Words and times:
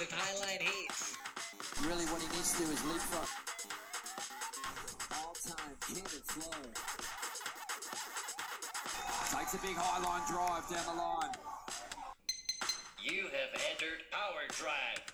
The 0.00 0.06
Highline 0.06 0.62
Heat. 0.62 0.90
Really, 1.86 2.06
what 2.06 2.22
he 2.22 2.28
needs 2.28 2.52
to 2.52 2.64
do 2.64 2.72
is 2.72 2.84
leapfrog. 2.86 3.28
All 5.12 5.34
time 5.34 5.76
hit 5.88 5.98
and 5.98 6.24
flow. 6.24 6.56
Takes 9.38 9.52
a 9.52 9.58
big 9.58 9.76
high 9.76 10.00
line 10.00 10.22
drive 10.26 10.66
down 10.70 10.96
the 10.96 11.02
line. 11.02 11.34
You 13.04 13.24
have 13.24 13.60
entered 13.70 14.00
Power 14.10 14.48
Drive. 14.48 15.04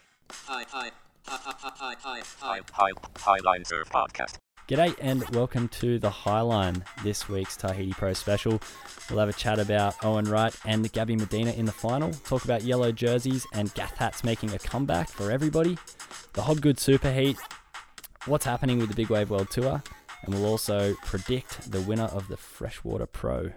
Hi, 0.44 0.64
hi, 0.70 0.90
hi, 1.26 1.38
hi, 1.42 1.54
hi, 1.58 1.94
hi, 1.98 2.22
hi, 2.38 2.60
high, 2.70 3.40
Highline 3.40 3.66
Surf 3.66 3.90
Podcast. 3.90 4.36
G'day 4.68 4.96
and 5.00 5.22
welcome 5.30 5.68
to 5.68 6.00
the 6.00 6.10
Highline, 6.10 6.82
this 7.04 7.28
week's 7.28 7.56
Tahiti 7.56 7.92
Pro 7.92 8.12
special. 8.14 8.60
We'll 9.08 9.20
have 9.20 9.28
a 9.28 9.32
chat 9.32 9.60
about 9.60 10.04
Owen 10.04 10.24
Wright 10.24 10.52
and 10.64 10.92
Gabby 10.92 11.14
Medina 11.14 11.52
in 11.52 11.66
the 11.66 11.72
final, 11.72 12.10
talk 12.24 12.44
about 12.44 12.64
yellow 12.64 12.90
jerseys 12.90 13.46
and 13.52 13.72
Gath 13.74 13.96
hats 13.96 14.24
making 14.24 14.52
a 14.54 14.58
comeback 14.58 15.08
for 15.08 15.30
everybody, 15.30 15.78
the 16.32 16.42
Hobgood 16.42 16.78
Superheat, 16.78 17.38
what's 18.24 18.44
happening 18.44 18.78
with 18.78 18.88
the 18.88 18.96
Big 18.96 19.08
Wave 19.08 19.30
World 19.30 19.50
Tour, 19.50 19.84
and 20.22 20.34
we'll 20.34 20.46
also 20.46 20.94
predict 21.04 21.70
the 21.70 21.82
winner 21.82 22.06
of 22.06 22.26
the 22.26 22.36
Freshwater 22.36 23.06
Pro. 23.06 23.52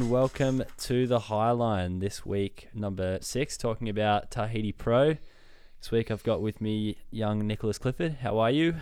Welcome 0.00 0.62
to 0.78 1.08
the 1.08 1.18
Highline 1.18 1.98
this 1.98 2.24
week, 2.24 2.68
number 2.72 3.18
six, 3.22 3.56
talking 3.56 3.88
about 3.88 4.30
Tahiti 4.30 4.70
Pro. 4.70 5.16
This 5.84 5.92
week 5.92 6.10
I've 6.10 6.22
got 6.22 6.40
with 6.40 6.62
me 6.62 6.96
young 7.10 7.46
Nicholas 7.46 7.76
Clifford. 7.76 8.16
How 8.22 8.38
are 8.38 8.50
you? 8.50 8.76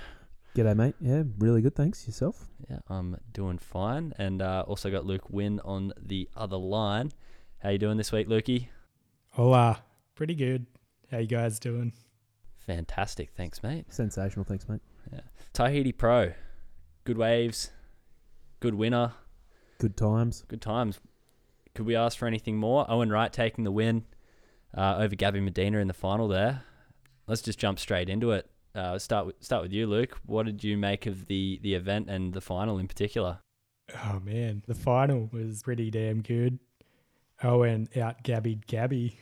G'day, 0.55 0.77
mate. 0.77 0.95
Yeah, 1.01 1.25
really 1.37 1.61
good. 1.61 1.75
Thanks. 1.75 2.07
Yourself? 2.07 2.47
Yeah, 2.71 2.79
I'm 2.89 3.17
doing 3.33 3.59
fine, 3.59 4.15
and 4.19 4.41
uh, 4.41 4.63
also 4.69 4.89
got 4.89 5.05
Luke 5.05 5.29
Wynn 5.29 5.59
on 5.65 5.93
the 6.01 6.29
other 6.37 6.57
line. 6.57 7.11
How 7.59 7.71
you 7.71 7.79
doing 7.79 7.97
this 7.97 8.13
week, 8.13 8.29
Lukey? 8.29 8.69
Hola. 9.31 9.83
Pretty 10.15 10.37
good. 10.37 10.67
How 11.11 11.19
you 11.19 11.27
guys 11.27 11.59
doing? 11.59 11.93
Fantastic, 12.69 13.31
thanks, 13.37 13.65
mate. 13.65 13.93
Sensational. 13.93 14.45
Thanks, 14.45 14.69
mate. 14.69 14.83
Yeah. 15.13 15.23
Tahiti 15.55 15.91
Pro, 15.91 16.33
good 17.03 17.19
waves, 17.19 17.73
good 18.61 18.77
winner, 18.77 19.15
Good 19.81 19.97
times. 19.97 20.45
good 20.47 20.63
times. 20.63 21.01
Could 21.75 21.87
we 21.87 21.97
ask 21.97 22.17
for 22.17 22.29
anything 22.29 22.59
more? 22.59 22.87
Owen 22.89 23.11
Wright 23.11 23.33
taking 23.33 23.65
the 23.65 23.73
win 23.73 24.05
uh, 24.73 24.99
over 24.99 25.17
Gabby 25.17 25.41
Medina 25.41 25.79
in 25.79 25.89
the 25.89 25.95
final. 25.95 26.29
There, 26.29 26.63
let's 27.33 27.41
just 27.41 27.59
jump 27.59 27.79
straight 27.79 28.11
into 28.11 28.33
it. 28.33 28.47
Uh, 28.75 28.99
start 28.99 29.25
with 29.25 29.37
start 29.41 29.63
with 29.63 29.73
you, 29.73 29.87
Luke. 29.87 30.19
What 30.27 30.45
did 30.45 30.63
you 30.63 30.77
make 30.77 31.07
of 31.07 31.29
the 31.29 31.59
the 31.63 31.75
event 31.75 32.11
and 32.11 32.35
the 32.35 32.43
final 32.43 32.79
in 32.79 32.87
particular? 32.87 33.39
Oh 34.05 34.21
man, 34.21 34.63
the 34.67 34.75
final 34.75 35.31
was 35.33 35.63
pretty 35.63 35.91
damn 35.91 36.21
good. 36.21 36.59
Owen 37.43 37.89
out 37.97 38.23
gabbied 38.23 38.67
Gabby, 38.67 39.19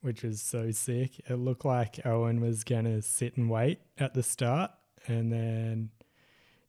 which 0.00 0.24
was 0.24 0.42
so 0.42 0.72
sick. 0.72 1.20
It 1.30 1.36
looked 1.36 1.64
like 1.64 2.04
Owen 2.04 2.40
was 2.40 2.64
gonna 2.64 3.00
sit 3.00 3.36
and 3.36 3.48
wait 3.48 3.78
at 3.96 4.12
the 4.14 4.24
start, 4.24 4.72
and 5.06 5.32
then 5.32 5.90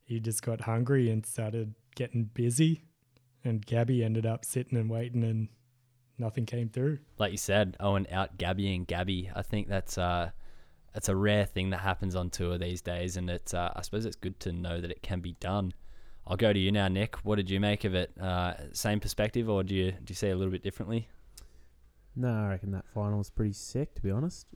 he 0.04 0.20
just 0.20 0.44
got 0.44 0.60
hungry 0.60 1.10
and 1.10 1.26
started 1.26 1.74
getting 1.96 2.30
busy. 2.34 2.84
And 3.42 3.66
Gabby 3.66 4.04
ended 4.04 4.26
up 4.26 4.44
sitting 4.44 4.78
and 4.78 4.88
waiting, 4.88 5.24
and 5.24 5.48
nothing 6.18 6.46
came 6.46 6.68
through. 6.68 7.00
like 7.18 7.32
you 7.32 7.38
said, 7.38 7.76
Owen 7.80 8.06
out 8.12 8.38
Gabby 8.38 8.72
and 8.72 8.86
Gabby. 8.86 9.28
I 9.34 9.42
think 9.42 9.66
that's 9.66 9.98
uh, 9.98 10.30
that's 10.94 11.08
a 11.08 11.16
rare 11.16 11.44
thing 11.44 11.70
that 11.70 11.80
happens 11.80 12.14
on 12.14 12.30
tour 12.30 12.56
these 12.56 12.80
days, 12.80 13.16
and 13.16 13.28
it's 13.28 13.52
uh, 13.52 13.72
I 13.74 13.82
suppose 13.82 14.06
it's 14.06 14.16
good 14.16 14.38
to 14.40 14.52
know 14.52 14.80
that 14.80 14.90
it 14.90 15.02
can 15.02 15.20
be 15.20 15.36
done. 15.40 15.74
I'll 16.26 16.36
go 16.36 16.52
to 16.52 16.58
you 16.58 16.72
now, 16.72 16.88
Nick. 16.88 17.16
What 17.16 17.36
did 17.36 17.50
you 17.50 17.60
make 17.60 17.84
of 17.84 17.94
it? 17.94 18.12
Uh, 18.18 18.54
same 18.72 19.00
perspective, 19.00 19.50
or 19.50 19.62
do 19.62 19.74
you 19.74 19.90
do 19.90 20.06
you 20.08 20.14
see 20.14 20.28
it 20.28 20.32
a 20.32 20.36
little 20.36 20.52
bit 20.52 20.62
differently? 20.62 21.08
No, 22.16 22.32
I 22.32 22.48
reckon 22.48 22.70
that 22.70 22.86
final 22.86 23.18
was 23.18 23.28
pretty 23.28 23.52
sick, 23.52 23.94
to 23.96 24.02
be 24.02 24.10
honest. 24.10 24.46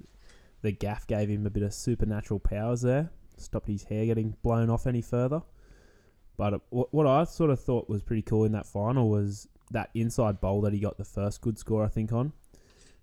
The 0.62 0.70
Gath 0.72 1.06
gave 1.08 1.28
him 1.28 1.44
a 1.44 1.50
bit 1.50 1.64
of 1.64 1.74
supernatural 1.74 2.38
powers 2.38 2.82
there, 2.82 3.10
stopped 3.36 3.66
his 3.66 3.84
hair 3.84 4.06
getting 4.06 4.36
blown 4.42 4.70
off 4.70 4.86
any 4.86 5.02
further. 5.02 5.42
But 6.36 6.62
what, 6.70 6.94
what 6.94 7.06
I 7.06 7.24
sort 7.24 7.50
of 7.50 7.60
thought 7.60 7.88
was 7.88 8.02
pretty 8.02 8.22
cool 8.22 8.44
in 8.44 8.52
that 8.52 8.66
final 8.66 9.10
was 9.10 9.48
that 9.72 9.90
inside 9.94 10.40
bowl 10.40 10.60
that 10.62 10.72
he 10.72 10.78
got 10.78 10.98
the 10.98 11.04
first 11.04 11.40
good 11.40 11.58
score, 11.58 11.84
I 11.84 11.88
think, 11.88 12.12
on. 12.12 12.32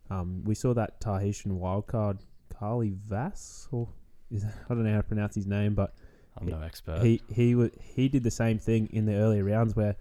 Um, 0.10 0.44
we 0.46 0.56
saw 0.56 0.74
that 0.74 1.02
Tahitian 1.02 1.60
wildcard, 1.60 2.20
Carly 2.60 2.92
Vass, 3.08 3.68
or 3.72 3.88
is 4.32 4.46
I 4.46 4.74
don't 4.74 4.84
know 4.84 4.92
how 4.92 4.98
to 4.98 5.04
pronounce 5.04 5.36
his 5.36 5.48
name, 5.48 5.76
but 5.76 5.94
I'm 6.38 6.48
no 6.48 6.62
expert. 6.62 7.02
he 7.02 7.22
he 7.32 7.56
wa 7.56 7.68
he 7.80 8.10
did 8.10 8.24
the 8.24 8.32
same 8.32 8.60
thing 8.60 8.90
in 8.92 9.06
the 9.06 9.16
earlier 9.16 9.44
rounds 9.44 9.76
where 9.76 9.96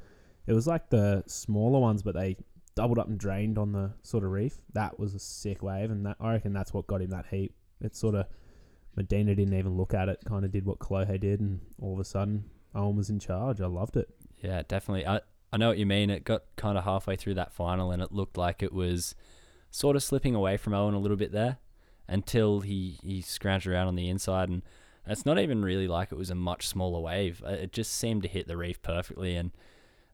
it 0.47 0.53
was 0.53 0.67
like 0.67 0.91
the 0.91 1.23
smaller 1.27 1.81
ones, 1.81 2.03
but 2.03 2.15
they 2.15 2.37
doubled 2.75 2.99
up 2.99 3.09
and 3.09 3.19
drained 3.19 3.57
on 3.57 3.73
the 3.73 3.93
sort 4.03 4.25
of 4.25 4.31
reef. 4.31 4.59
That 4.73 4.99
was 4.99 5.15
a 5.15 5.19
sick 5.19 5.63
wave, 5.63 5.91
and 5.91 6.05
that 6.07 6.17
I 6.21 6.33
reckon 6.33 6.53
that's 6.53 6.73
what 6.73 6.87
got 6.87 7.03
him 7.03 7.11
that 7.11 7.27
heat. 7.31 7.53
It 7.81 7.97
sort 7.97 8.15
of 8.15 8.27
Medina 8.97 9.35
didn't 9.35 9.55
even 9.55 9.77
look 9.77 9.95
at 9.95 10.09
it, 10.09 10.21
kind 10.25 10.45
of 10.45 10.53
did 10.53 10.65
what 10.65 10.79
Kolohe 10.79 11.19
did, 11.19 11.41
and 11.41 11.61
all 11.81 11.95
of 11.95 12.01
a 12.01 12.05
sudden 12.05 12.45
Owen 12.75 12.97
was 12.97 13.11
in 13.11 13.19
charge. 13.19 13.61
I 13.61 13.67
loved 13.67 13.97
it. 13.97 14.09
Yeah, 14.43 14.63
definitely. 14.67 15.07
I 15.07 15.21
I 15.53 15.57
know 15.57 15.69
what 15.69 15.79
you 15.79 15.87
mean. 15.87 16.11
It 16.11 16.25
got 16.25 16.43
kind 16.57 16.77
of 16.77 16.85
halfway 16.85 17.17
through 17.17 17.35
that 17.35 17.53
final, 17.53 17.91
and 17.93 18.03
it 18.03 18.13
looked 18.13 18.37
like 18.37 18.63
it 18.63 18.73
was 18.73 19.15
sort 19.71 19.97
of 19.97 20.03
slipping 20.03 20.35
away 20.35 20.57
from 20.57 20.73
Owen 20.73 20.95
a 20.95 20.99
little 20.99 21.17
bit 21.17 21.33
there 21.33 21.59
until 22.09 22.61
he 22.61 22.99
he 23.03 23.23
scrounged 23.23 23.67
around 23.67 23.89
on 23.89 23.97
the 23.97 24.09
inside, 24.09 24.49
and 24.49 24.63
it's 25.07 25.27
not 25.27 25.39
even 25.39 25.65
really 25.65 25.89
like 25.89 26.13
it 26.13 26.19
was 26.19 26.31
a 26.31 26.35
much 26.35 26.67
smaller 26.67 27.01
wave. 27.01 27.43
Uh, 27.45 27.51
It 27.51 27.73
just 27.73 27.93
seemed 27.93 28.23
to 28.23 28.29
hit 28.29 28.47
the 28.47 28.57
reef 28.57 28.81
perfectly, 28.83 29.37
and 29.37 29.51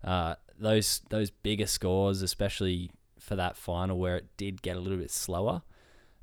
uh, 0.05 0.35
those 0.59 1.03
those 1.11 1.31
bigger 1.31 1.67
scores, 1.67 2.23
especially 2.23 2.91
for 3.19 3.37
that 3.37 3.57
final 3.57 3.99
where 3.99 4.17
it 4.17 4.37
did 4.37 4.63
get 4.63 4.77
a 4.77 4.81
little 4.81 4.99
bit 4.99 5.11
slower, 5.11 5.63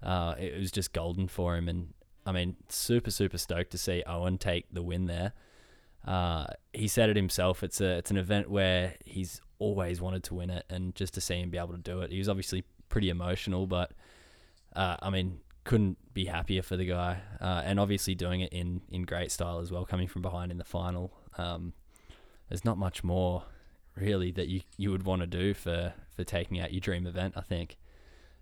uh, 0.01 0.35
it 0.39 0.57
was 0.57 0.71
just 0.71 0.93
golden 0.93 1.27
for 1.27 1.55
him. 1.55 1.69
And 1.69 1.93
I 2.25 2.31
mean, 2.31 2.55
super 2.69 3.11
super 3.11 3.37
stoked 3.37 3.71
to 3.71 3.77
see 3.77 4.03
Owen 4.05 4.37
take 4.37 4.65
the 4.71 4.81
win 4.83 5.05
there. 5.05 5.33
Uh, 6.05 6.47
he 6.73 6.87
said 6.87 7.09
it 7.09 7.15
himself. 7.15 7.63
It's 7.63 7.81
a 7.81 7.97
it's 7.97 8.11
an 8.11 8.17
event 8.17 8.49
where 8.49 8.95
he's 9.05 9.41
always 9.59 10.01
wanted 10.01 10.23
to 10.23 10.35
win 10.35 10.49
it, 10.49 10.65
and 10.69 10.95
just 10.95 11.13
to 11.15 11.21
see 11.21 11.35
him 11.39 11.49
be 11.49 11.57
able 11.57 11.73
to 11.73 11.77
do 11.77 12.01
it, 12.01 12.11
he 12.11 12.19
was 12.19 12.29
obviously 12.29 12.63
pretty 12.89 13.09
emotional. 13.09 13.67
But 13.67 13.91
uh, 14.75 14.97
I 15.01 15.09
mean, 15.09 15.39
couldn't 15.67 15.97
be 16.13 16.25
happier 16.25 16.63
for 16.63 16.77
the 16.77 16.85
guy, 16.85 17.19
uh, 17.39 17.61
and 17.63 17.79
obviously 17.79 18.15
doing 18.15 18.41
it 18.41 18.51
in 18.51 18.81
in 18.89 19.03
great 19.03 19.31
style 19.31 19.59
as 19.59 19.71
well, 19.71 19.85
coming 19.85 20.07
from 20.07 20.23
behind 20.23 20.51
in 20.51 20.57
the 20.57 20.63
final. 20.63 21.13
Um, 21.37 21.73
there's 22.49 22.65
not 22.65 22.77
much 22.77 23.03
more 23.03 23.43
really 23.95 24.31
that 24.31 24.47
you 24.47 24.61
you 24.77 24.89
would 24.91 25.03
want 25.03 25.21
to 25.21 25.27
do 25.27 25.53
for 25.53 25.93
for 26.15 26.23
taking 26.23 26.59
out 26.59 26.73
your 26.73 26.79
dream 26.79 27.05
event. 27.05 27.35
I 27.37 27.41
think. 27.41 27.77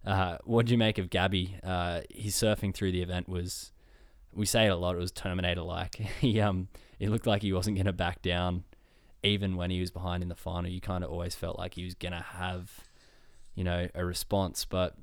Uh, 0.06 0.38
what 0.44 0.68
do 0.68 0.72
you 0.72 0.78
make 0.78 1.00
of 1.00 1.10
Gabby? 1.10 1.58
Uh, 1.64 2.02
his 2.12 2.36
surfing 2.36 2.76
through 2.76 2.92
the 2.92 3.02
event 3.02 3.28
was, 3.28 3.72
we 4.32 4.46
say 4.46 4.68
it 4.68 4.70
a 4.70 4.76
lot. 4.76 4.94
It 4.94 5.00
was 5.00 5.12
Terminator 5.12 5.64
like. 5.64 5.96
he 6.22 6.40
um, 6.40 6.68
it 7.00 7.10
looked 7.10 7.26
like 7.26 7.42
he 7.42 7.52
wasn't 7.52 7.76
to 7.88 7.94
back 7.94 8.22
down, 8.22 8.66
even 9.24 9.56
when 9.56 9.72
he 9.72 9.80
was 9.80 9.90
behind 9.90 10.22
in 10.22 10.30
the 10.30 10.36
final. 10.36 10.70
You 10.70 10.80
kind 10.80 11.04
of 11.04 11.10
always 11.10 11.34
felt 11.34 11.58
like 11.58 11.74
he 11.74 11.84
was 11.84 11.96
to 12.14 12.22
have, 12.22 12.72
you 13.56 13.64
know, 13.64 13.88
a 13.96 14.06
response. 14.06 14.64
But 14.64 14.96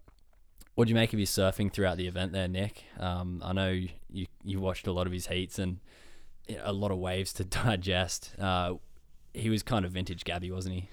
what 0.75 0.87
do 0.87 0.89
you 0.91 0.95
make 0.95 1.13
of 1.13 1.19
his 1.19 1.31
surfing 1.31 1.73
throughout 1.73 1.97
the 1.97 2.07
event 2.07 2.33
there, 2.33 2.49
Nick? 2.49 2.85
Um, 2.99 3.43
I 3.45 3.53
know 3.53 3.71
you 4.11 4.27
you 4.43 4.61
watched 4.61 4.87
a 4.87 4.93
lot 4.93 5.07
of 5.07 5.13
his 5.13 5.27
heats 5.27 5.59
and 5.59 5.81
a 6.63 6.73
lot 6.73 6.91
of 6.91 6.99
waves 6.99 7.33
to 7.35 7.45
digest. 7.65 8.35
Uh, 8.39 8.75
he 9.35 9.51
was 9.51 9.63
kind 9.63 9.85
of 9.85 9.93
vintage 9.93 10.25
Gabby, 10.25 10.51
wasn't 10.51 10.75
he? 10.77 10.89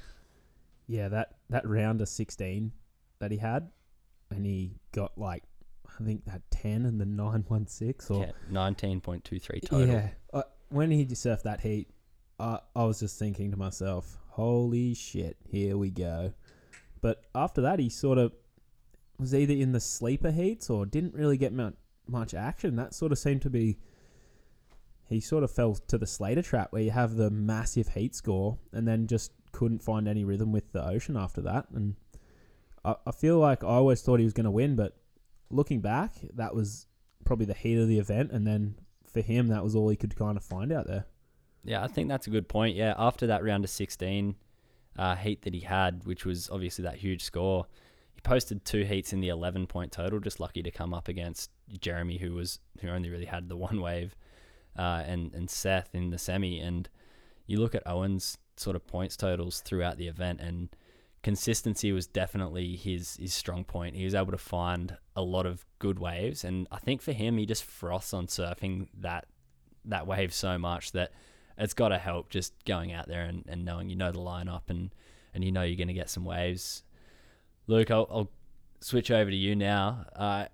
Yeah, 0.88 1.07
that 1.09 1.35
that 1.50 1.67
round 1.67 2.01
of 2.01 2.09
sixteen 2.09 2.72
that 3.19 3.31
he 3.31 3.38
had, 3.38 3.69
and 4.31 4.45
he 4.45 4.75
got 4.91 5.17
like 5.17 5.44
I 6.00 6.03
think 6.03 6.25
that 6.25 6.41
ten 6.51 6.85
and 6.85 7.00
the 7.00 7.06
nine 7.06 7.46
one 7.47 7.67
six 7.67 8.09
or 8.09 8.25
Yeah, 8.25 8.31
nineteen 8.50 9.00
point 9.01 9.23
two 9.23 9.40
three 9.40 9.61
total. 9.61 9.88
Yeah. 9.88 10.09
Uh, 10.34 10.44
when 10.69 10.91
he 10.91 11.06
surfed 11.06 11.44
that 11.44 11.61
heat, 11.61 11.90
I 12.40 12.59
I 12.75 12.84
was 12.84 13.00
just 13.00 13.17
thinking 13.19 13.51
to 13.51 13.57
myself, 13.57 14.17
"Holy 14.29 14.94
shit, 14.94 15.38
here 15.47 15.78
we 15.78 15.90
go." 15.90 16.34
But 17.01 17.23
after 17.34 17.61
that, 17.61 17.79
he 17.79 17.90
sort 17.90 18.17
of 18.17 18.34
was 19.20 19.36
either 19.36 19.54
in 19.54 19.72
the 19.72 19.80
sleeper 19.80 20.32
heats 20.32 20.70
or 20.70 20.86
didn't 20.86 21.14
really 21.14 21.38
get 21.38 21.54
mu- 21.54 21.72
much 22.08 22.34
action. 22.34 22.76
That 22.76 22.94
sort 22.94 23.12
of 23.12 23.20
seemed 23.20 23.42
to 23.44 23.50
be. 23.50 23.78
He 25.06 25.20
sort 25.20 25.44
of 25.44 25.50
fell 25.50 25.74
to 25.74 25.98
the 25.98 26.06
Slater 26.06 26.44
trap 26.44 26.72
where 26.72 26.84
you 26.84 26.92
have 26.92 27.16
the 27.16 27.32
massive 27.32 27.90
heat 27.90 28.14
score 28.14 28.60
and 28.72 28.88
then 28.88 29.08
just 29.08 29.32
couldn't 29.52 29.82
find 29.82 30.08
any 30.08 30.24
rhythm 30.24 30.52
with 30.52 30.72
the 30.72 30.86
ocean 30.86 31.18
after 31.18 31.42
that. 31.42 31.66
And 31.74 31.96
I, 32.86 32.96
I 33.08 33.12
feel 33.12 33.40
like 33.40 33.64
I 33.64 33.68
always 33.68 34.02
thought 34.04 34.20
he 34.20 34.24
was 34.24 34.34
going 34.34 34.46
to 34.46 34.52
win, 34.52 34.76
but 34.76 34.96
looking 35.50 35.82
back, 35.82 36.14
that 36.36 36.54
was 36.54 36.86
probably 37.26 37.48
the 37.48 37.56
heat 37.56 37.80
of 37.80 37.88
the 37.88 37.98
event. 37.98 38.32
And 38.32 38.46
then 38.46 38.76
for 39.12 39.22
him, 39.22 39.48
that 39.48 39.64
was 39.64 39.76
all 39.76 39.90
he 39.90 39.96
could 39.96 40.16
kind 40.16 40.38
of 40.38 40.44
find 40.44 40.72
out 40.72 40.86
there. 40.86 41.06
Yeah, 41.64 41.84
I 41.84 41.88
think 41.88 42.08
that's 42.08 42.28
a 42.28 42.30
good 42.30 42.48
point. 42.48 42.76
Yeah, 42.76 42.94
after 42.98 43.28
that 43.28 43.44
round 43.44 43.64
of 43.64 43.70
16 43.70 44.36
uh, 44.98 45.16
heat 45.16 45.42
that 45.42 45.54
he 45.54 45.62
had, 45.62 46.06
which 46.06 46.26
was 46.26 46.50
obviously 46.52 46.84
that 46.84 46.98
huge 46.98 47.24
score, 47.24 47.66
he 48.20 48.22
posted 48.22 48.66
two 48.66 48.84
heats 48.84 49.14
in 49.14 49.22
the 49.22 49.30
11 49.30 49.68
point 49.68 49.94
total. 49.94 50.20
Just 50.20 50.42
lucky 50.42 50.62
to 50.62 50.72
come 50.72 50.94
up 50.94 51.08
against 51.08 51.52
Jeremy, 51.80 52.18
who 52.18 52.34
was 52.34 52.60
who 52.82 52.90
only 52.90 53.10
really 53.10 53.26
had 53.26 53.48
the 53.48 53.56
one 53.56 53.80
wave, 53.80 54.14
uh, 54.78 55.04
and 55.06 55.34
and 55.34 55.50
Seth 55.50 55.96
in 55.96 56.10
the 56.10 56.18
semi. 56.18 56.60
And 56.60 56.90
you 57.48 57.62
look 57.62 57.76
at 57.76 57.88
Owen's 57.88 58.38
sort 58.58 58.76
of 58.76 58.86
points 58.86 59.16
totals 59.16 59.62
throughout 59.62 59.96
the 59.96 60.10
event, 60.10 60.42
and 60.42 60.68
consistency 61.24 61.94
was 61.94 62.08
definitely 62.08 62.76
his 62.76 63.16
his 63.16 63.34
strong 63.34 63.64
point. 63.64 63.96
He 63.96 64.04
was 64.04 64.16
able 64.16 64.34
to 64.34 64.38
find 64.38 64.98
a 65.16 65.22
lot 65.22 65.46
of 65.46 65.66
good 65.80 65.98
waves, 65.98 66.44
and 66.44 66.68
I 66.74 66.80
think 66.80 67.02
for 67.02 67.14
him, 67.14 67.38
he 67.38 67.46
just 67.46 67.64
froths 67.64 68.14
on 68.14 68.28
surfing 68.28 68.90
that 69.00 69.28
that 69.86 70.08
wave 70.08 70.34
so 70.34 70.58
much 70.58 70.92
that 70.92 71.14
it's 71.58 71.74
got 71.74 71.90
to 71.90 71.98
help 71.98 72.30
just 72.30 72.54
going 72.66 72.92
out 72.92 73.08
there 73.08 73.24
and, 73.24 73.46
and 73.48 73.64
knowing 73.64 73.90
you 73.90 73.96
know 73.96 74.12
the 74.12 74.20
lineup 74.20 74.64
and 74.68 74.94
and 75.34 75.42
you 75.46 75.54
know 75.54 75.62
you're 75.62 75.78
going 75.78 75.88
to 75.88 75.94
get 75.94 76.10
some 76.10 76.26
waves. 76.26 76.84
Luke, 77.70 77.92
I'll, 77.92 78.08
I'll 78.10 78.32
switch 78.82 79.12
over 79.12 79.30
to 79.30 79.36
you 79.36 79.56
now. 79.56 80.06
Uh, 80.16 80.46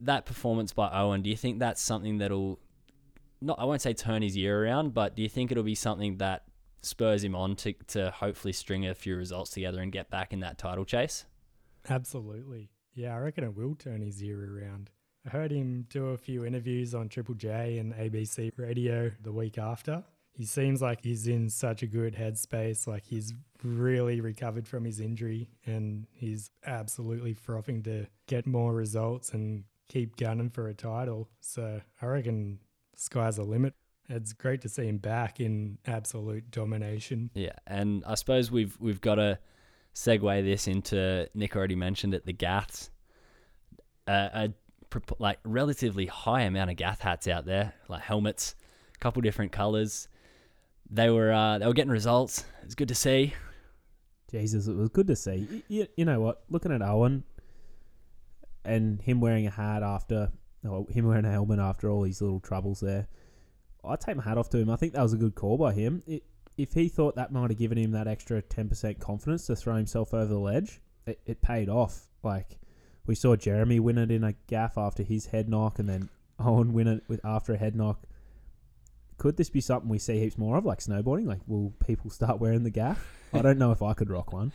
that 0.00 0.24
performance 0.24 0.72
by 0.72 0.88
Owen, 0.92 1.22
do 1.22 1.30
you 1.30 1.36
think 1.36 1.58
that's 1.58 1.82
something 1.82 2.18
that'll 2.18 2.60
not 3.40 3.58
I 3.58 3.64
won't 3.64 3.82
say 3.82 3.92
turn 3.92 4.22
his 4.22 4.36
year 4.36 4.64
around, 4.64 4.94
but 4.94 5.16
do 5.16 5.22
you 5.22 5.28
think 5.28 5.50
it'll 5.50 5.64
be 5.64 5.74
something 5.74 6.18
that 6.18 6.44
spurs 6.82 7.24
him 7.24 7.34
on 7.34 7.56
to 7.56 7.72
to 7.88 8.10
hopefully 8.12 8.52
string 8.52 8.86
a 8.86 8.94
few 8.94 9.16
results 9.16 9.50
together 9.50 9.80
and 9.80 9.90
get 9.90 10.10
back 10.10 10.32
in 10.32 10.40
that 10.40 10.58
title 10.58 10.84
chase? 10.84 11.24
Absolutely. 11.88 12.70
Yeah, 12.94 13.14
I 13.14 13.18
reckon 13.18 13.44
it 13.44 13.56
will 13.56 13.74
turn 13.74 14.02
his 14.02 14.22
year 14.22 14.38
around. 14.38 14.90
I 15.26 15.30
heard 15.30 15.50
him 15.50 15.86
do 15.90 16.08
a 16.08 16.18
few 16.18 16.44
interviews 16.44 16.94
on 16.94 17.08
Triple 17.08 17.34
J 17.34 17.78
and 17.78 17.92
ABC 17.94 18.52
Radio 18.56 19.10
the 19.22 19.32
week 19.32 19.58
after. 19.58 20.04
He 20.38 20.44
seems 20.44 20.80
like 20.80 21.02
he's 21.02 21.26
in 21.26 21.50
such 21.50 21.82
a 21.82 21.86
good 21.88 22.14
headspace, 22.14 22.86
like 22.86 23.04
he's 23.04 23.34
really 23.64 24.20
recovered 24.20 24.68
from 24.68 24.84
his 24.84 25.00
injury 25.00 25.50
and 25.66 26.06
he's 26.14 26.52
absolutely 26.64 27.34
frothing 27.34 27.82
to 27.82 28.06
get 28.28 28.46
more 28.46 28.72
results 28.72 29.30
and 29.30 29.64
keep 29.88 30.14
gunning 30.14 30.48
for 30.48 30.68
a 30.68 30.74
title. 30.74 31.28
So 31.40 31.80
I 32.00 32.06
reckon 32.06 32.60
sky's 32.94 33.34
the 33.34 33.42
limit. 33.42 33.74
It's 34.08 34.32
great 34.32 34.60
to 34.60 34.68
see 34.68 34.86
him 34.86 34.98
back 34.98 35.40
in 35.40 35.78
absolute 35.88 36.52
domination. 36.52 37.30
Yeah, 37.34 37.56
and 37.66 38.04
I 38.06 38.14
suppose 38.14 38.48
we've 38.48 38.76
we've 38.78 39.00
got 39.00 39.16
to 39.16 39.40
segue 39.96 40.44
this 40.44 40.68
into 40.68 41.28
Nick 41.34 41.56
already 41.56 41.74
mentioned 41.74 42.14
it, 42.14 42.24
the 42.24 42.32
Gaths. 42.32 42.90
Uh, 44.06 44.28
a 44.32 44.50
like 45.18 45.40
relatively 45.42 46.06
high 46.06 46.42
amount 46.42 46.70
of 46.70 46.76
Gath 46.76 47.00
hats 47.00 47.26
out 47.26 47.44
there, 47.44 47.74
like 47.88 48.02
helmets, 48.02 48.54
a 48.94 48.98
couple 48.98 49.20
different 49.20 49.50
colors. 49.50 50.08
They 50.90 51.10
were 51.10 51.32
uh, 51.32 51.58
they 51.58 51.66
were 51.66 51.74
getting 51.74 51.90
results. 51.90 52.44
It's 52.62 52.74
good 52.74 52.88
to 52.88 52.94
see. 52.94 53.34
Jesus, 54.30 54.66
it 54.66 54.76
was 54.76 54.90
good 54.90 55.06
to 55.06 55.16
see. 55.16 55.62
You, 55.68 55.86
you 55.96 56.04
know 56.04 56.20
what? 56.20 56.42
Looking 56.50 56.72
at 56.72 56.82
Owen 56.82 57.24
and 58.64 59.00
him 59.00 59.20
wearing 59.20 59.46
a 59.46 59.50
hat 59.50 59.82
after, 59.82 60.32
or 60.68 60.86
him 60.90 61.06
wearing 61.06 61.24
a 61.24 61.30
helmet 61.30 61.58
after 61.58 61.88
all 61.88 62.02
these 62.02 62.20
little 62.20 62.40
troubles 62.40 62.80
there, 62.80 63.08
I'd 63.82 64.00
take 64.00 64.16
my 64.16 64.22
hat 64.22 64.36
off 64.36 64.50
to 64.50 64.58
him. 64.58 64.68
I 64.68 64.76
think 64.76 64.92
that 64.92 65.02
was 65.02 65.14
a 65.14 65.16
good 65.16 65.34
call 65.34 65.56
by 65.56 65.72
him. 65.72 66.02
It, 66.06 66.24
if 66.58 66.74
he 66.74 66.88
thought 66.88 67.14
that 67.16 67.32
might 67.32 67.50
have 67.50 67.58
given 67.58 67.78
him 67.78 67.92
that 67.92 68.08
extra 68.08 68.42
10% 68.42 68.98
confidence 68.98 69.46
to 69.46 69.56
throw 69.56 69.76
himself 69.76 70.12
over 70.12 70.26
the 70.26 70.38
ledge, 70.38 70.80
it, 71.06 71.20
it 71.24 71.40
paid 71.40 71.68
off. 71.68 72.08
Like, 72.22 72.58
we 73.06 73.14
saw 73.14 73.36
Jeremy 73.36 73.80
win 73.80 73.96
it 73.96 74.10
in 74.10 74.24
a 74.24 74.34
Gath 74.48 74.76
after 74.76 75.02
his 75.02 75.26
head 75.26 75.48
knock, 75.48 75.78
and 75.78 75.88
then 75.88 76.08
Owen 76.38 76.72
win 76.72 76.88
it 76.88 77.04
with 77.08 77.24
after 77.24 77.54
a 77.54 77.56
head 77.56 77.76
knock. 77.76 78.02
Could 79.18 79.36
this 79.36 79.50
be 79.50 79.60
something 79.60 79.88
we 79.88 79.98
see 79.98 80.20
heaps 80.20 80.38
more 80.38 80.56
of, 80.56 80.64
like 80.64 80.78
snowboarding? 80.78 81.26
Like, 81.26 81.40
will 81.46 81.72
people 81.84 82.10
start 82.18 82.40
wearing 82.40 82.62
the 82.62 82.70
Gath? 82.70 83.04
I 83.32 83.42
don't 83.42 83.58
know 83.58 83.72
if 83.72 83.82
I 83.82 83.92
could 83.92 84.08
rock 84.10 84.32
one. 84.32 84.52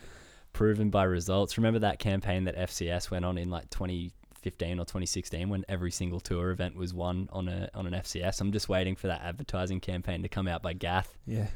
Proven 0.54 0.90
by 0.90 1.04
results. 1.04 1.58
Remember 1.58 1.80
that 1.80 2.00
campaign 2.00 2.46
that 2.46 2.56
FCS 2.56 3.12
went 3.12 3.26
on 3.26 3.38
in 3.38 3.50
like 3.50 3.70
2015 3.72 4.80
or 4.80 4.86
2016 4.86 5.50
when 5.50 5.66
every 5.68 5.92
single 5.92 6.20
tour 6.20 6.52
event 6.52 6.76
was 6.76 6.94
won 6.94 7.28
on 7.32 7.48
a 7.48 7.70
on 7.74 7.88
an 7.88 7.94
FCS. 7.94 8.40
I'm 8.40 8.52
just 8.52 8.70
waiting 8.70 8.96
for 8.96 9.08
that 9.08 9.22
advertising 9.24 9.80
campaign 9.80 10.22
to 10.22 10.30
come 10.30 10.48
out 10.48 10.62
by 10.62 10.74
Gath. 10.74 11.18
Yeah, 11.26 11.48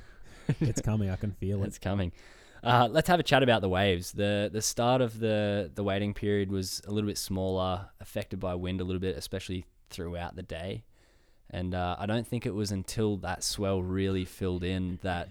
it's 0.59 0.81
coming. 0.81 1.09
I 1.09 1.15
can 1.15 1.31
feel 1.31 1.63
it. 1.63 1.67
It's 1.67 1.79
coming. 1.79 2.11
Uh, 2.63 2.87
let's 2.91 3.07
have 3.07 3.19
a 3.19 3.23
chat 3.23 3.43
about 3.43 3.61
the 3.61 3.69
waves. 3.69 4.11
the 4.11 4.49
The 4.51 4.61
start 4.61 5.01
of 5.01 5.19
the 5.19 5.71
the 5.73 5.83
waiting 5.83 6.13
period 6.13 6.51
was 6.51 6.81
a 6.87 6.91
little 6.91 7.07
bit 7.07 7.19
smaller, 7.19 7.87
affected 8.01 8.39
by 8.39 8.55
wind 8.55 8.81
a 8.81 8.83
little 8.83 8.99
bit, 8.99 9.15
especially 9.15 9.65
throughout 9.91 10.35
the 10.35 10.43
day. 10.43 10.83
And 11.49 11.73
uh, 11.73 11.95
I 11.97 12.05
don't 12.05 12.27
think 12.27 12.45
it 12.45 12.53
was 12.53 12.71
until 12.71 13.17
that 13.17 13.43
swell 13.43 13.81
really 13.81 14.25
filled 14.25 14.63
in 14.63 14.99
that 15.01 15.29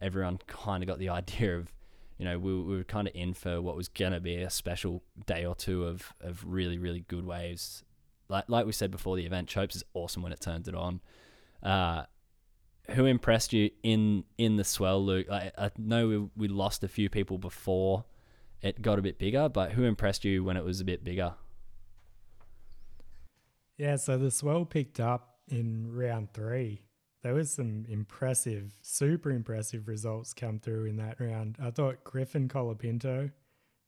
everyone 0.00 0.38
kind 0.46 0.82
of 0.82 0.88
got 0.88 0.98
the 0.98 1.08
idea 1.20 1.56
of, 1.58 1.72
you 2.18 2.24
know, 2.24 2.38
we, 2.38 2.54
we 2.60 2.76
were 2.76 2.84
kind 2.84 3.06
of 3.06 3.14
in 3.14 3.34
for 3.34 3.60
what 3.62 3.76
was 3.76 3.88
gonna 3.88 4.20
be 4.20 4.36
a 4.36 4.50
special 4.50 5.02
day 5.26 5.44
or 5.44 5.54
two 5.54 5.84
of 5.84 6.12
of 6.20 6.44
really 6.46 6.78
really 6.78 7.04
good 7.08 7.24
waves. 7.24 7.84
Like 8.28 8.44
like 8.48 8.66
we 8.66 8.72
said 8.72 8.90
before 8.90 9.16
the 9.16 9.26
event, 9.26 9.48
Chopes 9.48 9.76
is 9.76 9.84
awesome 9.94 10.22
when 10.22 10.32
it 10.32 10.40
turns 10.40 10.68
it 10.68 10.74
on. 10.74 11.00
Uh, 11.62 12.04
who 12.90 13.06
impressed 13.06 13.52
you 13.52 13.70
in 13.82 14.24
in 14.38 14.56
the 14.56 14.64
swell, 14.64 15.04
Luke? 15.04 15.28
I, 15.30 15.52
I 15.56 15.70
know 15.78 16.08
we, 16.08 16.28
we 16.36 16.48
lost 16.48 16.82
a 16.82 16.88
few 16.88 17.08
people 17.08 17.38
before 17.38 18.04
it 18.60 18.80
got 18.80 18.98
a 18.98 19.02
bit 19.02 19.18
bigger, 19.18 19.48
but 19.48 19.72
who 19.72 19.84
impressed 19.84 20.24
you 20.24 20.44
when 20.44 20.56
it 20.56 20.64
was 20.64 20.80
a 20.80 20.84
bit 20.84 21.02
bigger? 21.02 21.34
Yeah, 23.76 23.96
so 23.96 24.16
the 24.16 24.30
swell 24.30 24.64
picked 24.64 25.00
up 25.00 25.31
in 25.48 25.92
round 25.94 26.32
three. 26.32 26.82
There 27.22 27.34
was 27.34 27.52
some 27.52 27.84
impressive, 27.88 28.72
super 28.82 29.30
impressive 29.30 29.86
results 29.86 30.34
come 30.34 30.58
through 30.58 30.86
in 30.86 30.96
that 30.96 31.20
round. 31.20 31.56
I 31.62 31.70
thought 31.70 32.02
Griffin 32.04 32.48
Colapinto, 32.48 33.30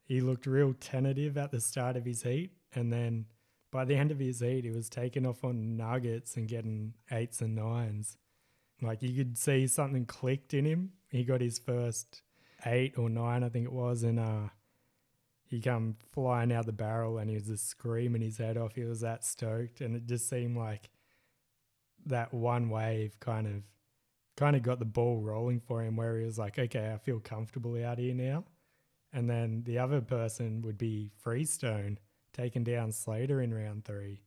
he 0.03 0.21
looked 0.21 0.45
real 0.45 0.73
tentative 0.73 1.37
at 1.37 1.51
the 1.51 1.59
start 1.59 1.97
of 1.97 2.05
his 2.05 2.23
heat, 2.23 2.51
and 2.73 2.93
then 2.93 3.25
by 3.71 3.83
the 3.83 3.95
end 3.95 4.11
of 4.11 4.19
his 4.19 4.39
heat, 4.39 4.63
he 4.63 4.71
was 4.71 4.87
taking 4.87 5.25
off 5.25 5.43
on 5.43 5.75
nuggets 5.75 6.37
and 6.37 6.47
getting 6.47 6.93
eights 7.11 7.41
and 7.41 7.55
nines. 7.55 8.15
Like 8.81 9.01
you 9.01 9.13
could 9.13 9.37
see 9.37 9.67
something 9.67 10.05
clicked 10.05 10.53
in 10.53 10.63
him. 10.63 10.91
He 11.09 11.23
got 11.25 11.41
his 11.41 11.59
first 11.59 12.21
eight 12.65 12.97
or 12.97 13.09
nine, 13.09 13.43
I 13.43 13.49
think 13.49 13.65
it 13.65 13.73
was, 13.73 14.03
and 14.03 14.17
uh, 14.17 14.49
he 15.45 15.59
come 15.59 15.97
flying 16.13 16.53
out 16.53 16.65
the 16.65 16.71
barrel 16.71 17.17
and 17.17 17.29
he 17.29 17.35
was 17.35 17.47
just 17.47 17.67
screaming 17.67 18.21
his 18.21 18.37
head 18.37 18.57
off. 18.57 18.75
He 18.75 18.83
was 18.83 19.01
that 19.01 19.25
stoked, 19.25 19.81
and 19.81 19.95
it 19.95 20.05
just 20.05 20.29
seemed 20.29 20.55
like 20.55 20.89
that 22.05 22.33
one 22.33 22.69
wave 22.69 23.19
kind 23.19 23.47
of 23.47 23.63
kind 24.37 24.55
of 24.55 24.63
got 24.63 24.79
the 24.79 24.85
ball 24.85 25.21
rolling 25.21 25.61
for 25.61 25.81
him 25.81 25.95
where 25.95 26.19
he 26.19 26.25
was 26.25 26.37
like, 26.37 26.59
okay, 26.59 26.91
I 26.93 26.97
feel 26.97 27.19
comfortable 27.19 27.81
out 27.83 27.97
here 27.97 28.13
now. 28.13 28.43
And 29.13 29.29
then 29.29 29.63
the 29.65 29.79
other 29.79 30.01
person 30.01 30.61
would 30.63 30.77
be 30.77 31.11
Freestone 31.23 31.97
taking 32.33 32.65
down 32.65 32.91
Slater 32.91 33.41
in 33.41 33.53
round 33.53 33.85
three. 33.85 34.23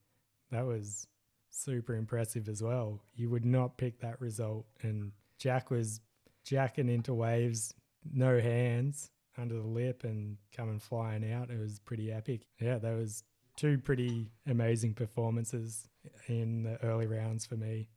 That 0.51 0.65
was 0.65 1.07
super 1.51 1.95
impressive 1.95 2.49
as 2.49 2.63
well. 2.63 3.01
You 3.15 3.29
would 3.29 3.45
not 3.45 3.77
pick 3.77 4.01
that 4.01 4.21
result. 4.21 4.65
And 4.81 5.13
Jack 5.39 5.71
was 5.71 6.01
jacking 6.45 6.89
into 6.89 7.13
waves, 7.13 7.75
no 8.11 8.41
hands 8.41 9.11
under 9.37 9.57
the 9.57 9.67
lip 9.67 10.05
and 10.05 10.39
coming 10.57 10.79
flying 10.79 11.31
out. 11.31 11.51
It 11.51 11.61
was 11.61 11.79
pretty 11.81 12.11
epic. 12.11 12.43
Yeah, 12.59 12.79
that 12.79 12.97
was 12.97 13.25
two 13.57 13.77
pretty 13.77 14.31
amazing 14.47 14.95
performances 14.95 15.89
in 16.27 16.63
the 16.65 16.83
early 16.85 17.07
rounds 17.07 17.47
for 17.47 17.57
me. 17.57 17.89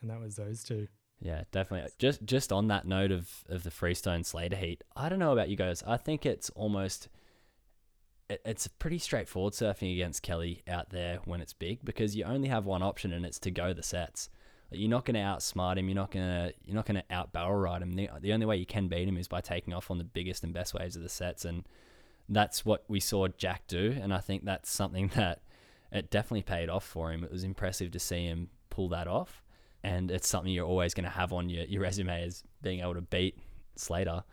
And 0.00 0.10
that 0.10 0.20
was 0.20 0.36
those 0.36 0.62
two. 0.62 0.88
Yeah, 1.20 1.44
definitely. 1.52 1.90
Just 1.98 2.24
just 2.24 2.52
on 2.52 2.68
that 2.68 2.86
note 2.86 3.10
of 3.10 3.44
of 3.48 3.62
the 3.62 3.70
Freestone 3.70 4.24
Slater 4.24 4.56
heat, 4.56 4.84
I 4.94 5.08
don't 5.08 5.18
know 5.18 5.32
about 5.32 5.48
you 5.48 5.56
guys. 5.56 5.82
I 5.86 5.96
think 5.96 6.26
it's 6.26 6.50
almost 6.50 7.08
it, 8.28 8.40
it's 8.44 8.66
pretty 8.66 8.98
straightforward 8.98 9.54
surfing 9.54 9.92
against 9.92 10.22
Kelly 10.22 10.62
out 10.68 10.90
there 10.90 11.20
when 11.24 11.40
it's 11.40 11.52
big 11.52 11.84
because 11.84 12.16
you 12.16 12.24
only 12.24 12.48
have 12.48 12.66
one 12.66 12.82
option 12.82 13.12
and 13.12 13.24
it's 13.24 13.38
to 13.40 13.50
go 13.50 13.72
the 13.72 13.82
sets. 13.82 14.28
Like, 14.70 14.80
you're 14.80 14.90
not 14.90 15.04
going 15.04 15.14
to 15.14 15.20
outsmart 15.20 15.78
him. 15.78 15.88
You're 15.88 15.94
not 15.94 16.10
going 16.10 16.26
to 16.26 16.54
you're 16.64 16.76
not 16.76 16.86
going 16.86 16.96
to 16.96 17.14
out 17.14 17.32
barrel 17.32 17.56
ride 17.58 17.82
him. 17.82 17.92
The, 17.92 18.10
the 18.20 18.32
only 18.32 18.46
way 18.46 18.56
you 18.56 18.66
can 18.66 18.88
beat 18.88 19.08
him 19.08 19.16
is 19.16 19.28
by 19.28 19.40
taking 19.40 19.72
off 19.72 19.90
on 19.90 19.98
the 19.98 20.04
biggest 20.04 20.44
and 20.44 20.52
best 20.52 20.74
waves 20.74 20.96
of 20.96 21.02
the 21.02 21.08
sets, 21.08 21.44
and 21.44 21.64
that's 22.28 22.64
what 22.64 22.84
we 22.88 23.00
saw 23.00 23.28
Jack 23.28 23.66
do. 23.66 23.96
And 24.00 24.12
I 24.12 24.18
think 24.18 24.44
that's 24.44 24.70
something 24.70 25.08
that 25.14 25.42
it 25.94 26.10
definitely 26.10 26.42
paid 26.42 26.68
off 26.68 26.84
for 26.84 27.10
him. 27.10 27.24
It 27.24 27.32
was 27.32 27.44
impressive 27.44 27.92
to 27.92 27.98
see 27.98 28.26
him 28.26 28.50
pull 28.68 28.90
that 28.90 29.08
off 29.08 29.42
and 29.84 30.10
it's 30.10 30.26
something 30.26 30.50
you're 30.50 30.66
always 30.66 30.94
going 30.94 31.04
to 31.04 31.10
have 31.10 31.32
on 31.32 31.48
your, 31.50 31.64
your 31.64 31.82
resume 31.82 32.24
as 32.24 32.42
being 32.62 32.80
able 32.80 32.94
to 32.94 33.02
beat 33.02 33.38
Slater. 33.76 34.24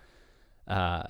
Uh, 0.68 1.04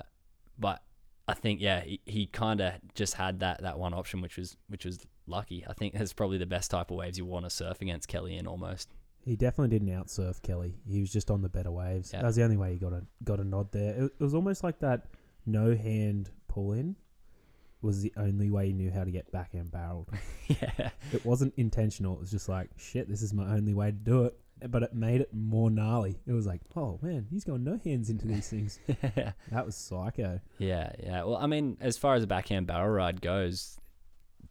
but 0.58 0.82
I 1.28 1.34
think 1.34 1.60
yeah, 1.60 1.80
he, 1.80 2.00
he 2.04 2.26
kind 2.26 2.60
of 2.60 2.74
just 2.94 3.14
had 3.14 3.40
that 3.40 3.62
that 3.62 3.78
one 3.78 3.94
option, 3.94 4.20
which 4.20 4.36
was 4.36 4.56
which 4.68 4.84
was 4.84 5.06
lucky. 5.26 5.64
I 5.68 5.72
think 5.72 5.94
that's 5.94 6.12
probably 6.12 6.38
the 6.38 6.46
best 6.46 6.70
type 6.72 6.90
of 6.90 6.96
waves 6.96 7.16
you 7.16 7.24
want 7.24 7.46
to 7.46 7.50
surf 7.50 7.80
against 7.80 8.08
Kelly 8.08 8.36
in 8.36 8.48
almost. 8.48 8.88
He 9.24 9.36
definitely 9.36 9.78
didn't 9.78 9.94
outsurf 9.94 10.42
Kelly. 10.42 10.74
He 10.84 11.00
was 11.00 11.12
just 11.12 11.30
on 11.30 11.42
the 11.42 11.48
better 11.48 11.70
waves. 11.70 12.10
Yeah. 12.12 12.22
That 12.22 12.26
was 12.26 12.36
the 12.36 12.42
only 12.42 12.56
way 12.56 12.72
he 12.72 12.78
got 12.78 12.92
a 12.92 13.04
got 13.22 13.38
a 13.38 13.44
nod 13.44 13.70
there. 13.70 13.94
It, 13.94 14.12
it 14.18 14.22
was 14.22 14.34
almost 14.34 14.64
like 14.64 14.80
that 14.80 15.06
no 15.46 15.76
hand 15.76 16.30
pull 16.48 16.72
in 16.72 16.96
was 17.82 18.00
the 18.00 18.12
only 18.16 18.50
way 18.50 18.68
he 18.68 18.72
knew 18.72 18.90
how 18.90 19.04
to 19.04 19.10
get 19.10 19.30
backhand 19.32 19.70
barreled. 19.70 20.08
yeah, 20.48 20.90
it 21.12 21.24
wasn't 21.24 21.52
intentional. 21.56 22.14
It 22.14 22.20
was 22.20 22.30
just 22.30 22.48
like 22.48 22.70
shit. 22.76 23.08
This 23.08 23.22
is 23.22 23.34
my 23.34 23.44
only 23.54 23.74
way 23.74 23.86
to 23.86 23.92
do 23.92 24.24
it. 24.24 24.38
Eh, 24.62 24.66
but 24.68 24.82
it 24.82 24.94
made 24.94 25.20
it 25.20 25.32
more 25.32 25.70
gnarly. 25.70 26.20
It 26.26 26.32
was 26.32 26.46
like, 26.46 26.60
oh 26.76 26.98
man, 27.02 27.26
he's 27.30 27.44
going 27.44 27.64
no 27.64 27.80
hands 27.84 28.08
into 28.10 28.26
these 28.26 28.48
things. 28.48 28.78
that 28.86 29.66
was 29.66 29.74
psycho. 29.74 30.40
yeah, 30.58 30.92
yeah. 31.02 31.24
Well, 31.24 31.36
I 31.36 31.46
mean, 31.46 31.76
as 31.80 31.98
far 31.98 32.14
as 32.14 32.22
a 32.22 32.26
backhand 32.26 32.66
barrel 32.66 32.90
ride 32.90 33.20
goes, 33.20 33.78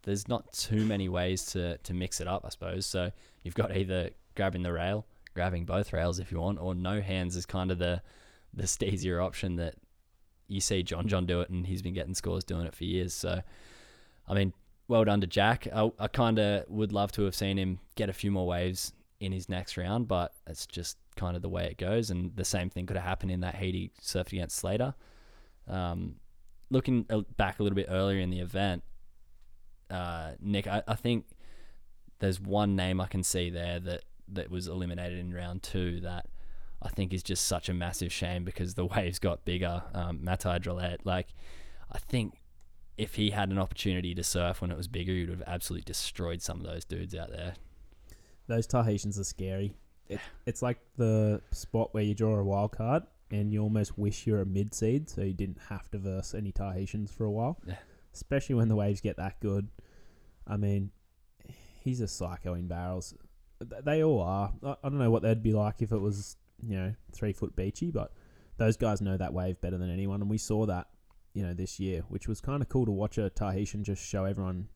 there's 0.04 0.28
not 0.28 0.52
too 0.54 0.86
many 0.86 1.10
ways 1.10 1.46
to 1.48 1.78
to 1.78 1.94
mix 1.94 2.20
it 2.22 2.28
up, 2.28 2.44
I 2.46 2.50
suppose. 2.50 2.86
So 2.86 3.12
you've 3.44 3.56
got 3.56 3.76
either 3.76 4.12
grabbing 4.36 4.64
the 4.64 4.74
rail, 4.74 5.06
grabbing 5.34 5.66
both 5.66 5.94
rails 5.94 6.20
if 6.20 6.32
you 6.32 6.40
want, 6.40 6.60
or 6.60 6.76
no 6.76 7.02
hands 7.02 7.36
is 7.36 7.46
kind 7.46 7.72
of 7.72 7.80
the 7.80 8.02
the 8.54 8.64
steezier 8.68 9.22
option 9.22 9.56
that 9.58 9.76
you 10.52 10.62
see 10.62 10.84
John 10.84 11.08
John 11.08 11.26
do 11.26 11.42
it, 11.42 11.50
and 11.50 11.66
he's 11.66 11.82
been 11.82 11.94
getting 11.94 12.14
scores 12.14 12.44
doing 12.44 12.66
it 12.66 12.76
for 12.76 12.84
years. 12.84 13.14
So, 13.14 13.42
I 14.28 14.34
mean, 14.34 14.54
well 14.88 15.04
done 15.06 15.22
to 15.22 15.28
Jack. 15.28 15.68
I, 15.74 15.92
I 16.00 16.08
kind 16.08 16.40
of 16.40 16.66
would 16.70 16.92
love 16.92 17.12
to 17.14 17.24
have 17.24 17.36
seen 17.36 17.58
him 17.58 17.80
get 17.96 18.10
a 18.10 18.14
few 18.14 18.32
more 18.32 18.46
waves 18.46 18.94
in 19.20 19.32
his 19.32 19.48
next 19.48 19.78
round, 19.78 20.08
but 20.08 20.34
it's 20.48 20.66
just 20.66 20.98
kind 21.16 21.36
of 21.36 21.42
the 21.42 21.50
way 21.50 21.66
it 21.66 21.78
goes. 21.78 22.10
And 22.10 22.36
the 22.36 22.46
same 22.46 22.70
thing 22.70 22.86
could 22.86 22.98
have 22.98 23.06
happened 23.06 23.32
in 23.32 23.42
that 23.42 23.56
heat 23.56 23.76
he 23.76 23.92
surfed 24.02 24.34
against 24.34 24.58
Slater. 24.58 24.96
Um, 25.68 26.16
looking 26.70 27.06
back 27.38 27.60
a 27.60 27.64
little 27.64 27.76
bit 27.76 27.88
earlier 27.90 28.20
in 28.20 28.32
the 28.32 28.40
event, 28.40 28.84
uh, 29.90 30.32
Nick, 30.40 30.68
I, 30.68 30.82
I 30.88 30.96
think 30.96 31.26
there's 32.20 32.40
one 32.40 32.76
name 32.76 33.00
I 33.00 33.08
can 33.08 33.24
see 33.24 33.50
there 33.50 33.80
that 33.80 34.04
that 34.34 34.50
was 34.50 34.68
eliminated 34.68 35.20
in 35.20 35.34
round 35.34 35.62
two 35.62 36.00
that 36.02 36.26
I 36.82 36.90
think 36.90 37.14
is 37.14 37.24
just 37.24 37.46
such 37.46 37.70
a 37.70 37.74
massive 37.74 38.12
shame 38.12 38.44
because 38.44 38.74
the 38.74 38.86
waves 38.96 39.20
got 39.20 39.46
bigger. 39.46 39.84
Um, 39.94 40.20
Matahi 40.20 40.62
Drollet, 40.62 41.00
like 41.04 41.28
I 41.92 42.00
think 42.00 42.42
if 42.98 43.16
he 43.16 43.32
had 43.32 43.50
an 43.50 43.58
opportunity 43.58 44.14
to 44.16 44.24
surf 44.24 44.62
when 44.62 44.72
it 44.72 44.78
was 44.78 44.88
bigger, 44.88 45.12
he 45.12 45.22
would 45.22 45.30
have 45.30 45.44
absolutely 45.48 45.86
destroyed 45.86 46.42
some 46.42 46.60
of 46.60 46.66
those 46.66 46.86
dudes 46.86 47.16
out 47.16 47.32
there. 47.32 47.54
Those 48.48 48.68
Tahitians 48.68 49.18
are 49.20 49.24
scary. 49.24 49.76
It, 50.10 50.20
it's 50.46 50.62
like 50.62 50.80
the 50.98 51.42
spot 51.52 51.94
where 51.94 52.04
you 52.04 52.14
draw 52.14 52.36
a 52.38 52.44
wild 52.44 52.74
card 52.74 53.04
and 53.32 53.52
you 53.52 53.62
almost 53.62 53.98
wish 53.98 54.28
you're 54.28 54.42
a 54.42 54.46
mid 54.46 54.74
seed 54.74 55.10
so 55.10 55.22
you 55.22 55.34
didn't 55.34 55.60
have 55.70 55.90
to 55.92 55.98
verse 55.98 56.34
any 56.34 56.52
Tahitians 56.52 57.12
for 57.12 57.26
a 57.26 57.32
while. 57.32 57.60
Yeah. 57.66 57.76
Especially 58.14 58.56
when 58.56 58.68
the 58.68 58.76
waves 58.76 59.00
get 59.00 59.18
that 59.18 59.40
good. 59.40 59.70
I 60.46 60.58
mean, 60.58 60.92
he's 61.84 62.02
a 62.02 62.08
psycho 62.08 62.54
in 62.56 62.68
barrels. 62.68 63.14
They 63.60 64.04
all 64.04 64.22
are. 64.22 64.52
I 64.64 64.76
I 64.84 64.90
don't 64.90 64.98
know 64.98 65.12
what 65.12 65.22
they'd 65.22 65.42
be 65.42 65.54
like 65.54 65.82
if 65.82 65.92
it 65.92 66.00
was, 66.00 66.36
you 66.68 66.78
know, 66.78 66.94
three 67.12 67.34
foot 67.34 67.56
beachy, 67.56 67.92
but 67.92 68.12
those 68.58 68.78
guys 68.78 69.02
know 69.02 69.18
that 69.18 69.34
wave 69.34 69.60
better 69.62 69.78
than 69.78 69.90
anyone. 69.90 70.22
And 70.22 70.30
we 70.30 70.38
saw 70.38 70.66
that, 70.68 70.88
you 71.34 71.44
know, 71.44 71.54
this 71.54 71.80
year, 71.80 72.04
which 72.10 72.28
was 72.28 72.42
kind 72.42 72.62
of 72.62 72.70
cool 72.70 72.86
to 72.86 72.92
watch 72.92 73.18
a 73.18 73.30
Tahitian 73.30 73.84
just 73.84 74.04
show 74.04 74.26
everyone 74.26 74.68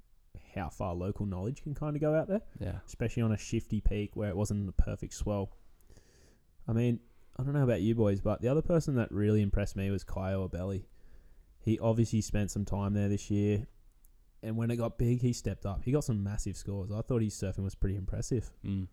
how 0.56 0.70
far 0.70 0.94
local 0.96 1.26
knowledge 1.26 1.62
can 1.64 1.76
kind 1.76 1.96
of 1.98 2.02
go 2.02 2.16
out 2.16 2.30
there 2.30 2.40
Yeah. 2.62 2.80
especially 2.88 3.22
on 3.24 3.34
a 3.34 3.38
shifty 3.38 3.82
peak 3.82 4.16
where 4.16 4.30
it 4.30 4.38
wasn't 4.38 4.66
the 4.66 4.72
perfect 4.72 5.14
swell. 5.14 5.52
I 6.68 6.72
mean, 6.74 7.00
I 7.38 7.44
don't 7.44 7.54
know 7.54 7.64
about 7.64 7.82
you 7.82 7.94
boys, 7.94 8.22
but 8.22 8.42
the 8.42 8.48
other 8.48 8.62
person 8.62 8.96
that 8.96 9.12
really 9.12 9.42
impressed 9.42 9.76
me 9.76 9.92
was 9.92 10.04
Caio 10.06 10.48
Ibelli. 10.48 10.86
He 11.60 11.78
obviously 11.80 12.22
spent 12.22 12.52
some 12.52 12.64
time 12.64 12.94
there 12.94 13.10
this 13.10 13.30
year, 13.30 13.68
and 14.42 14.56
when 14.56 14.72
it 14.72 14.78
got 14.78 14.98
big, 14.98 15.22
he 15.22 15.34
stepped 15.34 15.66
up. 15.66 15.84
He 15.84 15.92
got 15.92 16.04
some 16.06 16.24
massive 16.24 16.56
scores. 16.56 16.92
I 16.92 17.02
thought 17.02 17.22
his 17.22 17.34
surfing 17.36 17.64
was 17.64 17.76
pretty 17.76 17.98
impressive. 17.98 18.50
Mm. 18.66 18.88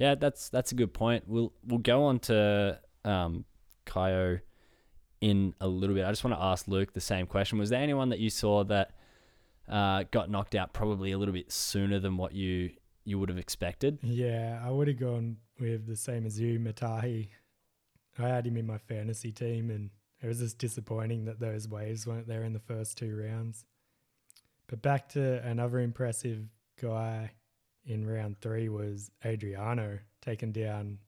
Yeah, 0.00 0.14
that's 0.14 0.48
that's 0.48 0.72
a 0.72 0.74
good 0.74 0.94
point. 0.94 1.24
We'll 1.26 1.52
we'll 1.62 1.78
go 1.78 2.04
on 2.04 2.20
to 2.20 2.80
um, 3.04 3.44
Caio 3.84 4.40
in 5.20 5.54
a 5.60 5.68
little 5.68 5.94
bit. 5.94 6.06
I 6.06 6.10
just 6.10 6.24
want 6.24 6.34
to 6.34 6.42
ask 6.42 6.66
Luke 6.66 6.94
the 6.94 7.02
same 7.02 7.26
question. 7.26 7.58
Was 7.58 7.68
there 7.68 7.82
anyone 7.82 8.08
that 8.08 8.18
you 8.18 8.30
saw 8.30 8.64
that 8.64 8.92
uh, 9.68 10.04
got 10.10 10.30
knocked 10.30 10.54
out 10.54 10.72
probably 10.72 11.12
a 11.12 11.18
little 11.18 11.34
bit 11.34 11.52
sooner 11.52 12.00
than 12.00 12.16
what 12.16 12.32
you 12.32 12.70
you 13.04 13.18
would 13.18 13.28
have 13.28 13.36
expected? 13.36 13.98
Yeah, 14.02 14.58
I 14.64 14.70
would 14.70 14.88
have 14.88 14.98
gone 14.98 15.36
with 15.60 15.86
the 15.86 15.96
same 15.96 16.24
as 16.24 16.40
you, 16.40 16.58
Matahi. 16.58 17.28
I 18.18 18.28
had 18.28 18.46
him 18.46 18.56
in 18.56 18.66
my 18.66 18.78
fantasy 18.78 19.32
team, 19.32 19.68
and 19.70 19.90
it 20.22 20.26
was 20.26 20.38
just 20.38 20.56
disappointing 20.56 21.26
that 21.26 21.40
those 21.40 21.68
waves 21.68 22.06
weren't 22.06 22.26
there 22.26 22.44
in 22.44 22.54
the 22.54 22.58
first 22.58 22.96
two 22.96 23.14
rounds. 23.14 23.66
But 24.66 24.80
back 24.80 25.10
to 25.10 25.46
another 25.46 25.78
impressive 25.78 26.48
guy 26.80 27.32
in 27.90 28.06
round 28.06 28.40
three 28.40 28.68
was 28.68 29.10
Adriano 29.24 29.98
taking 30.22 30.52
down 30.52 30.98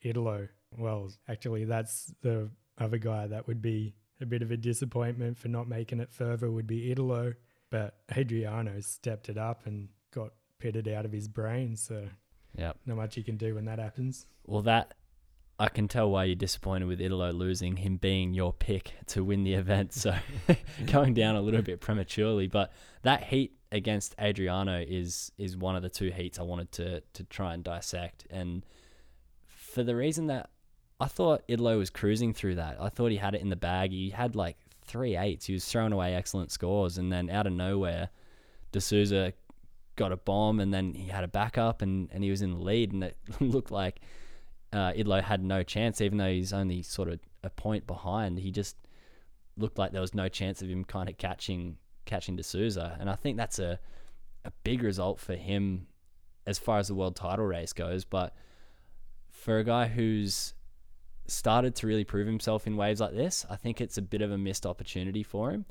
Italo. 0.00 0.48
Well, 0.76 1.10
actually, 1.28 1.64
that's 1.66 2.12
the 2.22 2.48
other 2.78 2.98
guy 2.98 3.26
that 3.26 3.46
would 3.46 3.60
be 3.60 3.94
a 4.20 4.26
bit 4.26 4.40
of 4.42 4.50
a 4.50 4.56
disappointment 4.56 5.36
for 5.38 5.48
not 5.48 5.68
making 5.68 6.00
it 6.00 6.10
further 6.10 6.50
would 6.50 6.66
be 6.66 6.90
Italo. 6.90 7.34
But 7.70 7.96
Adriano 8.16 8.80
stepped 8.80 9.28
it 9.28 9.36
up 9.36 9.66
and 9.66 9.88
got 10.14 10.32
pitted 10.58 10.88
out 10.88 11.04
of 11.04 11.12
his 11.12 11.28
brain. 11.28 11.76
So 11.76 12.08
Yep. 12.56 12.78
not 12.86 12.96
much 12.96 13.16
you 13.16 13.24
can 13.24 13.36
do 13.36 13.54
when 13.54 13.64
that 13.66 13.78
happens. 13.78 14.26
Well, 14.46 14.62
that 14.62 14.94
I 15.58 15.68
can 15.68 15.86
tell 15.86 16.10
why 16.10 16.24
you're 16.24 16.34
disappointed 16.34 16.86
with 16.86 17.00
Italo 17.00 17.30
losing, 17.30 17.76
him 17.76 17.96
being 17.98 18.32
your 18.34 18.52
pick 18.52 18.94
to 19.08 19.22
win 19.22 19.44
the 19.44 19.54
event. 19.54 19.92
So 19.92 20.14
going 20.86 21.14
down 21.14 21.36
a 21.36 21.40
little 21.42 21.62
bit 21.62 21.80
prematurely, 21.80 22.46
but 22.48 22.72
that 23.02 23.24
heat 23.24 23.52
against 23.72 24.14
Adriano 24.20 24.84
is 24.86 25.32
is 25.38 25.56
one 25.56 25.74
of 25.74 25.82
the 25.82 25.88
two 25.88 26.10
heats 26.10 26.38
I 26.38 26.42
wanted 26.42 26.70
to 26.72 27.00
to 27.00 27.24
try 27.24 27.54
and 27.54 27.64
dissect, 27.64 28.26
and 28.30 28.64
for 29.46 29.82
the 29.82 29.96
reason 29.96 30.28
that 30.28 30.50
I 31.00 31.06
thought 31.06 31.42
Italo 31.48 31.78
was 31.78 31.90
cruising 31.90 32.32
through 32.32 32.56
that. 32.56 32.76
I 32.80 32.88
thought 32.88 33.10
he 33.10 33.16
had 33.16 33.34
it 33.34 33.40
in 33.40 33.48
the 33.48 33.56
bag. 33.56 33.90
He 33.90 34.10
had 34.10 34.36
like 34.36 34.56
three 34.82 35.16
eights. 35.16 35.46
He 35.46 35.52
was 35.52 35.64
throwing 35.64 35.92
away 35.92 36.14
excellent 36.14 36.52
scores, 36.52 36.98
and 36.98 37.10
then 37.12 37.28
out 37.28 37.48
of 37.48 37.52
nowhere, 37.52 38.10
de 38.70 38.80
Souza 38.80 39.32
got 39.96 40.12
a 40.12 40.16
bomb, 40.16 40.60
and 40.60 40.72
then 40.72 40.94
he 40.94 41.08
had 41.08 41.24
a 41.24 41.28
backup, 41.28 41.82
and, 41.82 42.08
and 42.12 42.22
he 42.22 42.30
was 42.30 42.42
in 42.42 42.52
the 42.52 42.60
lead, 42.60 42.92
and 42.92 43.02
it 43.02 43.16
looked 43.40 43.72
like 43.72 44.00
uh, 44.72 44.92
Italo 44.94 45.20
had 45.22 45.42
no 45.42 45.62
chance, 45.62 46.00
even 46.00 46.18
though 46.18 46.30
he's 46.30 46.52
only 46.52 46.82
sort 46.82 47.08
of 47.08 47.18
a 47.42 47.50
point 47.50 47.86
behind. 47.86 48.38
He 48.38 48.52
just 48.52 48.76
looked 49.56 49.78
like 49.78 49.92
there 49.92 50.00
was 50.00 50.14
no 50.14 50.28
chance 50.28 50.62
of 50.62 50.68
him 50.68 50.84
kind 50.84 51.08
of 51.08 51.18
catching 51.18 51.78
catching 52.04 52.36
de 52.36 52.42
Souza, 52.42 52.96
and 53.00 53.08
I 53.08 53.14
think 53.14 53.36
that's 53.36 53.58
a 53.58 53.78
a 54.44 54.52
big 54.64 54.82
result 54.82 55.20
for 55.20 55.34
him 55.34 55.86
as 56.46 56.58
far 56.58 56.78
as 56.78 56.88
the 56.88 56.94
world 56.94 57.16
title 57.16 57.44
race 57.44 57.72
goes. 57.72 58.04
But 58.04 58.34
for 59.28 59.58
a 59.58 59.64
guy 59.64 59.86
who's 59.86 60.54
started 61.26 61.74
to 61.76 61.86
really 61.86 62.04
prove 62.04 62.26
himself 62.26 62.66
in 62.66 62.76
waves 62.76 63.00
like 63.00 63.14
this, 63.14 63.46
I 63.48 63.56
think 63.56 63.80
it's 63.80 63.98
a 63.98 64.02
bit 64.02 64.22
of 64.22 64.30
a 64.30 64.38
missed 64.38 64.66
opportunity 64.66 65.22
for 65.22 65.50
him. 65.50 65.64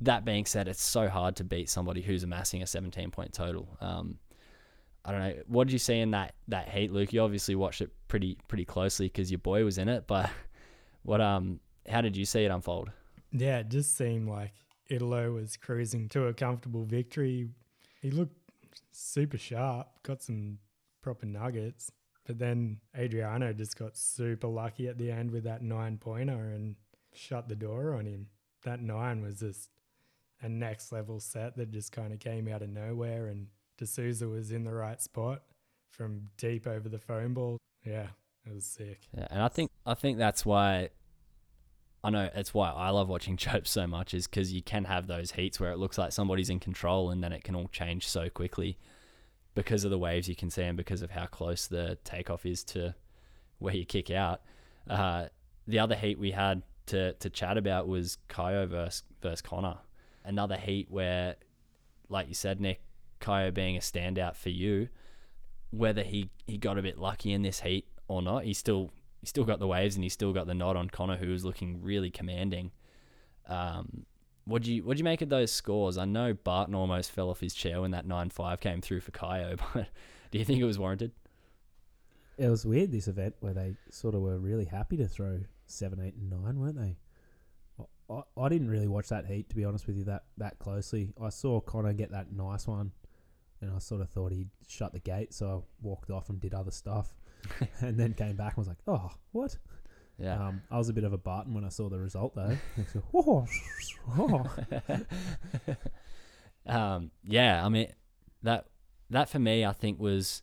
That 0.00 0.24
being 0.24 0.46
said, 0.46 0.68
it's 0.68 0.82
so 0.82 1.08
hard 1.08 1.36
to 1.36 1.44
beat 1.44 1.68
somebody 1.68 2.00
who's 2.00 2.22
amassing 2.22 2.62
a 2.62 2.66
17 2.66 3.10
point 3.10 3.32
total. 3.32 3.76
Um, 3.80 4.18
I 5.04 5.12
don't 5.12 5.20
know. 5.20 5.34
What 5.46 5.66
did 5.66 5.72
you 5.72 5.78
see 5.78 5.98
in 5.98 6.12
that 6.12 6.34
that 6.48 6.68
heat, 6.68 6.92
Luke? 6.92 7.12
You 7.12 7.22
obviously 7.22 7.54
watched 7.54 7.80
it 7.80 7.90
pretty 8.08 8.38
pretty 8.48 8.64
closely 8.64 9.06
because 9.06 9.30
your 9.30 9.38
boy 9.38 9.64
was 9.64 9.78
in 9.78 9.88
it. 9.88 10.06
But 10.06 10.30
what 11.02 11.20
um, 11.20 11.60
how 11.88 12.00
did 12.00 12.16
you 12.16 12.24
see 12.24 12.44
it 12.44 12.50
unfold? 12.50 12.90
Yeah, 13.32 13.58
it 13.58 13.68
just 13.68 13.96
seemed 13.96 14.28
like 14.28 14.52
Italo 14.90 15.32
was 15.32 15.56
cruising 15.56 16.08
to 16.10 16.26
a 16.26 16.34
comfortable 16.34 16.84
victory. 16.84 17.48
He 18.02 18.10
looked 18.10 18.36
super 18.92 19.38
sharp, 19.38 19.88
got 20.02 20.22
some 20.22 20.58
proper 21.02 21.26
nuggets. 21.26 21.92
But 22.26 22.38
then 22.38 22.78
Adriano 22.96 23.52
just 23.52 23.76
got 23.76 23.96
super 23.96 24.46
lucky 24.46 24.88
at 24.88 24.98
the 24.98 25.10
end 25.10 25.30
with 25.30 25.44
that 25.44 25.62
nine 25.62 25.98
pointer 25.98 26.50
and 26.50 26.76
shut 27.12 27.48
the 27.48 27.56
door 27.56 27.94
on 27.94 28.06
him. 28.06 28.26
That 28.64 28.82
nine 28.82 29.22
was 29.22 29.40
just 29.40 29.70
a 30.42 30.48
next 30.48 30.92
level 30.92 31.20
set 31.20 31.56
that 31.56 31.70
just 31.72 31.92
kind 31.92 32.12
of 32.12 32.20
came 32.20 32.48
out 32.48 32.62
of 32.62 32.68
nowhere. 32.68 33.26
And 33.26 33.48
de 33.78 33.86
Souza 33.86 34.28
was 34.28 34.52
in 34.52 34.64
the 34.64 34.72
right 34.72 35.00
spot 35.00 35.42
from 35.88 36.28
deep 36.36 36.66
over 36.66 36.88
the 36.88 36.98
foam 36.98 37.34
ball. 37.34 37.58
Yeah, 37.84 38.08
it 38.46 38.54
was 38.54 38.64
sick. 38.64 39.00
Yeah, 39.16 39.26
and 39.30 39.42
I 39.42 39.48
think 39.48 39.70
I 39.86 39.94
think 39.94 40.18
that's 40.18 40.44
why 40.44 40.90
I 42.02 42.10
know 42.10 42.30
it's 42.34 42.54
why 42.54 42.70
I 42.70 42.90
love 42.90 43.08
watching 43.08 43.36
Chope 43.38 43.66
so 43.66 43.86
much 43.86 44.14
is 44.14 44.26
because 44.26 44.52
you 44.52 44.62
can 44.62 44.84
have 44.84 45.06
those 45.06 45.32
heats 45.32 45.60
where 45.60 45.72
it 45.72 45.78
looks 45.78 45.98
like 45.98 46.12
somebody's 46.12 46.50
in 46.50 46.60
control 46.60 47.10
and 47.10 47.22
then 47.22 47.32
it 47.32 47.44
can 47.44 47.54
all 47.54 47.68
change 47.68 48.06
so 48.06 48.28
quickly 48.28 48.78
because 49.54 49.84
of 49.84 49.90
the 49.90 49.98
waves 49.98 50.28
you 50.28 50.36
can 50.36 50.50
see 50.50 50.62
and 50.62 50.76
because 50.76 51.02
of 51.02 51.10
how 51.10 51.26
close 51.26 51.66
the 51.66 51.98
takeoff 52.04 52.46
is 52.46 52.64
to 52.64 52.94
where 53.58 53.74
you 53.74 53.84
kick 53.84 54.10
out. 54.10 54.40
Uh, 54.88 55.26
the 55.66 55.78
other 55.78 55.94
heat 55.94 56.18
we 56.18 56.30
had 56.30 56.62
to 56.86 57.12
to 57.14 57.30
chat 57.30 57.56
about 57.56 57.86
was 57.86 58.18
Caio 58.28 58.66
versus 58.66 59.02
versus 59.22 59.42
Connor. 59.42 59.78
Another 60.24 60.56
heat 60.56 60.90
where, 60.90 61.36
like 62.08 62.28
you 62.28 62.34
said, 62.34 62.60
Nick, 62.60 62.82
Caio 63.20 63.50
being 63.50 63.76
a 63.76 63.80
standout 63.80 64.36
for 64.36 64.50
you, 64.50 64.88
whether 65.70 66.02
he, 66.02 66.30
he 66.46 66.58
got 66.58 66.78
a 66.78 66.82
bit 66.82 66.98
lucky 66.98 67.32
in 67.32 67.42
this 67.42 67.60
heat 67.60 67.86
or 68.08 68.20
not, 68.20 68.44
he 68.44 68.52
still 68.52 68.90
he 69.20 69.26
still 69.26 69.44
got 69.44 69.58
the 69.58 69.66
waves 69.66 69.94
and 69.94 70.04
he 70.04 70.10
still 70.10 70.32
got 70.32 70.46
the 70.46 70.54
nod 70.54 70.76
on 70.76 70.88
Connor, 70.88 71.16
who 71.16 71.30
was 71.30 71.44
looking 71.44 71.82
really 71.82 72.10
commanding. 72.10 72.72
Um, 73.46 74.06
what 74.44 74.62
do 74.62 74.72
you 74.72 74.82
what 74.82 74.96
do 74.96 74.98
you 74.98 75.04
make 75.04 75.22
of 75.22 75.28
those 75.28 75.52
scores? 75.52 75.98
I 75.98 76.04
know 76.04 76.34
Barton 76.34 76.74
almost 76.74 77.12
fell 77.12 77.30
off 77.30 77.40
his 77.40 77.54
chair 77.54 77.80
when 77.80 77.90
that 77.92 78.06
nine 78.06 78.30
five 78.30 78.60
came 78.60 78.80
through 78.80 79.00
for 79.00 79.10
Caio, 79.10 79.56
but 79.74 79.88
do 80.30 80.38
you 80.38 80.44
think 80.44 80.60
it 80.60 80.64
was 80.64 80.78
warranted? 80.78 81.12
It 82.38 82.48
was 82.48 82.64
weird 82.64 82.90
this 82.90 83.06
event 83.06 83.34
where 83.40 83.52
they 83.52 83.74
sort 83.90 84.14
of 84.14 84.22
were 84.22 84.38
really 84.38 84.64
happy 84.64 84.96
to 84.96 85.06
throw 85.06 85.40
seven, 85.66 86.00
eight, 86.00 86.14
and 86.14 86.30
nine, 86.30 86.58
weren't 86.58 86.78
they? 86.78 86.96
I, 88.08 88.22
I 88.36 88.48
didn't 88.48 88.70
really 88.70 88.88
watch 88.88 89.08
that 89.08 89.26
heat 89.26 89.50
to 89.50 89.56
be 89.56 89.64
honest 89.64 89.86
with 89.86 89.96
you 89.96 90.04
that 90.04 90.24
that 90.38 90.58
closely. 90.58 91.12
I 91.20 91.28
saw 91.28 91.60
Connor 91.60 91.92
get 91.92 92.10
that 92.12 92.32
nice 92.32 92.66
one, 92.66 92.92
and 93.60 93.70
I 93.70 93.78
sort 93.78 94.00
of 94.00 94.08
thought 94.08 94.32
he'd 94.32 94.50
shut 94.66 94.92
the 94.92 95.00
gate, 95.00 95.34
so 95.34 95.46
I 95.48 95.86
walked 95.86 96.10
off 96.10 96.30
and 96.30 96.40
did 96.40 96.54
other 96.54 96.70
stuff, 96.70 97.14
and 97.80 97.98
then 97.98 98.14
came 98.14 98.36
back 98.36 98.56
and 98.56 98.66
was 98.66 98.68
like, 98.68 98.78
"Oh, 98.86 99.10
what?" 99.32 99.56
Yeah. 100.18 100.48
Um, 100.48 100.62
I 100.70 100.76
was 100.76 100.88
a 100.88 100.92
bit 100.92 101.04
of 101.04 101.12
a 101.12 101.18
Barton 101.18 101.54
when 101.54 101.64
I 101.64 101.70
saw 101.70 101.88
the 101.88 101.98
result 101.98 102.34
though. 102.34 102.56
Um, 106.66 107.10
yeah, 107.24 107.64
I 107.64 107.68
mean 107.68 107.88
that 108.42 108.66
that 109.08 109.28
for 109.28 109.38
me, 109.38 109.64
I 109.64 109.72
think 109.72 109.98
was 109.98 110.42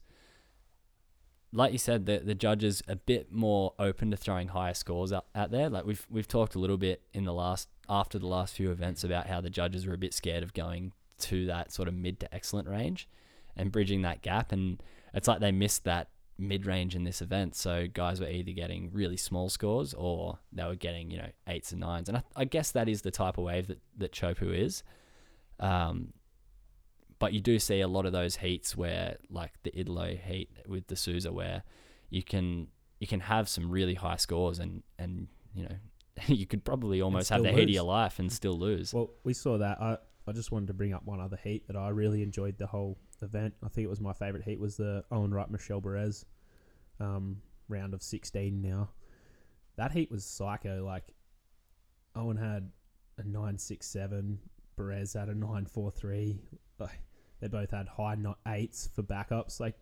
like 1.53 1.71
you 1.71 1.77
said, 1.77 2.05
the 2.05 2.19
the 2.19 2.35
judges 2.35 2.81
a 2.87 2.95
bit 2.95 3.31
more 3.31 3.73
open 3.79 4.11
to 4.11 4.17
throwing 4.17 4.49
higher 4.49 4.73
scores 4.73 5.13
out, 5.13 5.25
out 5.35 5.51
there. 5.51 5.69
Like 5.69 5.85
we've 5.85 6.05
we've 6.09 6.27
talked 6.27 6.55
a 6.55 6.59
little 6.59 6.77
bit 6.77 7.01
in 7.13 7.23
the 7.23 7.33
last 7.33 7.69
after 7.87 8.19
the 8.19 8.27
last 8.27 8.55
few 8.55 8.71
events 8.71 9.03
about 9.03 9.27
how 9.27 9.41
the 9.41 9.49
judges 9.49 9.85
were 9.85 9.93
a 9.93 9.97
bit 9.97 10.13
scared 10.13 10.43
of 10.43 10.53
going 10.53 10.91
to 11.19 11.45
that 11.45 11.71
sort 11.71 11.87
of 11.87 11.93
mid 11.93 12.19
to 12.19 12.33
excellent 12.33 12.67
range 12.67 13.07
and 13.55 13.71
bridging 13.71 14.01
that 14.01 14.21
gap, 14.21 14.51
and 14.51 14.83
it's 15.13 15.27
like 15.27 15.39
they 15.39 15.51
missed 15.51 15.83
that 15.85 16.09
mid 16.37 16.65
range 16.65 16.95
in 16.95 17.03
this 17.03 17.21
event. 17.21 17.55
So 17.55 17.87
guys 17.91 18.19
were 18.19 18.29
either 18.29 18.51
getting 18.51 18.91
really 18.91 19.17
small 19.17 19.49
scores 19.49 19.93
or 19.93 20.39
they 20.51 20.65
were 20.65 20.75
getting 20.75 21.11
you 21.11 21.17
know 21.17 21.29
eights 21.47 21.71
and 21.71 21.81
nines, 21.81 22.09
and 22.09 22.17
I, 22.17 22.23
I 22.35 22.45
guess 22.45 22.71
that 22.71 22.87
is 22.89 23.01
the 23.01 23.11
type 23.11 23.37
of 23.37 23.43
wave 23.43 23.67
that 23.67 23.79
that 23.97 24.11
Chopu 24.11 24.55
is. 24.55 24.83
Um, 25.59 26.13
but 27.19 27.33
you 27.33 27.41
do 27.41 27.57
see 27.57 27.81
a 27.81 27.87
lot 27.87 28.05
of 28.05 28.11
those 28.11 28.37
heats 28.37 28.77
where, 28.77 29.17
like 29.29 29.51
the 29.63 29.77
Italo 29.79 30.15
heat 30.15 30.49
with 30.67 30.87
the 30.87 30.95
Souza, 30.95 31.31
where 31.31 31.63
you 32.09 32.23
can 32.23 32.67
you 32.99 33.07
can 33.07 33.19
have 33.21 33.49
some 33.49 33.69
really 33.69 33.95
high 33.95 34.17
scores 34.17 34.59
and 34.59 34.83
and 34.99 35.27
you 35.55 35.63
know 35.63 35.75
you 36.27 36.45
could 36.45 36.63
probably 36.63 37.01
almost 37.01 37.29
have 37.29 37.43
the 37.43 37.51
heat 37.51 37.63
of 37.63 37.69
your 37.69 37.83
life 37.83 38.19
and 38.19 38.31
still 38.31 38.57
lose. 38.57 38.93
Well, 38.93 39.11
we 39.23 39.33
saw 39.33 39.57
that. 39.57 39.81
I 39.81 39.97
I 40.27 40.31
just 40.33 40.51
wanted 40.51 40.67
to 40.67 40.73
bring 40.73 40.93
up 40.93 41.05
one 41.05 41.21
other 41.21 41.39
heat 41.41 41.67
that 41.67 41.75
I 41.75 41.89
really 41.89 42.21
enjoyed 42.21 42.57
the 42.57 42.67
whole 42.67 42.97
event. 43.23 43.53
I 43.63 43.69
think 43.69 43.85
it 43.85 43.89
was 43.89 44.01
my 44.01 44.13
favorite 44.13 44.43
heat 44.43 44.59
was 44.59 44.77
the 44.77 45.03
Owen 45.11 45.33
Wright 45.33 45.49
Michel 45.49 45.81
Bourez 45.81 46.25
um, 46.99 47.41
round 47.67 47.93
of 47.93 48.01
16 48.01 48.61
now. 48.61 48.89
That 49.77 49.91
heat 49.91 50.11
was 50.11 50.25
psycho. 50.25 50.83
Like 50.85 51.03
Owen 52.15 52.37
had 52.37 52.71
a 53.17 53.23
967, 53.23 54.39
Bourez 54.77 55.13
had 55.17 55.29
a 55.29 55.35
943. 55.35 56.39
Like 56.79 57.01
they 57.39 57.47
both 57.47 57.71
had 57.71 57.87
high 57.87 58.15
not 58.15 58.39
eights 58.47 58.89
for 58.95 59.03
backups. 59.03 59.59
Like 59.59 59.75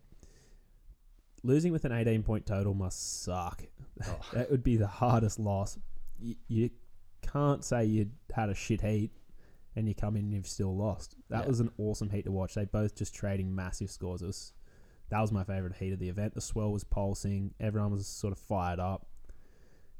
losing 1.43 1.71
with 1.71 1.85
an 1.85 1.91
18 1.91 2.23
point 2.23 2.45
total 2.45 2.73
must 2.73 3.23
suck. 3.23 3.63
Oh. 4.05 4.19
that 4.33 4.51
would 4.51 4.63
be 4.63 4.77
the 4.77 4.87
hardest 4.87 5.39
loss. 5.39 5.77
You, 6.19 6.35
you 6.47 6.69
can't 7.21 7.63
say 7.63 7.85
you 7.85 8.09
had 8.33 8.49
a 8.49 8.55
shit 8.55 8.81
heat 8.81 9.11
and 9.75 9.87
you 9.87 9.95
come 9.95 10.15
in 10.15 10.25
and 10.25 10.33
you've 10.33 10.47
still 10.47 10.75
lost. 10.75 11.15
That 11.29 11.43
Yeah. 11.43 11.47
was 11.47 11.59
an 11.59 11.71
awesome 11.77 12.09
heat 12.09 12.23
to 12.23 12.31
watch. 12.31 12.53
They 12.55 12.65
both 12.65 12.95
just 12.95 13.13
trading 13.13 13.53
massive 13.53 13.89
scores. 13.91 14.21
It 14.21 14.27
was 14.27 14.53
that 15.09 15.21
was 15.21 15.31
my 15.31 15.43
favorite 15.43 15.75
heat 15.75 15.93
of 15.93 15.99
the 15.99 16.09
event. 16.09 16.33
The 16.33 16.41
swell 16.41 16.71
was 16.71 16.83
pulsing. 16.83 17.53
Everyone 17.59 17.91
was 17.91 18.07
sort 18.07 18.31
of 18.31 18.39
fired 18.39 18.79
up, 18.79 19.05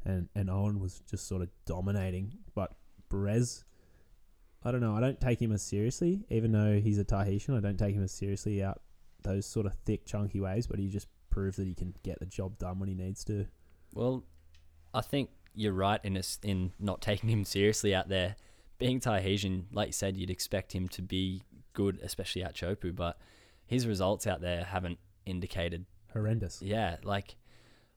and 0.04 0.30
and 0.36 0.50
Owen 0.50 0.80
was 0.80 1.00
just 1.02 1.28
sort 1.28 1.42
of 1.42 1.50
dominating. 1.66 2.34
But 2.54 2.76
Bourez, 3.10 3.64
I 4.64 4.72
don't 4.72 4.82
know. 4.82 4.96
I 4.96 5.02
don't 5.02 5.20
take 5.22 5.42
him 5.42 5.52
as 5.52 5.62
seriously, 5.62 6.26
even 6.30 6.52
though 6.52 6.80
he's 6.80 6.98
a 6.98 7.04
Tahitian. 7.04 7.56
I 7.56 7.60
don't 7.60 7.78
take 7.78 7.94
him 7.96 8.04
as 8.04 8.12
seriously 8.12 8.64
out 8.64 8.82
those 9.24 9.46
sort 9.46 9.66
of 9.66 9.74
thick, 9.86 10.06
chunky 10.06 10.40
waves. 10.40 10.66
But 10.68 10.80
he 10.80 10.88
just 10.90 11.08
proved 11.30 11.58
that 11.58 11.68
he 11.68 11.74
can 11.76 11.94
get 12.04 12.20
the 12.20 12.26
job 12.26 12.58
done 12.58 12.80
when 12.80 12.90
he 12.90 12.96
needs 12.96 13.24
to. 13.26 13.46
Well, 13.94 14.24
I 14.94 15.02
think 15.02 15.30
you're 15.54 15.74
right 15.74 16.00
in 16.04 16.18
us 16.18 16.40
in 16.44 16.72
not 16.80 17.02
taking 17.02 17.30
him 17.30 17.46
seriously 17.46 17.94
out 17.94 18.10
there. 18.10 18.36
Being 18.78 19.00
Tahitian, 19.00 19.68
like 19.72 19.88
you 19.88 19.94
said, 19.94 20.18
you'd 20.18 20.30
expect 20.30 20.74
him 20.74 20.88
to 20.90 21.02
be 21.02 21.44
good, 21.74 22.00
especially 22.04 22.44
at 22.44 22.56
Chopu, 22.56 22.96
but 22.96 23.18
his 23.66 23.88
results 23.88 24.28
out 24.28 24.42
there 24.42 24.64
haven't 24.64 25.00
indicated. 25.26 25.86
Horrendous. 26.14 26.62
Yeah, 26.62 26.98
like 27.04 27.36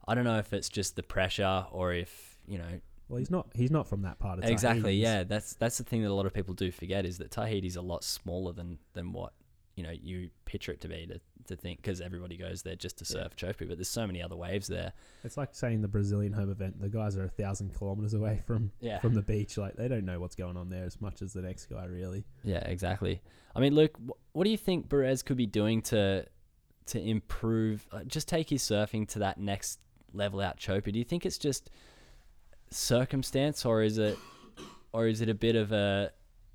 I 0.07 0.15
don't 0.15 0.25
know 0.25 0.39
if 0.39 0.53
it's 0.53 0.69
just 0.69 0.97
the 0.97 1.03
pressure 1.03 1.67
or 1.71 1.93
if 1.93 2.39
you 2.47 2.59
know 2.59 2.81
Well, 3.09 3.19
he's 3.19 3.31
not. 3.31 3.49
He's 3.55 3.71
not 3.71 3.87
from 3.87 4.03
that 4.03 4.19
part 4.19 4.39
of 4.39 4.43
Tahiti. 4.43 4.53
exactly. 4.53 4.95
Yeah, 4.97 5.25
that's 5.25 5.55
that's 5.55 5.79
the 5.79 5.85
thing 5.85 6.03
that 6.03 6.11
a 6.11 6.15
lot 6.15 6.27
of 6.27 6.35
people 6.35 6.55
do 6.55 6.71
forget 6.71 7.05
is 7.07 7.19
that 7.19 7.31
Tahiti's 7.31 7.77
a 7.77 7.83
lot 7.83 8.03
smaller 8.05 8.53
than 8.53 8.79
than 8.95 9.13
what 9.13 9.33
you 9.79 9.85
know 9.85 9.93
you 9.93 10.29
picture 10.45 10.73
it 10.73 10.81
to 10.81 10.89
be 10.89 11.07
to, 11.07 11.21
to 11.47 11.55
think 11.57 11.81
because 11.81 12.01
everybody 12.01 12.37
goes 12.37 12.63
there 12.63 12.75
just 12.75 12.99
to 12.99 13.05
Yeah. 13.09 13.23
surf 13.23 13.37
Chopu, 13.37 13.69
but 13.69 13.77
there's 13.79 13.89
so 13.89 14.07
many 14.07 14.21
other 14.21 14.35
waves 14.37 14.67
there. 14.67 14.93
It's 15.23 15.37
like 15.37 15.55
saying 15.55 15.83
the 15.83 15.89
Brazilian 15.89 16.33
home 16.33 16.51
event. 16.51 16.81
The 16.81 16.89
guys 16.89 17.17
are 17.17 17.25
a 17.25 17.29
thousand 17.29 17.75
kilometers 17.77 18.13
away 18.15 18.43
from 18.47 18.73
Yeah. 18.81 18.99
from 18.99 19.15
the 19.15 19.23
beach. 19.23 19.57
Like 19.57 19.77
they 19.77 19.87
don't 19.87 20.05
know 20.05 20.19
what's 20.19 20.35
going 20.35 20.57
on 20.57 20.69
there 20.69 20.85
as 20.85 21.01
much 21.01 21.23
as 21.23 21.33
the 21.33 21.43
next 21.43 21.67
guy. 21.67 21.85
Really. 21.85 22.25
Yeah, 22.43 22.59
exactly. 22.69 23.23
I 23.55 23.61
mean, 23.61 23.75
Luke, 23.77 23.97
wh- 24.07 24.37
what 24.37 24.45
do 24.45 24.51
you 24.51 24.59
think 24.59 24.89
Bourez 24.89 25.25
could 25.25 25.37
be 25.37 25.47
doing 25.47 25.81
to 25.83 26.27
to 26.87 27.01
improve, 27.01 27.87
uh, 27.93 28.03
just 28.05 28.27
take 28.29 28.51
his 28.51 28.63
surfing 28.63 29.07
to 29.09 29.19
that 29.21 29.39
next 29.39 29.79
level 30.13 30.41
out 30.41 30.59
Chopu? 30.59 30.93
Do 30.93 30.99
you 30.99 31.05
think 31.05 31.25
it's 31.25 31.39
just 31.39 31.71
circumstance, 32.71 33.65
or 33.65 33.83
is 33.83 33.99
it, 33.99 34.19
or 34.93 35.07
is 35.07 35.21
it 35.21 35.29
a 35.29 35.35
bit 35.35 35.57
of 35.57 35.73
a, 35.73 36.11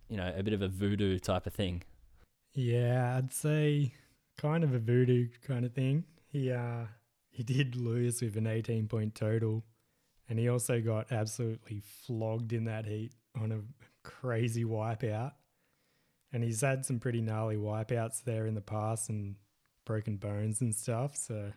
you 0.09 0.17
know, 0.17 0.33
a 0.35 0.43
bit 0.43 0.53
of 0.53 0.61
a 0.61 0.67
voodoo 0.67 1.19
type 1.19 1.47
of 1.47 1.53
thing? 1.53 1.83
Yeah, 2.53 3.15
I'd 3.17 3.33
say 3.33 3.93
kind 4.37 4.63
of 4.63 4.73
a 4.73 4.79
voodoo 4.79 5.27
kind 5.45 5.65
of 5.65 5.73
thing. 5.73 6.05
He 6.27 6.51
uh 6.51 6.85
he 7.29 7.43
did 7.43 7.75
lose 7.75 8.21
with 8.21 8.37
an 8.37 8.47
18 8.47 8.87
point 8.87 9.15
total 9.15 9.63
and 10.29 10.39
he 10.39 10.49
also 10.49 10.79
got 10.81 11.11
absolutely 11.11 11.81
flogged 11.81 12.53
in 12.53 12.65
that 12.65 12.85
heat 12.85 13.13
on 13.39 13.51
a 13.51 13.61
crazy 14.07 14.63
wipeout. 14.63 15.33
And 16.31 16.43
he's 16.43 16.61
had 16.61 16.85
some 16.85 16.99
pretty 16.99 17.21
gnarly 17.21 17.57
wipeouts 17.57 18.23
there 18.23 18.47
in 18.47 18.55
the 18.55 18.61
past 18.61 19.09
and 19.09 19.35
broken 19.85 20.17
bones 20.17 20.61
and 20.61 20.73
stuff, 20.73 21.15
so 21.15 21.51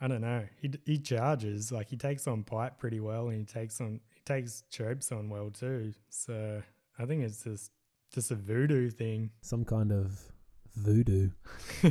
I 0.00 0.08
don't 0.08 0.20
know. 0.22 0.46
He 0.60 0.70
he 0.86 0.98
charges 0.98 1.70
like 1.70 1.88
he 1.90 1.96
takes 1.96 2.26
on 2.26 2.42
pipe 2.44 2.78
pretty 2.78 3.00
well 3.00 3.28
and 3.28 3.38
he 3.38 3.44
takes 3.44 3.80
on 3.80 4.00
he 4.14 4.20
takes 4.24 4.62
Chopes 4.70 5.12
on 5.12 5.28
well 5.28 5.50
too. 5.50 5.92
So 6.08 6.62
I 6.98 7.04
think 7.06 7.22
it's 7.22 7.44
just 7.44 7.70
just 8.12 8.30
a 8.30 8.34
voodoo 8.34 8.90
thing. 8.90 9.30
Some 9.40 9.64
kind 9.64 9.92
of 9.92 10.20
voodoo. 10.76 11.30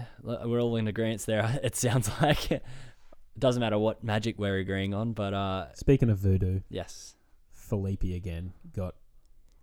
We're 0.22 0.60
all 0.60 0.76
in 0.76 0.88
agreement 0.88 1.24
there. 1.26 1.60
It 1.62 1.76
sounds 1.76 2.10
like 2.20 2.50
it 2.50 2.64
doesn't 3.38 3.60
matter 3.60 3.78
what 3.78 4.02
magic 4.04 4.38
we're 4.38 4.58
agreeing 4.58 4.94
on, 4.94 5.12
but 5.12 5.34
uh, 5.34 5.74
Speaking 5.74 6.10
of 6.10 6.18
voodoo, 6.18 6.60
yes, 6.68 7.14
Filipe 7.52 8.02
again 8.04 8.52
got. 8.74 8.94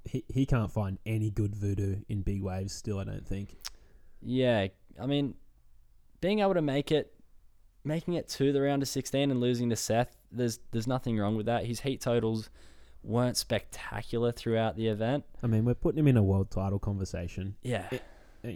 He, 0.05 0.23
he 0.27 0.45
can't 0.45 0.71
find 0.71 0.97
any 1.05 1.29
good 1.29 1.55
voodoo 1.55 1.97
in 2.07 2.21
big 2.21 2.41
waves 2.41 2.73
still. 2.73 2.99
I 2.99 3.03
don't 3.03 3.27
think. 3.27 3.57
Yeah, 4.21 4.67
I 4.99 5.05
mean, 5.05 5.35
being 6.21 6.39
able 6.39 6.55
to 6.55 6.61
make 6.61 6.91
it, 6.91 7.13
making 7.83 8.15
it 8.15 8.27
to 8.29 8.51
the 8.51 8.61
round 8.61 8.81
of 8.81 8.87
sixteen 8.87 9.29
and 9.29 9.39
losing 9.39 9.69
to 9.69 9.75
Seth, 9.75 10.15
there's 10.31 10.59
there's 10.71 10.87
nothing 10.87 11.17
wrong 11.17 11.35
with 11.35 11.45
that. 11.45 11.65
His 11.65 11.81
heat 11.81 12.01
totals 12.01 12.49
weren't 13.03 13.37
spectacular 13.37 14.31
throughout 14.31 14.75
the 14.75 14.87
event. 14.87 15.23
I 15.43 15.47
mean, 15.47 15.65
we're 15.65 15.73
putting 15.75 15.99
him 15.99 16.07
in 16.07 16.17
a 16.17 16.23
world 16.23 16.51
title 16.51 16.79
conversation. 16.79 17.55
Yeah, 17.63 17.87
It- 17.91 18.03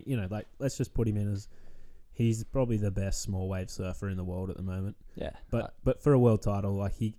You 0.07 0.15
know, 0.17 0.27
like 0.29 0.47
let's 0.59 0.77
just 0.77 0.93
put 0.93 1.07
him 1.07 1.17
in 1.17 1.31
as 1.31 1.47
he's 2.13 2.43
probably 2.43 2.77
the 2.77 2.91
best 2.91 3.21
small 3.21 3.49
wave 3.49 3.69
surfer 3.69 4.07
in 4.09 4.17
the 4.17 4.23
world 4.23 4.49
at 4.49 4.55
the 4.57 4.63
moment. 4.63 4.95
yeah, 5.15 5.31
But 5.49 5.63
uh, 5.63 5.67
but 5.83 6.01
for 6.03 6.13
a 6.13 6.19
world 6.19 6.41
title, 6.41 6.73
like 6.75 6.93
he, 6.93 7.15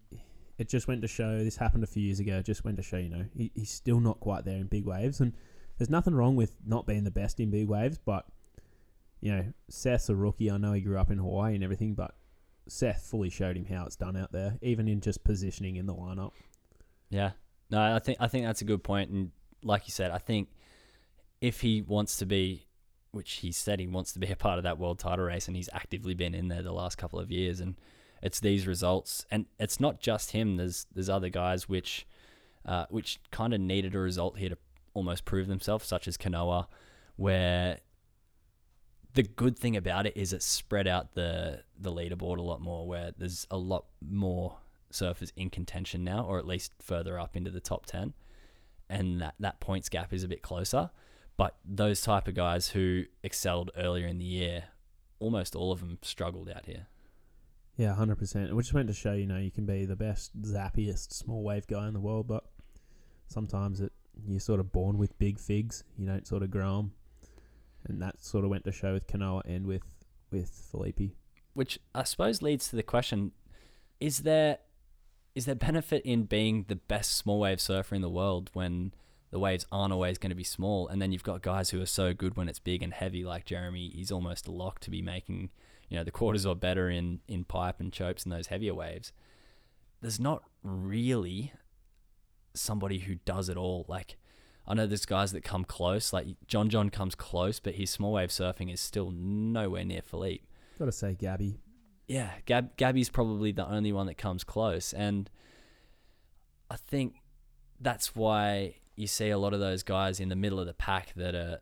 it 0.58 0.68
just 0.68 0.86
went 0.88 1.02
to 1.02 1.08
show. 1.08 1.42
This 1.44 1.56
happened 1.56 1.82
a 1.84 1.86
few 1.86 2.02
years 2.02 2.20
ago. 2.20 2.38
It 2.38 2.46
just 2.46 2.64
went 2.64 2.76
to 2.78 2.82
show, 2.82 2.96
you 2.98 3.08
know, 3.10 3.24
he, 3.36 3.50
he's 3.54 3.70
still 3.70 4.00
not 4.00 4.20
quite 4.20 4.44
there 4.44 4.56
in 4.56 4.66
big 4.66 4.84
waves, 4.86 5.20
and 5.20 5.32
there's 5.78 5.90
nothing 5.90 6.14
wrong 6.14 6.36
with 6.36 6.56
not 6.64 6.86
being 6.86 7.04
the 7.04 7.10
best 7.10 7.40
in 7.40 7.50
big 7.50 7.68
waves. 7.68 7.98
But 7.98 8.26
you 9.20 9.32
know, 9.32 9.44
Seth's 9.68 10.08
a 10.10 10.14
rookie. 10.14 10.50
I 10.50 10.56
know 10.58 10.72
he 10.74 10.80
grew 10.80 10.98
up 10.98 11.10
in 11.10 11.18
Hawaii 11.18 11.54
and 11.54 11.64
everything, 11.64 11.94
but 11.94 12.14
Seth 12.68 13.02
fully 13.10 13.30
showed 13.30 13.56
him 13.56 13.64
how 13.66 13.84
it's 13.86 13.96
done 13.96 14.16
out 14.16 14.32
there, 14.32 14.58
even 14.62 14.86
in 14.88 15.00
just 15.00 15.24
positioning 15.24 15.76
in 15.76 15.86
the 15.86 15.94
lineup. 15.94 16.32
Yeah. 17.14 17.30
No, 17.70 17.80
I 17.80 17.98
think 18.00 18.18
I 18.20 18.26
think 18.26 18.44
that's 18.44 18.60
a 18.60 18.64
good 18.64 18.82
point. 18.82 19.10
and 19.10 19.30
like 19.62 19.86
you 19.86 19.92
said, 19.92 20.10
I 20.10 20.18
think 20.18 20.48
if 21.40 21.60
he 21.60 21.80
wants 21.80 22.16
to 22.18 22.26
be, 22.26 22.66
which 23.12 23.34
he 23.34 23.52
said 23.52 23.80
he 23.80 23.86
wants 23.86 24.12
to 24.12 24.18
be 24.18 24.30
a 24.30 24.36
part 24.36 24.58
of 24.58 24.64
that 24.64 24.78
world 24.78 24.98
title 24.98 25.24
race, 25.24 25.46
and 25.46 25.56
he's 25.56 25.68
actively 25.72 26.14
been 26.14 26.34
in 26.34 26.48
there 26.48 26.62
the 26.62 26.72
last 26.72 26.98
couple 26.98 27.18
of 27.20 27.30
years, 27.30 27.60
and 27.60 27.76
it's 28.20 28.40
these 28.40 28.66
results, 28.66 29.24
and 29.30 29.46
it's 29.58 29.78
not 29.78 30.00
just 30.00 30.32
him. 30.32 30.56
There's 30.56 30.86
there's 30.92 31.08
other 31.08 31.28
guys 31.28 31.68
which, 31.68 32.06
uh, 32.66 32.86
which 32.90 33.20
kind 33.30 33.54
of 33.54 33.60
needed 33.60 33.94
a 33.94 33.98
result 33.98 34.38
here 34.38 34.50
to 34.50 34.58
almost 34.92 35.24
prove 35.24 35.46
themselves, 35.46 35.86
such 35.86 36.08
as 36.08 36.16
Kanoa, 36.16 36.66
where 37.16 37.78
the 39.14 39.22
good 39.22 39.56
thing 39.56 39.76
about 39.76 40.06
it 40.06 40.16
is 40.16 40.32
it 40.32 40.42
spread 40.42 40.88
out 40.88 41.14
the 41.14 41.62
the 41.78 41.92
leaderboard 41.92 42.38
a 42.38 42.42
lot 42.42 42.60
more, 42.60 42.88
where 42.88 43.12
there's 43.16 43.46
a 43.50 43.56
lot 43.56 43.86
more 44.06 44.58
surfers 44.94 45.32
in 45.36 45.50
contention 45.50 46.04
now, 46.04 46.24
or 46.24 46.38
at 46.38 46.46
least 46.46 46.72
further 46.80 47.18
up 47.18 47.36
into 47.36 47.50
the 47.50 47.60
top 47.60 47.86
ten, 47.86 48.14
and 48.88 49.20
that 49.20 49.34
that 49.40 49.60
points 49.60 49.88
gap 49.88 50.12
is 50.12 50.24
a 50.24 50.28
bit 50.28 50.42
closer. 50.42 50.90
But 51.36 51.56
those 51.64 52.00
type 52.00 52.28
of 52.28 52.34
guys 52.34 52.68
who 52.68 53.04
excelled 53.22 53.70
earlier 53.76 54.06
in 54.06 54.18
the 54.18 54.24
year, 54.24 54.64
almost 55.18 55.56
all 55.56 55.72
of 55.72 55.80
them 55.80 55.98
struggled 56.02 56.48
out 56.48 56.66
here. 56.66 56.86
Yeah, 57.76 57.94
hundred 57.94 58.16
percent. 58.16 58.54
Which 58.54 58.66
just 58.66 58.74
went 58.74 58.86
to 58.88 58.94
show, 58.94 59.14
you 59.14 59.26
know, 59.26 59.38
you 59.38 59.50
can 59.50 59.66
be 59.66 59.84
the 59.84 59.96
best, 59.96 60.40
zappiest 60.42 61.12
small 61.12 61.42
wave 61.42 61.66
guy 61.66 61.88
in 61.88 61.94
the 61.94 62.00
world, 62.00 62.28
but 62.28 62.44
sometimes 63.26 63.80
it 63.80 63.92
you're 64.28 64.38
sort 64.38 64.60
of 64.60 64.70
born 64.70 64.96
with 64.96 65.18
big 65.18 65.40
figs. 65.40 65.82
You 65.98 66.06
don't 66.06 66.26
sort 66.26 66.44
of 66.44 66.50
grow 66.52 66.78
'em. 66.78 66.92
and 67.86 68.00
that 68.00 68.24
sort 68.24 68.44
of 68.44 68.50
went 68.50 68.64
to 68.64 68.72
show 68.72 68.92
with 68.94 69.06
Kanoa 69.08 69.42
and 69.44 69.66
with 69.66 69.82
with 70.30 70.50
Filipe. 70.50 71.16
which 71.54 71.78
I 71.94 72.04
suppose 72.04 72.42
leads 72.42 72.68
to 72.68 72.76
the 72.76 72.82
question: 72.84 73.32
Is 74.00 74.20
there 74.22 74.58
is 75.34 75.46
there 75.46 75.54
benefit 75.54 76.02
in 76.04 76.24
being 76.24 76.64
the 76.68 76.76
best 76.76 77.16
small 77.16 77.40
wave 77.40 77.60
surfer 77.60 77.94
in 77.94 78.02
the 78.02 78.08
world 78.08 78.50
when 78.52 78.92
the 79.34 79.40
waves 79.40 79.66
aren't 79.72 79.92
always 79.92 80.16
going 80.16 80.30
to 80.30 80.36
be 80.36 80.44
small. 80.44 80.86
And 80.86 81.02
then 81.02 81.10
you've 81.10 81.24
got 81.24 81.42
guys 81.42 81.70
who 81.70 81.82
are 81.82 81.86
so 81.86 82.14
good 82.14 82.36
when 82.36 82.48
it's 82.48 82.60
big 82.60 82.84
and 82.84 82.94
heavy, 82.94 83.24
like 83.24 83.44
Jeremy. 83.44 83.90
He's 83.92 84.12
almost 84.12 84.46
a 84.46 84.52
lock 84.52 84.78
to 84.80 84.90
be 84.90 85.02
making, 85.02 85.50
you 85.88 85.98
know, 85.98 86.04
the 86.04 86.12
quarters 86.12 86.46
or 86.46 86.54
better 86.54 86.88
in 86.88 87.18
in 87.26 87.42
pipe 87.42 87.80
and 87.80 87.92
chopes 87.92 88.22
and 88.22 88.32
those 88.32 88.46
heavier 88.46 88.74
waves. 88.74 89.12
There's 90.00 90.20
not 90.20 90.44
really 90.62 91.52
somebody 92.54 93.00
who 93.00 93.16
does 93.16 93.48
it 93.48 93.56
all. 93.56 93.84
Like 93.88 94.18
I 94.68 94.74
know 94.74 94.86
there's 94.86 95.04
guys 95.04 95.32
that 95.32 95.42
come 95.42 95.64
close. 95.64 96.12
Like 96.12 96.28
John 96.46 96.68
John 96.68 96.88
comes 96.90 97.16
close, 97.16 97.58
but 97.58 97.74
his 97.74 97.90
small 97.90 98.12
wave 98.12 98.28
surfing 98.28 98.72
is 98.72 98.80
still 98.80 99.10
nowhere 99.10 99.84
near 99.84 100.02
Filipe. 100.02 100.46
Got 100.78 100.84
to 100.84 100.92
say, 100.92 101.14
Gabby. 101.14 101.58
Yeah, 102.06 102.30
Gab 102.44 102.76
Gabby's 102.76 103.08
probably 103.08 103.52
the 103.52 103.66
only 103.66 103.92
one 103.92 104.06
that 104.06 104.18
comes 104.18 104.44
close, 104.44 104.92
and 104.92 105.30
I 106.70 106.76
think 106.76 107.14
that's 107.80 108.14
why 108.14 108.76
you 108.96 109.06
see 109.06 109.30
a 109.30 109.38
lot 109.38 109.54
of 109.54 109.60
those 109.60 109.82
guys 109.82 110.20
in 110.20 110.28
the 110.28 110.36
middle 110.36 110.60
of 110.60 110.66
the 110.66 110.74
pack 110.74 111.14
that 111.16 111.34
are 111.34 111.60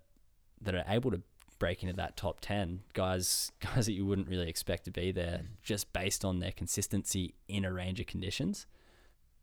that 0.61 0.75
are 0.75 0.85
able 0.89 1.11
to 1.13 1.23
break 1.59 1.83
into 1.83 1.95
that 1.95 2.17
top 2.17 2.39
ten 2.41 2.81
guys 2.93 3.53
guys 3.61 3.87
that 3.87 3.93
you 3.93 4.05
wouldn't 4.05 4.29
really 4.29 4.49
expect 4.49 4.85
to 4.85 4.91
be 4.91 5.13
there 5.13 5.43
just 5.63 5.93
based 5.93 6.25
on 6.25 6.41
their 6.41 6.53
consistency 6.53 7.35
in 7.47 7.65
a 7.65 7.73
range 7.73 8.01
of 8.01 8.07
conditions, 8.07 8.67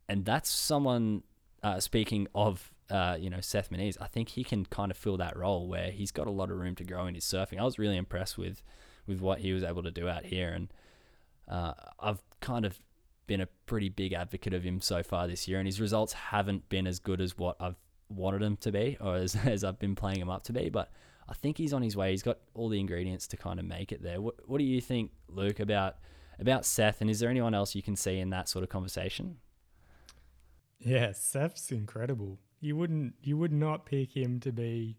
and 0.07 0.25
that's 0.25 0.49
someone. 0.49 1.23
Uh, 1.61 1.77
speaking 1.77 2.25
of 2.33 2.71
uh, 2.89 3.17
you 3.19 3.29
know 3.29 3.41
Seth 3.41 3.69
Moniz, 3.69 3.97
I 4.01 4.07
think 4.07 4.29
he 4.29 4.43
can 4.43 4.65
kind 4.65 4.91
of 4.91 4.97
fill 4.97 5.17
that 5.17 5.37
role 5.37 5.67
where 5.67 5.91
he's 5.91 6.11
got 6.11 6.27
a 6.27 6.31
lot 6.31 6.51
of 6.51 6.57
room 6.57 6.75
to 6.75 6.83
grow 6.83 7.05
in 7.05 7.15
his 7.15 7.25
surfing. 7.25 7.59
I 7.59 7.63
was 7.63 7.77
really 7.77 7.97
impressed 7.97 8.37
with 8.37 8.63
with 9.07 9.21
what 9.21 9.39
he 9.39 9.53
was 9.53 9.63
able 9.63 9.83
to 9.83 9.91
do 9.91 10.07
out 10.07 10.25
here, 10.25 10.49
and 10.49 10.69
uh, 11.49 11.73
I've 11.99 12.21
kind 12.41 12.65
of 12.65 12.79
been 13.27 13.41
a 13.41 13.47
pretty 13.65 13.89
big 13.89 14.13
advocate 14.13 14.53
of 14.53 14.63
him 14.63 14.81
so 14.81 15.03
far 15.03 15.27
this 15.27 15.47
year, 15.47 15.59
and 15.59 15.67
his 15.67 15.81
results 15.81 16.13
haven't 16.13 16.69
been 16.69 16.87
as 16.87 16.99
good 16.99 17.21
as 17.21 17.37
what 17.37 17.55
I've 17.59 17.75
wanted 18.09 18.41
him 18.41 18.57
to 18.57 18.71
be, 18.71 18.97
or 18.99 19.15
as, 19.15 19.35
as 19.45 19.63
I've 19.63 19.79
been 19.79 19.95
playing 19.95 20.19
him 20.19 20.29
up 20.29 20.43
to 20.45 20.53
be. 20.53 20.69
But 20.69 20.91
I 21.27 21.33
think 21.33 21.57
he's 21.57 21.73
on 21.73 21.81
his 21.81 21.95
way. 21.95 22.11
He's 22.11 22.23
got 22.23 22.39
all 22.53 22.69
the 22.69 22.79
ingredients 22.79 23.27
to 23.27 23.37
kind 23.37 23.59
of 23.59 23.65
make 23.65 23.91
it 23.91 24.01
there. 24.01 24.19
What, 24.19 24.35
what 24.47 24.57
do 24.57 24.63
you 24.63 24.81
think, 24.81 25.11
Luke, 25.27 25.59
about 25.59 25.97
about 26.39 26.65
Seth? 26.65 27.01
And 27.01 27.09
is 27.09 27.19
there 27.19 27.29
anyone 27.29 27.53
else 27.53 27.75
you 27.75 27.83
can 27.83 27.95
see 27.95 28.17
in 28.19 28.29
that 28.31 28.49
sort 28.49 28.63
of 28.63 28.69
conversation? 28.69 29.37
Yeah, 30.79 31.11
Seth's 31.11 31.71
incredible. 31.71 32.39
You 32.61 32.75
wouldn't 32.75 33.15
you 33.21 33.37
would 33.37 33.53
not 33.53 33.85
pick 33.85 34.15
him 34.15 34.39
to 34.41 34.51
be 34.51 34.97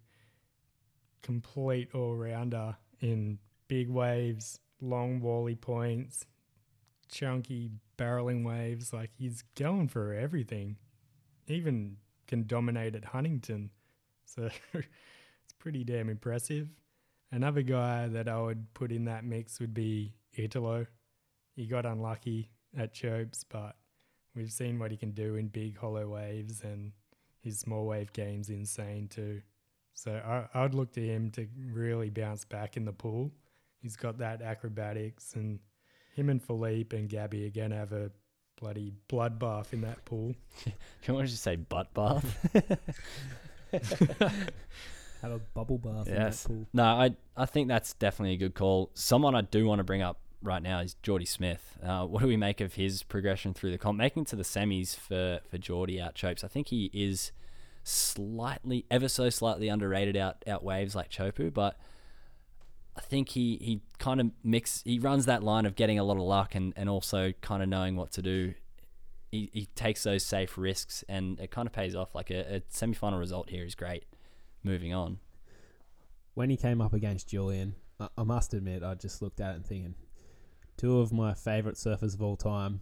complete 1.22 1.88
all 1.94 2.14
rounder 2.14 2.76
in 3.00 3.38
big 3.68 3.88
waves, 3.88 4.60
long 4.80 5.20
wally 5.20 5.56
points, 5.56 6.26
chunky 7.10 7.70
barreling 7.98 8.44
waves. 8.44 8.92
Like 8.92 9.10
he's 9.16 9.44
going 9.56 9.88
for 9.88 10.14
everything. 10.14 10.76
Even 11.46 11.96
can 12.26 12.46
dominate 12.46 12.94
at 12.94 13.04
Huntington. 13.04 13.70
So 14.24 14.48
it's 14.74 15.52
pretty 15.58 15.84
damn 15.84 16.08
impressive. 16.08 16.68
Another 17.32 17.62
guy 17.62 18.08
that 18.08 18.28
I 18.28 18.40
would 18.40 18.72
put 18.74 18.92
in 18.92 19.04
that 19.04 19.24
mix 19.24 19.60
would 19.60 19.74
be 19.74 20.14
Italo. 20.34 20.86
He 21.54 21.66
got 21.66 21.86
unlucky 21.86 22.50
at 22.76 22.92
Chopes, 22.92 23.44
but 23.44 23.76
we've 24.34 24.52
seen 24.52 24.78
what 24.78 24.90
he 24.90 24.96
can 24.96 25.12
do 25.12 25.36
in 25.36 25.48
big 25.48 25.76
hollow 25.76 26.08
waves 26.08 26.62
and 26.62 26.92
his 27.40 27.58
small 27.58 27.86
wave 27.86 28.12
game's 28.12 28.50
insane 28.50 29.08
too. 29.08 29.42
So 29.94 30.12
I, 30.12 30.64
I'd 30.64 30.74
look 30.74 30.92
to 30.92 31.06
him 31.06 31.30
to 31.32 31.46
really 31.72 32.10
bounce 32.10 32.44
back 32.44 32.76
in 32.76 32.84
the 32.84 32.92
pool. 32.92 33.32
He's 33.82 33.96
got 33.96 34.18
that 34.18 34.42
acrobatics, 34.42 35.34
and 35.34 35.58
him 36.20 36.28
and 36.30 36.42
Filipe 36.42 36.92
and 36.92 37.08
Gabby 37.08 37.46
are 37.46 37.50
going 37.50 37.70
to 37.70 37.76
have 37.76 37.92
a 37.92 38.10
bloody 38.60 38.92
bloodbath 39.08 39.72
in 39.72 39.80
that 39.80 40.04
pool. 40.04 40.34
Do 40.64 40.72
you 41.06 41.14
want 41.14 41.26
to 41.26 41.30
just 41.32 41.42
say 41.42 41.56
butt 41.56 41.92
bath? 41.94 42.46
Have 45.22 45.32
a 45.32 45.38
bubble 45.38 45.78
bath 45.78 46.06
Yes. 46.08 46.46
in 46.46 46.52
that 46.52 46.58
pool. 46.60 46.66
No, 46.72 46.84
I 46.84 47.10
I 47.36 47.44
think 47.46 47.68
that's 47.68 47.92
definitely 47.94 48.34
a 48.34 48.38
good 48.38 48.54
call. 48.54 48.90
Someone 48.94 49.34
I 49.34 49.42
do 49.42 49.66
want 49.66 49.78
to 49.80 49.84
bring 49.84 50.00
up 50.02 50.18
right 50.42 50.62
now 50.62 50.80
is 50.80 50.94
Jordy 51.02 51.26
Smith. 51.26 51.76
Uh, 51.82 52.06
what 52.06 52.20
do 52.22 52.26
we 52.28 52.38
make 52.38 52.60
of 52.62 52.74
his 52.74 53.02
progression 53.02 53.52
through 53.52 53.70
the 53.72 53.78
comp, 53.78 53.98
making 53.98 54.24
to 54.26 54.36
the 54.36 54.42
semis 54.42 54.96
for 54.96 55.40
for 55.50 55.58
Jordy 55.58 56.00
out 56.00 56.14
Chopes? 56.14 56.42
I 56.42 56.48
think 56.48 56.68
he 56.68 56.90
is 56.94 57.32
slightly, 57.82 58.86
ever 58.90 59.08
so 59.08 59.28
slightly 59.30 59.68
underrated 59.68 60.16
out 60.16 60.42
out 60.46 60.64
waves 60.64 60.94
like 60.94 61.10
Chopu, 61.10 61.52
but 61.52 61.78
I 62.96 63.00
think 63.00 63.30
he 63.30 63.56
he 63.60 63.82
kind 63.98 64.20
of 64.20 64.30
mix. 64.42 64.82
He 64.84 64.98
runs 64.98 65.26
that 65.26 65.42
line 65.42 65.66
of 65.66 65.74
getting 65.74 65.98
a 65.98 66.04
lot 66.04 66.16
of 66.16 66.22
luck 66.22 66.54
and 66.54 66.72
and 66.76 66.88
also 66.88 67.32
kind 67.40 67.62
of 67.62 67.68
knowing 67.68 67.96
what 67.96 68.12
to 68.12 68.22
do. 68.22 68.54
He, 69.30 69.48
he 69.52 69.66
takes 69.66 70.02
those 70.02 70.24
safe 70.24 70.58
risks 70.58 71.04
and 71.08 71.38
it 71.38 71.52
kind 71.52 71.66
of 71.66 71.72
pays 71.72 71.94
off. 71.94 72.16
Like 72.16 72.30
a, 72.30 72.56
a 72.56 72.62
semi 72.68 72.94
final 72.94 73.18
result 73.18 73.50
here 73.50 73.64
is 73.64 73.76
great. 73.76 74.04
Moving 74.64 74.92
on. 74.92 75.18
When 76.34 76.50
he 76.50 76.56
came 76.56 76.80
up 76.80 76.92
against 76.92 77.28
Julian, 77.28 77.76
I, 78.00 78.08
I 78.18 78.22
must 78.24 78.54
admit, 78.54 78.82
I 78.82 78.94
just 78.94 79.22
looked 79.22 79.40
at 79.40 79.52
it 79.52 79.56
and 79.56 79.66
thinking, 79.66 79.94
two 80.76 80.98
of 80.98 81.12
my 81.12 81.34
favourite 81.34 81.76
surfers 81.76 82.14
of 82.14 82.22
all 82.22 82.36
time, 82.36 82.80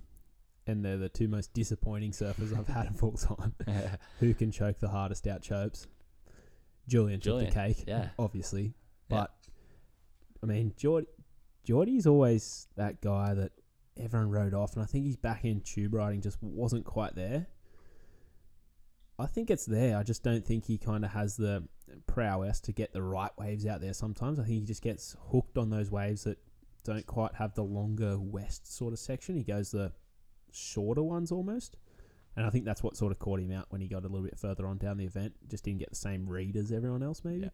and 0.67 0.85
they're 0.85 0.97
the 0.97 1.09
two 1.09 1.29
most 1.29 1.53
disappointing 1.53 2.13
surfers 2.13 2.57
I've 2.57 2.69
had 2.69 2.87
of 2.87 3.03
all 3.03 3.13
time. 3.13 3.55
Who 4.21 4.35
can 4.35 4.53
choke 4.53 4.79
the 4.79 4.89
hardest 4.89 5.27
out 5.27 5.43
chopes? 5.43 5.87
Julian, 6.87 7.21
Julian, 7.21 7.47
took 7.47 7.55
the 7.55 7.61
cake, 7.61 7.85
yeah. 7.87 8.09
obviously. 8.19 8.75
But 9.09 9.35
I 10.43 10.47
mean, 10.47 10.73
Jordy, 10.77 11.07
Jordy's 11.65 12.07
always 12.07 12.69
that 12.77 13.01
guy 13.01 13.35
that 13.35 13.53
everyone 13.97 14.31
wrote 14.31 14.55
off, 14.55 14.75
and 14.75 14.83
I 14.83 14.87
think 14.87 15.05
he's 15.05 15.17
back 15.17 15.45
in 15.45 15.61
tube 15.61 15.95
riding 15.95 16.21
just 16.21 16.39
wasn't 16.43 16.85
quite 16.85 17.15
there. 17.15 17.47
I 19.19 19.27
think 19.27 19.51
it's 19.51 19.67
there. 19.67 19.97
I 19.97 20.05
just 20.05 20.23
don't 20.23 20.47
think 20.47 20.65
he 20.67 20.79
kind 20.79 21.05
of 21.05 21.11
has 21.11 21.37
the 21.37 21.65
prowess 22.07 22.61
to 22.61 22.73
get 22.73 22.93
the 22.93 23.03
right 23.03 23.33
waves 23.37 23.67
out 23.67 23.81
there. 23.81 23.93
Sometimes 23.93 24.39
I 24.39 24.45
think 24.45 24.61
he 24.61 24.65
just 24.65 24.83
gets 24.83 25.17
hooked 25.31 25.59
on 25.59 25.71
those 25.71 25.91
waves 25.91 26.23
that 26.25 26.39
don't 26.85 27.07
quite 27.07 27.35
have 27.35 27.55
the 27.55 27.65
longer 27.65 28.17
west 28.19 28.73
sort 28.73 28.93
of 28.93 29.01
section. 29.01 29.37
He 29.37 29.43
goes 29.43 29.73
the 29.73 29.93
shorter 30.53 31.03
ones 31.03 31.33
almost. 31.33 31.77
And 32.37 32.47
I 32.47 32.51
think 32.51 32.65
that's 32.65 32.85
what 32.85 32.97
sort 32.97 33.11
of 33.11 33.19
caught 33.19 33.41
him 33.41 33.51
out 33.51 33.67
when 33.71 33.81
he 33.81 33.89
got 33.89 34.05
a 34.05 34.09
little 34.09 34.23
bit 34.23 34.39
further 34.39 34.67
on 34.69 34.79
down 34.79 34.99
the 34.99 35.05
event. 35.05 35.35
Just 35.49 35.65
didn't 35.65 35.81
get 35.81 35.91
the 35.91 35.97
same 35.97 36.29
read 36.29 36.57
as 36.57 36.71
everyone 36.71 37.03
else, 37.03 37.23
maybe. 37.25 37.41
Yeah. 37.41 37.49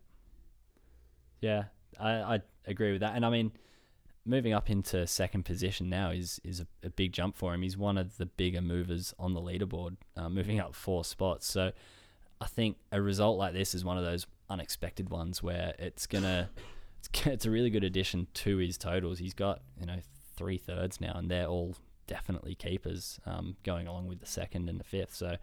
Yeah, 1.40 1.64
I, 2.00 2.34
I 2.36 2.40
agree 2.66 2.92
with 2.92 3.00
that. 3.00 3.14
And 3.14 3.24
I 3.24 3.30
mean, 3.30 3.52
moving 4.24 4.52
up 4.52 4.70
into 4.70 5.06
second 5.06 5.44
position 5.44 5.88
now 5.88 6.10
is 6.10 6.40
is 6.44 6.60
a, 6.60 6.66
a 6.82 6.90
big 6.90 7.12
jump 7.12 7.36
for 7.36 7.54
him. 7.54 7.62
He's 7.62 7.76
one 7.76 7.98
of 7.98 8.16
the 8.16 8.26
bigger 8.26 8.62
movers 8.62 9.14
on 9.18 9.34
the 9.34 9.40
leaderboard, 9.40 9.96
uh, 10.16 10.28
moving 10.28 10.60
up 10.60 10.74
four 10.74 11.04
spots. 11.04 11.46
So 11.46 11.72
I 12.40 12.46
think 12.46 12.76
a 12.92 13.00
result 13.00 13.38
like 13.38 13.52
this 13.52 13.74
is 13.74 13.84
one 13.84 13.98
of 13.98 14.04
those 14.04 14.26
unexpected 14.50 15.10
ones 15.10 15.42
where 15.42 15.74
it's 15.78 16.06
gonna 16.06 16.50
it's, 16.98 17.26
it's 17.26 17.46
a 17.46 17.50
really 17.50 17.70
good 17.70 17.84
addition 17.84 18.26
to 18.34 18.58
his 18.58 18.78
totals. 18.78 19.18
He's 19.18 19.34
got 19.34 19.60
you 19.78 19.86
know 19.86 19.98
three 20.36 20.58
thirds 20.58 21.00
now, 21.00 21.12
and 21.14 21.30
they're 21.30 21.46
all 21.46 21.76
definitely 22.06 22.54
keepers, 22.54 23.18
um, 23.24 23.56
going 23.62 23.86
along 23.86 24.08
with 24.08 24.20
the 24.20 24.26
second 24.26 24.68
and 24.68 24.78
the 24.78 24.84
fifth. 24.84 25.14
So 25.14 25.36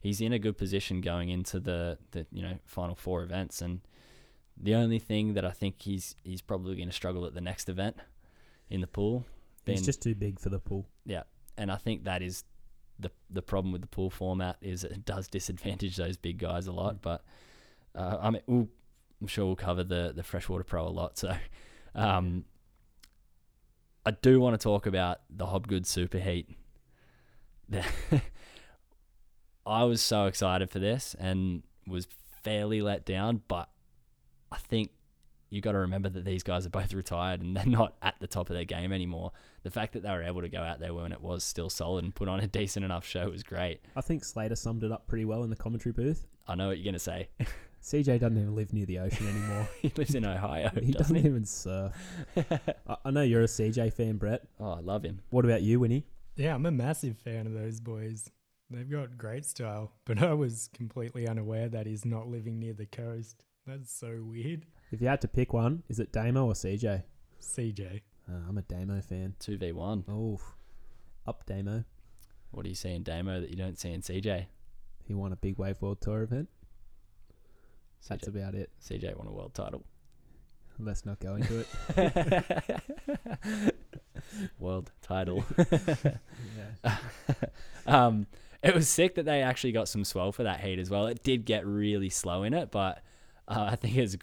he's 0.00 0.20
in 0.20 0.32
a 0.32 0.38
good 0.38 0.58
position 0.58 1.00
going 1.00 1.28
into 1.28 1.60
the 1.60 1.98
the 2.12 2.26
you 2.32 2.42
know 2.42 2.58
final 2.64 2.94
four 2.94 3.22
events 3.22 3.60
and. 3.60 3.80
The 4.56 4.74
only 4.74 4.98
thing 4.98 5.34
that 5.34 5.44
I 5.44 5.50
think 5.50 5.82
he's 5.82 6.14
he's 6.22 6.40
probably 6.40 6.76
going 6.76 6.88
to 6.88 6.94
struggle 6.94 7.24
at 7.24 7.34
the 7.34 7.40
next 7.40 7.68
event 7.68 7.96
in 8.70 8.80
the 8.80 8.86
pool. 8.86 9.24
He's 9.66 9.84
just 9.84 10.02
too 10.02 10.14
big 10.14 10.40
for 10.40 10.48
the 10.48 10.58
pool. 10.58 10.86
yeah, 11.04 11.22
and 11.56 11.70
I 11.70 11.76
think 11.76 12.04
that 12.04 12.22
is 12.22 12.44
the 12.98 13.10
the 13.30 13.42
problem 13.42 13.72
with 13.72 13.82
the 13.82 13.88
pool 13.88 14.10
format 14.10 14.56
is 14.60 14.84
it 14.84 15.04
does 15.04 15.28
disadvantage 15.28 15.96
those 15.96 16.16
big 16.16 16.38
guys 16.38 16.66
a 16.66 16.72
lot. 16.72 17.02
But 17.02 17.24
uh, 17.94 18.18
I 18.20 18.30
mean, 18.30 18.42
we'll, 18.46 18.68
I'm 19.20 19.26
sure 19.26 19.46
we'll 19.46 19.56
cover 19.56 19.84
the 19.84 20.12
the 20.14 20.22
freshwater 20.22 20.64
pro 20.64 20.86
a 20.86 20.88
lot. 20.88 21.18
So, 21.18 21.34
um, 21.94 22.44
I 24.04 24.12
do 24.12 24.40
want 24.40 24.58
to 24.58 24.62
talk 24.62 24.86
about 24.86 25.20
the 25.30 25.46
Hobgood 25.46 25.84
Superheat. 25.84 26.46
I 29.66 29.84
was 29.84 30.02
so 30.02 30.26
excited 30.26 30.70
for 30.70 30.80
this 30.80 31.14
and 31.18 31.62
was 31.86 32.08
fairly 32.42 32.82
let 32.82 33.06
down, 33.06 33.42
but 33.46 33.68
I 34.52 34.58
think 34.58 34.90
you 35.50 35.60
got 35.60 35.72
to 35.72 35.78
remember 35.78 36.08
that 36.08 36.24
these 36.24 36.42
guys 36.42 36.64
are 36.66 36.70
both 36.70 36.92
retired 37.02 37.40
and 37.42 37.56
they're 37.56 37.66
not 37.66 37.94
at 38.02 38.14
the 38.20 38.26
top 38.26 38.50
of 38.50 38.54
their 38.54 38.64
game 38.64 38.92
anymore. 38.92 39.32
The 39.62 39.70
fact 39.70 39.92
that 39.94 40.02
they 40.02 40.10
were 40.10 40.22
able 40.22 40.42
to 40.42 40.48
go 40.48 40.60
out 40.60 40.80
there 40.80 40.94
when 40.94 41.12
it 41.12 41.20
was 41.20 41.44
still 41.44 41.70
solid 41.70 42.04
and 42.04 42.14
put 42.14 42.28
on 42.28 42.40
a 42.40 42.46
decent 42.60 42.84
enough 42.84 43.06
show 43.06 43.28
was 43.30 43.42
great. 43.42 43.80
I 43.96 44.00
think 44.00 44.24
Slater 44.24 44.56
summed 44.56 44.84
it 44.84 44.92
up 44.92 45.06
pretty 45.06 45.24
well 45.24 45.42
in 45.42 45.50
the 45.50 45.56
commentary 45.56 45.92
booth. 45.92 46.26
I 46.46 46.54
know 46.54 46.68
what 46.68 46.78
you're 46.78 46.84
going 46.84 46.94
to 46.94 46.98
say. 46.98 47.28
CJ 47.82 48.20
doesn't 48.20 48.36
even 48.38 48.54
live 48.54 48.72
near 48.72 48.86
the 48.86 49.00
ocean 49.00 49.26
anymore. 49.26 49.68
he 49.80 49.92
lives 49.96 50.14
in 50.14 50.24
Ohio, 50.24 50.70
he 50.74 50.92
doesn't 50.92 50.92
doesn't 50.92 51.16
he? 51.16 51.26
even 51.26 51.44
surf. 51.44 51.92
I, 52.86 52.96
I 53.04 53.10
know 53.10 53.22
you're 53.22 53.42
a 53.42 53.46
CJ 53.46 53.92
fan, 53.94 54.18
Brett. 54.18 54.44
Oh, 54.60 54.70
I 54.72 54.78
love 54.80 55.02
him. 55.02 55.20
What 55.30 55.44
about 55.44 55.62
you, 55.62 55.80
Winnie? 55.80 56.06
Yeah, 56.36 56.54
I'm 56.54 56.64
a 56.64 56.70
massive 56.70 57.18
fan 57.18 57.46
of 57.48 57.54
those 57.54 57.80
boys. 57.80 58.30
They've 58.70 58.88
got 58.88 59.18
great 59.18 59.44
style, 59.44 59.92
but 60.04 60.22
I 60.22 60.32
was 60.32 60.70
completely 60.72 61.26
unaware 61.28 61.68
that 61.68 61.86
he's 61.86 62.04
not 62.04 62.28
living 62.28 62.58
near 62.60 62.72
the 62.72 62.86
coast. 62.86 63.44
That's 63.66 63.92
so 63.92 64.18
weird. 64.22 64.66
If 64.90 65.00
you 65.00 65.06
had 65.06 65.20
to 65.20 65.28
pick 65.28 65.52
one, 65.52 65.84
is 65.88 66.00
it 66.00 66.12
Damo 66.12 66.46
or 66.46 66.52
CJ? 66.52 67.04
CJ. 67.40 68.00
Uh, 68.28 68.34
I'm 68.48 68.58
a 68.58 68.62
Damo 68.62 69.00
fan. 69.00 69.34
2v1. 69.40 70.04
Oh, 70.08 70.40
up 71.26 71.46
Damo. 71.46 71.84
What 72.50 72.64
do 72.64 72.68
you 72.68 72.74
see 72.74 72.92
in 72.92 73.04
Damo 73.04 73.40
that 73.40 73.50
you 73.50 73.56
don't 73.56 73.78
see 73.78 73.92
in 73.92 74.00
CJ? 74.00 74.46
He 75.04 75.14
won 75.14 75.32
a 75.32 75.36
big 75.36 75.58
wave 75.58 75.76
world 75.80 76.00
tour 76.00 76.22
event. 76.22 76.48
That's 78.08 78.26
about 78.26 78.54
it. 78.54 78.70
CJ 78.84 79.16
won 79.16 79.28
a 79.28 79.32
world 79.32 79.54
title. 79.54 79.84
Let's 80.78 81.06
not 81.06 81.20
go 81.20 81.36
into 81.36 81.64
it. 81.96 83.74
world 84.58 84.90
title. 85.02 85.44
yeah. 86.84 86.96
um, 87.86 88.26
it 88.62 88.74
was 88.74 88.88
sick 88.88 89.14
that 89.14 89.24
they 89.24 89.42
actually 89.42 89.72
got 89.72 89.88
some 89.88 90.04
swell 90.04 90.32
for 90.32 90.42
that 90.42 90.60
heat 90.60 90.80
as 90.80 90.90
well. 90.90 91.06
It 91.06 91.22
did 91.22 91.44
get 91.44 91.64
really 91.64 92.10
slow 92.10 92.42
in 92.42 92.54
it, 92.54 92.72
but 92.72 93.02
uh, 93.48 93.68
I 93.72 93.76
think 93.76 93.96
it 93.96 94.00
was 94.02 94.16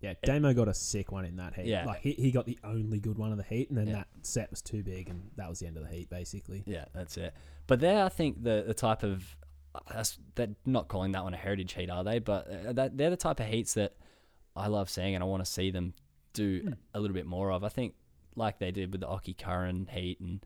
Yeah, 0.00 0.14
Damo 0.22 0.52
got 0.52 0.68
a 0.68 0.74
sick 0.74 1.10
one 1.12 1.24
in 1.24 1.36
that 1.36 1.54
heat. 1.54 1.66
Yeah. 1.66 1.84
Like 1.86 2.00
he, 2.00 2.12
he 2.12 2.30
got 2.30 2.46
the 2.46 2.58
only 2.64 2.98
good 3.00 3.16
one 3.18 3.30
of 3.32 3.38
the 3.38 3.44
heat 3.44 3.68
and 3.70 3.78
then 3.78 3.86
Yeah. 3.88 3.94
that 3.94 4.08
set 4.22 4.50
was 4.50 4.60
too 4.62 4.82
big 4.82 5.08
and 5.08 5.30
that 5.36 5.48
was 5.48 5.60
the 5.60 5.66
end 5.66 5.76
of 5.76 5.84
the 5.84 5.88
heat 5.94 6.10
basically. 6.10 6.62
yeah, 6.66 6.84
that's 6.94 7.16
it. 7.16 7.34
But 7.66 7.80
they're 7.80 8.04
I 8.04 8.08
think 8.08 8.42
the 8.42 8.64
the 8.66 8.74
type 8.74 9.02
of 9.02 9.36
that's 9.92 10.18
they're 10.36 10.54
not 10.66 10.88
calling 10.88 11.12
that 11.12 11.24
one 11.24 11.34
a 11.34 11.36
heritage 11.36 11.72
heat, 11.72 11.90
are 11.90 12.04
they? 12.04 12.18
But 12.18 12.48
uh, 12.68 12.72
that 12.74 12.96
they're 12.96 13.10
the 13.10 13.16
type 13.16 13.40
of 13.40 13.46
heats 13.46 13.74
that 13.74 13.94
I 14.54 14.68
love 14.68 14.88
seeing 14.90 15.14
and 15.14 15.22
I 15.24 15.26
want 15.26 15.44
to 15.44 15.50
see 15.50 15.70
them 15.70 15.94
do 16.32 16.74
a 16.92 17.00
little 17.00 17.14
bit 17.14 17.26
more 17.26 17.50
of. 17.50 17.64
I 17.64 17.68
think 17.68 17.94
like 18.36 18.58
they 18.58 18.70
did 18.72 18.92
with 18.92 19.00
the 19.00 19.06
Occy 19.06 19.36
Curren 19.36 19.88
heat 19.90 20.20
and 20.20 20.44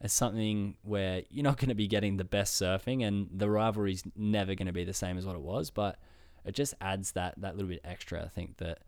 it's 0.00 0.14
something 0.14 0.76
where 0.82 1.22
you're 1.30 1.44
not 1.44 1.56
going 1.58 1.68
to 1.70 1.74
be 1.74 1.86
getting 1.88 2.16
the 2.18 2.24
best 2.24 2.60
surfing 2.60 3.06
and 3.06 3.28
the 3.32 3.50
rivalry's 3.50 4.02
never 4.16 4.54
going 4.54 4.66
to 4.66 4.72
be 4.72 4.84
the 4.84 4.94
same 4.94 5.18
as 5.18 5.26
what 5.26 5.34
it 5.36 5.42
was, 5.42 5.70
but 5.70 5.98
it 6.44 6.54
just 6.54 6.74
adds 6.80 7.12
that 7.12 7.34
that 7.38 7.56
little 7.56 7.70
bit 7.70 7.80
extra. 7.84 8.24
I 8.24 8.28
think 8.28 8.58
that 8.58 8.80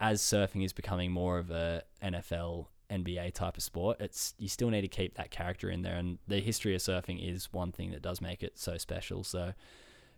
as 0.00 0.20
surfing 0.20 0.64
is 0.64 0.72
becoming 0.72 1.12
more 1.12 1.38
of 1.38 1.50
a 1.50 1.82
NFL 2.02 2.66
NBA 2.90 3.34
type 3.34 3.56
of 3.56 3.62
sport, 3.62 3.98
it's 4.00 4.34
you 4.38 4.48
still 4.48 4.70
need 4.70 4.82
to 4.82 4.88
keep 4.88 5.14
that 5.14 5.30
character 5.30 5.70
in 5.70 5.82
there 5.82 5.96
and 5.96 6.18
the 6.28 6.40
history 6.40 6.74
of 6.74 6.80
surfing 6.80 7.26
is 7.26 7.52
one 7.52 7.72
thing 7.72 7.90
that 7.92 8.02
does 8.02 8.20
make 8.20 8.42
it 8.42 8.58
so 8.58 8.76
special. 8.76 9.24
So 9.24 9.52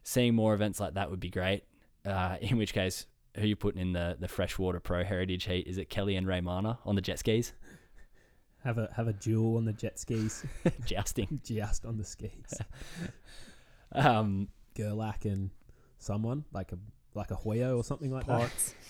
seeing 0.02 0.34
more 0.34 0.54
events 0.54 0.80
like 0.80 0.94
that 0.94 1.10
would 1.10 1.20
be 1.20 1.30
great. 1.30 1.64
Uh, 2.04 2.36
in 2.40 2.56
which 2.56 2.72
case, 2.72 3.06
who 3.36 3.46
you 3.46 3.56
putting 3.56 3.80
in 3.80 3.92
the 3.92 4.16
the 4.18 4.28
freshwater 4.28 4.80
pro 4.80 5.04
heritage 5.04 5.44
heat? 5.44 5.66
Is 5.66 5.78
it 5.78 5.90
Kelly 5.90 6.16
and 6.16 6.26
Raimana 6.26 6.78
on 6.84 6.94
the 6.94 7.00
jet 7.00 7.18
skis? 7.18 7.52
Have 8.62 8.78
a 8.78 8.88
have 8.96 9.08
a 9.08 9.12
duel 9.12 9.56
on 9.56 9.64
the 9.64 9.72
jet 9.72 9.98
skis, 9.98 10.44
Jousting. 10.86 11.40
just 11.44 11.84
on 11.84 11.98
the 11.98 12.04
skis. 12.04 12.54
Um, 13.92 14.48
Gerlach 14.74 15.24
and 15.24 15.50
someone 16.04 16.44
like 16.52 16.72
a 16.72 16.78
like 17.14 17.30
a 17.30 17.36
Hoyo 17.36 17.76
or 17.76 17.84
something 17.84 18.10
like 18.12 18.26
that. 18.26 18.50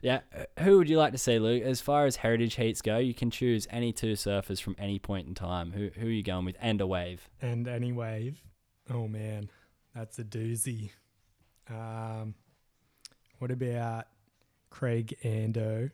Yeah, 0.00 0.20
uh, 0.32 0.44
who 0.62 0.78
would 0.78 0.88
you 0.88 0.96
like 0.96 1.10
to 1.10 1.18
see, 1.18 1.40
Luke? 1.40 1.64
As 1.64 1.80
far 1.80 2.06
as 2.06 2.14
heritage 2.14 2.54
heats 2.54 2.80
go, 2.80 2.98
you 2.98 3.12
can 3.12 3.32
choose 3.32 3.66
any 3.68 3.92
two 3.92 4.12
surfers 4.12 4.62
from 4.62 4.76
any 4.78 5.00
point 5.00 5.26
in 5.26 5.34
time. 5.34 5.72
Who 5.72 5.90
who 5.98 6.06
are 6.06 6.10
you 6.10 6.22
going 6.22 6.44
with? 6.44 6.54
And 6.60 6.80
a 6.80 6.86
wave. 6.86 7.28
and 7.42 7.66
any 7.66 7.90
wave. 7.90 8.40
Oh 8.88 9.08
man, 9.08 9.50
that's 9.92 10.20
a 10.20 10.24
doozy. 10.24 10.90
Um, 11.68 12.36
what 13.40 13.50
about 13.50 14.04
Craig 14.70 15.16
Ando 15.24 15.90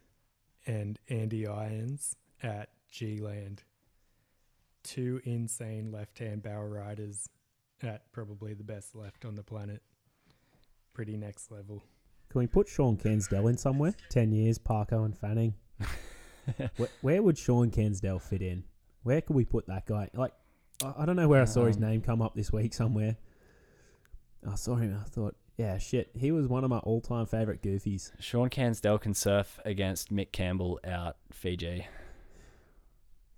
and 0.66 0.98
Andy 1.08 1.46
Irons 1.46 2.14
at 2.42 2.68
G 2.90 3.20
Land? 3.22 3.62
Two 4.82 5.22
insane 5.24 5.90
left-hand 5.92 6.42
barrel 6.42 6.68
riders 6.68 7.26
at 7.82 8.12
probably 8.12 8.52
the 8.52 8.64
best 8.64 8.94
left 8.94 9.24
on 9.24 9.34
the 9.36 9.42
planet. 9.42 9.80
Pretty 10.94 11.16
next 11.16 11.50
level. 11.50 11.82
Can 12.30 12.40
we 12.40 12.46
put 12.46 12.68
Shaun 12.68 12.96
Cansdell 12.96 13.48
in 13.48 13.56
somewhere? 13.56 13.94
Ten 14.08 14.32
years, 14.32 14.58
Parko 14.58 15.04
and 15.04 15.16
Fanning. 15.16 15.54
where, 16.76 16.88
where 17.00 17.22
would 17.22 17.38
Shaun 17.38 17.70
Cansdell 17.70 18.20
fit 18.20 18.42
in? 18.42 18.64
Where 19.02 19.20
could 19.20 19.36
we 19.36 19.44
put 19.44 19.66
that 19.66 19.86
guy? 19.86 20.08
Like, 20.14 20.32
I, 20.84 20.92
I 20.98 21.06
don't 21.06 21.16
know 21.16 21.28
where 21.28 21.42
I 21.42 21.46
saw 21.46 21.66
his 21.66 21.76
Um, 21.76 21.82
name 21.82 22.00
come 22.02 22.22
up 22.22 22.34
this 22.34 22.52
week 22.52 22.72
somewhere. 22.74 23.16
I 24.50 24.54
saw 24.54 24.76
him. 24.76 24.98
I 25.00 25.08
thought, 25.08 25.36
yeah, 25.56 25.78
shit, 25.78 26.10
he 26.14 26.32
was 26.32 26.46
one 26.48 26.64
of 26.64 26.70
my 26.70 26.78
all-time 26.78 27.26
favorite 27.26 27.62
goofies. 27.62 28.10
Shaun 28.20 28.50
Cansdell 28.50 29.00
can 29.00 29.14
surf 29.14 29.60
against 29.64 30.12
Mick 30.12 30.32
Campbell 30.32 30.80
out 30.84 31.16
Fiji. 31.32 31.86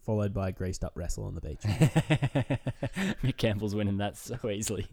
Followed 0.04 0.34
by 0.34 0.50
a 0.50 0.52
greased-up 0.52 0.92
wrestle 0.94 1.24
on 1.24 1.34
the 1.34 1.40
beach. 1.40 1.60
Mick 3.22 3.38
Campbell's 3.38 3.74
winning 3.74 3.96
that 3.98 4.18
so 4.18 4.36
easily. 4.50 4.86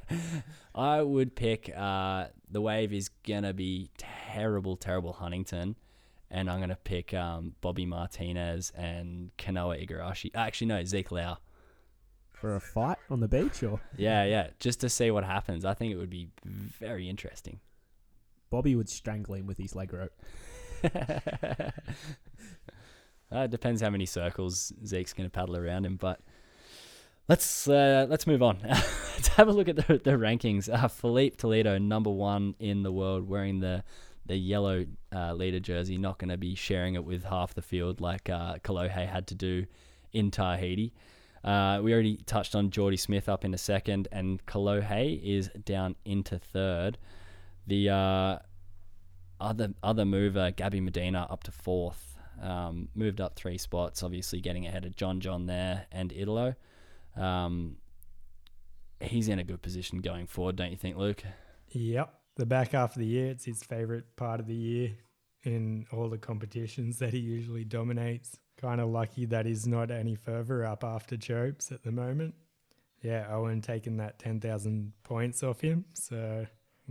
I 0.74 1.00
would 1.00 1.34
pick 1.34 1.72
uh, 1.74 2.26
the 2.50 2.60
wave 2.60 2.92
is 2.92 3.08
gonna 3.26 3.54
be 3.54 3.88
terrible, 3.96 4.76
terrible 4.76 5.14
Huntington, 5.14 5.76
and 6.30 6.50
I'm 6.50 6.60
gonna 6.60 6.76
pick 6.84 7.14
um, 7.14 7.54
Bobby 7.62 7.86
Martinez 7.86 8.70
and 8.76 9.30
Kanoa 9.38 9.82
Igarashi. 9.88 10.30
Actually, 10.34 10.66
no, 10.66 10.84
Zeke 10.84 11.10
Lau. 11.10 11.38
for 12.32 12.54
a 12.56 12.60
fight 12.60 12.98
on 13.08 13.20
the 13.20 13.28
beach, 13.28 13.62
or 13.62 13.80
Yeah, 13.96 14.24
yeah, 14.24 14.48
just 14.60 14.80
to 14.80 14.90
see 14.90 15.10
what 15.10 15.24
happens. 15.24 15.64
I 15.64 15.72
think 15.72 15.90
it 15.90 15.96
would 15.96 16.10
be 16.10 16.28
very 16.44 17.08
interesting. 17.08 17.60
Bobby 18.50 18.76
would 18.76 18.90
strangle 18.90 19.36
him 19.36 19.46
with 19.46 19.56
his 19.56 19.74
leg 19.74 19.90
rope. 19.94 20.12
Uh, 23.32 23.40
it 23.40 23.50
depends 23.50 23.80
how 23.80 23.90
many 23.90 24.06
circles 24.06 24.72
Zeke's 24.84 25.12
going 25.12 25.28
to 25.28 25.30
paddle 25.30 25.56
around 25.56 25.86
him, 25.86 25.96
but 25.96 26.20
let's 27.28 27.68
uh, 27.68 28.06
let's 28.08 28.26
move 28.26 28.42
on. 28.42 28.58
let's 28.64 29.28
have 29.28 29.48
a 29.48 29.52
look 29.52 29.68
at 29.68 29.76
the, 29.76 30.00
the 30.02 30.12
rankings. 30.12 30.72
Uh, 30.72 30.88
Filipe 30.88 31.36
Toledo, 31.36 31.78
number 31.78 32.10
one 32.10 32.54
in 32.58 32.82
the 32.82 32.92
world, 32.92 33.28
wearing 33.28 33.60
the 33.60 33.82
the 34.26 34.36
yellow 34.36 34.86
uh, 35.14 35.34
leader 35.34 35.60
jersey, 35.60 35.98
not 35.98 36.18
going 36.18 36.30
to 36.30 36.38
be 36.38 36.54
sharing 36.54 36.94
it 36.94 37.04
with 37.04 37.24
half 37.24 37.54
the 37.54 37.62
field 37.62 38.00
like 38.00 38.30
uh, 38.30 38.56
Kolohe 38.58 39.06
had 39.06 39.26
to 39.28 39.34
do 39.34 39.66
in 40.12 40.30
Tahiti. 40.30 40.94
Uh, 41.42 41.80
we 41.82 41.92
already 41.92 42.16
touched 42.24 42.54
on 42.54 42.70
Jordy 42.70 42.96
Smith 42.96 43.28
up 43.28 43.44
in 43.44 43.52
a 43.52 43.58
second, 43.58 44.08
and 44.10 44.44
Kolohe 44.46 45.20
is 45.22 45.50
down 45.64 45.94
into 46.06 46.38
third. 46.38 46.96
The 47.66 47.90
uh, 47.90 48.38
other 49.40 49.74
other 49.82 50.04
mover, 50.04 50.50
Gabby 50.52 50.80
Medina, 50.80 51.26
up 51.28 51.42
to 51.44 51.52
fourth. 51.52 52.13
Um, 52.42 52.88
moved 52.94 53.20
up 53.20 53.36
three 53.36 53.58
spots, 53.58 54.02
obviously 54.02 54.40
getting 54.40 54.66
ahead 54.66 54.84
of 54.84 54.96
John 54.96 55.20
John 55.20 55.46
there 55.46 55.86
and 55.92 56.12
Italo. 56.12 56.54
Um, 57.16 57.76
he's 59.00 59.28
in 59.28 59.38
a 59.38 59.44
good 59.44 59.62
position 59.62 60.00
going 60.00 60.26
forward, 60.26 60.56
don't 60.56 60.70
you 60.70 60.76
think, 60.76 60.96
Luke? 60.96 61.22
Yep. 61.70 62.12
The 62.36 62.46
back 62.46 62.72
half 62.72 62.96
of 62.96 63.00
the 63.00 63.06
year, 63.06 63.30
it's 63.30 63.44
his 63.44 63.62
favorite 63.62 64.16
part 64.16 64.40
of 64.40 64.46
the 64.46 64.54
year 64.54 64.92
in 65.44 65.86
all 65.92 66.08
the 66.08 66.18
competitions 66.18 66.98
that 66.98 67.12
he 67.12 67.18
usually 67.18 67.64
dominates. 67.64 68.38
Kind 68.60 68.80
of 68.80 68.88
lucky 68.88 69.26
that 69.26 69.46
he's 69.46 69.66
not 69.66 69.90
any 69.90 70.14
further 70.14 70.64
up 70.64 70.84
after 70.84 71.16
Chopes 71.16 71.70
at 71.70 71.82
the 71.82 71.92
moment. 71.92 72.34
Yeah, 73.02 73.26
Owen 73.30 73.60
taking 73.60 73.98
that 73.98 74.18
10,000 74.18 74.92
points 75.02 75.42
off 75.42 75.60
him. 75.60 75.84
So 75.92 76.46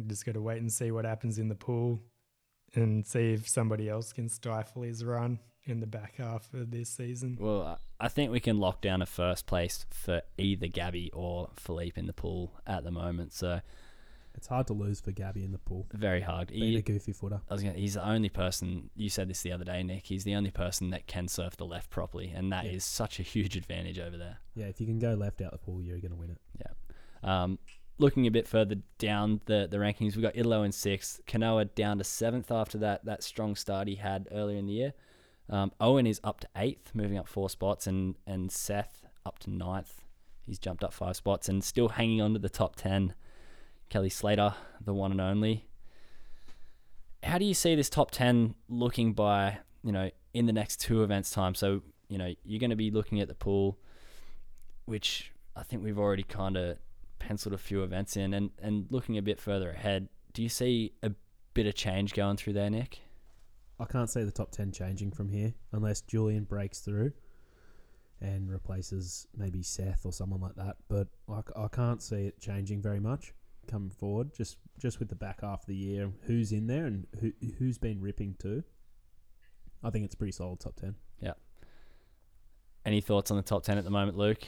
just 0.07 0.25
got 0.25 0.33
to 0.33 0.41
wait 0.41 0.61
and 0.61 0.71
see 0.71 0.91
what 0.91 1.05
happens 1.05 1.39
in 1.39 1.49
the 1.49 1.55
pool 1.55 2.01
and 2.75 3.05
see 3.05 3.33
if 3.33 3.47
somebody 3.47 3.89
else 3.89 4.13
can 4.13 4.29
stifle 4.29 4.81
his 4.83 5.03
run 5.03 5.39
in 5.65 5.79
the 5.79 5.87
back 5.87 6.15
half 6.17 6.53
of 6.53 6.71
this 6.71 6.89
season. 6.89 7.37
Well, 7.39 7.63
I- 7.63 7.77
I 8.05 8.07
think 8.09 8.31
we 8.31 8.39
can 8.41 8.59
lock 8.59 8.81
down 8.81 9.01
a 9.01 9.05
first 9.05 9.45
place 9.45 9.85
for 9.91 10.21
either 10.37 10.67
Gabby 10.67 11.09
or 11.13 11.49
Filipe 11.55 11.97
in 11.97 12.05
the 12.07 12.13
pool 12.13 12.53
at 12.67 12.83
the 12.83 12.91
moment. 12.91 13.31
So 13.33 13.61
It's 14.35 14.47
hard 14.47 14.65
to 14.67 14.73
lose 14.73 14.99
for 14.99 15.11
Gabby 15.11 15.43
in 15.43 15.51
the 15.51 15.59
pool. 15.59 15.85
very 15.93 16.21
hard. 16.21 16.47
Being 16.49 16.71
He- 16.71 16.77
a 16.77 16.81
goofy 16.81 17.13
footer. 17.13 17.41
I 17.49 17.53
was 17.53 17.61
gonna, 17.63 17.77
he's 17.77 17.93
the 17.93 18.05
only 18.05 18.29
person. 18.29 18.89
You 18.95 19.07
said 19.07 19.27
this 19.29 19.43
the 19.43 19.51
other 19.51 19.63
day, 19.63 19.83
Nick. 19.83 20.07
He's 20.07 20.23
the 20.23 20.33
only 20.33 20.49
person 20.49 20.89
that 20.89 21.05
can 21.05 21.27
surf 21.27 21.55
the 21.55 21.67
left 21.67 21.91
properly, 21.91 22.29
and 22.29 22.51
that 22.51 22.65
is 22.65 22.73
Yeah. 22.73 22.79
such 22.79 23.19
a 23.19 23.23
huge 23.23 23.55
advantage 23.55 23.99
over 23.99 24.17
there. 24.17 24.39
Yeah, 24.55 24.65
if 24.65 24.81
you 24.81 24.87
can 24.87 24.97
go 24.97 25.13
left 25.13 25.39
out 25.39 25.51
the 25.51 25.59
pool, 25.59 25.83
you're 25.83 25.99
going 25.99 26.11
to 26.13 26.17
win 26.17 26.31
it. 26.31 26.41
Yeah. 26.59 26.73
Um, 27.43 27.59
looking 28.03 28.27
a 28.27 28.31
bit 28.31 28.47
further 28.47 28.75
down 28.99 29.39
the, 29.45 29.65
the 29.71 29.77
rankings, 29.77 30.15
we've 30.15 30.21
got 30.21 30.35
Italo 30.35 30.63
in 30.63 30.73
sixth, 30.73 31.21
Kanoa 31.25 31.73
down 31.73 31.97
to 31.97 32.03
seventh 32.03 32.51
after 32.51 32.77
that 32.79 33.05
that 33.05 33.23
strong 33.23 33.55
start 33.55 33.87
he 33.87 33.95
had 33.95 34.27
earlier 34.31 34.57
in 34.57 34.67
the 34.67 34.73
year. 34.73 34.93
Um, 35.49 35.71
Owen 35.79 36.05
is 36.05 36.19
up 36.23 36.41
to 36.41 36.47
eighth, 36.55 36.91
moving 36.93 37.17
up 37.17 37.27
four 37.27 37.49
spots, 37.49 37.87
and 37.87 38.15
and 38.27 38.51
Seth 38.51 39.05
up 39.25 39.39
to 39.39 39.49
ninth. 39.49 40.01
He's 40.41 40.59
jumped 40.59 40.83
up 40.83 40.93
five 40.93 41.15
spots 41.15 41.47
and 41.47 41.63
still 41.63 41.89
hanging 41.89 42.21
on 42.21 42.33
to 42.33 42.39
the 42.39 42.49
top 42.49 42.75
ten. 42.75 43.15
Kelly 43.89 44.09
Slater, 44.09 44.53
the 44.83 44.93
one 44.93 45.11
and 45.11 45.21
only. 45.21 45.65
How 47.23 47.37
do 47.37 47.45
you 47.45 47.53
see 47.53 47.73
this 47.73 47.89
top 47.89 48.11
ten 48.11 48.55
looking 48.67 49.13
by 49.13 49.59
you 49.81 49.93
know 49.93 50.11
in 50.33 50.45
the 50.45 50.53
next 50.53 50.81
two 50.81 51.03
events 51.03 51.31
time? 51.31 51.55
So 51.55 51.81
you 52.09 52.17
know 52.17 52.33
you're 52.43 52.59
going 52.59 52.69
to 52.69 52.75
be 52.75 52.91
looking 52.91 53.21
at 53.21 53.29
the 53.29 53.35
pool, 53.35 53.79
which 54.85 55.31
I 55.55 55.63
think 55.63 55.83
we've 55.83 55.99
already 55.99 56.23
kind 56.23 56.57
of 56.57 56.77
penciled 57.27 57.53
a 57.53 57.57
few 57.57 57.83
events 57.83 58.17
in 58.17 58.33
and, 58.33 58.51
and 58.61 58.87
looking 58.89 59.17
a 59.17 59.21
bit 59.21 59.39
further 59.39 59.71
ahead, 59.71 60.09
do 60.33 60.43
you 60.43 60.49
see 60.49 60.93
a 61.01 61.11
bit 61.53 61.65
of 61.67 61.75
change 61.75 62.13
going 62.13 62.37
through 62.37 62.53
there, 62.53 62.69
Nick? 62.69 62.99
I 63.79 63.85
can't 63.85 64.09
see 64.09 64.23
the 64.23 64.31
top 64.31 64.51
10 64.51 64.71
changing 64.71 65.11
from 65.11 65.29
here 65.29 65.53
unless 65.71 66.01
Julian 66.01 66.43
breaks 66.43 66.79
through 66.79 67.13
and 68.21 68.49
replaces 68.49 69.27
maybe 69.35 69.63
Seth 69.63 70.05
or 70.05 70.13
someone 70.13 70.41
like 70.41 70.55
that. 70.55 70.77
But 70.89 71.07
i 71.29 71.67
can't 71.67 72.01
see 72.01 72.27
it 72.27 72.39
changing 72.39 72.81
very 72.81 72.99
much 72.99 73.33
coming 73.67 73.89
forward. 73.89 74.33
Just 74.33 74.57
just 74.79 74.99
with 74.99 75.09
the 75.09 75.15
back 75.15 75.41
half 75.41 75.61
of 75.61 75.65
the 75.67 75.75
year, 75.75 76.11
who's 76.23 76.51
in 76.51 76.67
there 76.67 76.85
and 76.85 77.07
who 77.19 77.31
who's 77.57 77.77
been 77.77 77.99
ripping 78.01 78.35
too. 78.39 78.63
I 79.83 79.89
think 79.89 80.05
it's 80.05 80.15
pretty 80.15 80.31
solid 80.31 80.59
top 80.59 80.75
10. 80.77 80.95
Yeah. 81.19 81.33
Any 82.85 83.01
thoughts 83.01 83.31
on 83.31 83.37
the 83.37 83.43
top 83.43 83.63
10 83.63 83.77
at 83.77 83.83
the 83.83 83.89
moment, 83.89 84.17
Luke? 84.17 84.43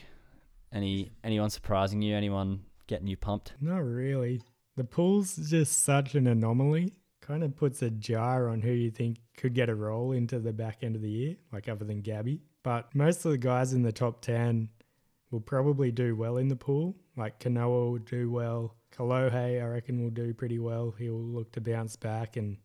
Any 0.75 1.11
Anyone 1.23 1.49
surprising 1.49 2.01
you? 2.01 2.15
Anyone 2.15 2.59
getting 2.87 3.07
you 3.07 3.17
pumped? 3.17 3.53
Not 3.61 3.79
really. 3.79 4.41
The 4.75 4.83
pool's 4.83 5.35
just 5.37 5.83
such 5.83 6.15
an 6.15 6.27
anomaly. 6.27 6.93
Kind 7.21 7.43
of 7.43 7.55
puts 7.55 7.81
a 7.81 7.89
jar 7.89 8.49
on 8.49 8.61
who 8.61 8.71
you 8.71 8.91
think 8.91 9.17
could 9.37 9.53
get 9.55 9.69
a 9.69 9.75
role 9.75 10.11
into 10.11 10.37
the 10.37 10.53
back 10.53 10.83
end 10.83 10.95
of 10.95 11.01
the 11.01 11.09
year, 11.09 11.35
like 11.51 11.69
other 11.69 11.85
than 11.85 12.01
Gabby. 12.01 12.41
But 12.61 12.93
most 12.93 13.25
of 13.25 13.31
the 13.31 13.37
guys 13.37 13.73
in 13.73 13.83
the 13.83 13.91
top 13.91 14.21
10 14.21 14.69
will 15.31 15.39
probably 15.39 15.91
do 15.91 16.15
well 16.15 16.37
in 16.37 16.49
the 16.49 16.55
pool. 16.55 16.95
Like 17.15 17.39
Kanoa 17.39 17.91
will 17.91 17.97
do 17.97 18.29
well. 18.29 18.75
Kolohe, 18.95 19.61
I 19.61 19.65
reckon, 19.65 20.03
will 20.03 20.09
do 20.09 20.33
pretty 20.33 20.59
well. 20.59 20.93
He'll 20.97 21.13
look 21.13 21.51
to 21.53 21.61
bounce 21.61 21.95
back 21.95 22.37
and 22.37 22.57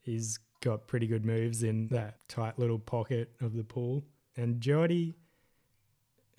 he's 0.00 0.38
got 0.60 0.86
pretty 0.86 1.06
good 1.06 1.24
moves 1.24 1.62
in 1.62 1.88
that 1.88 2.16
tight 2.28 2.58
little 2.58 2.78
pocket 2.78 3.30
of 3.40 3.54
the 3.54 3.64
pool. 3.64 4.04
And 4.36 4.60
Jordy, 4.60 5.14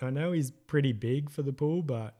I 0.01 0.09
know 0.09 0.31
he's 0.31 0.51
pretty 0.51 0.93
big 0.93 1.29
for 1.29 1.41
the 1.41 1.53
pool, 1.53 1.81
but 1.81 2.15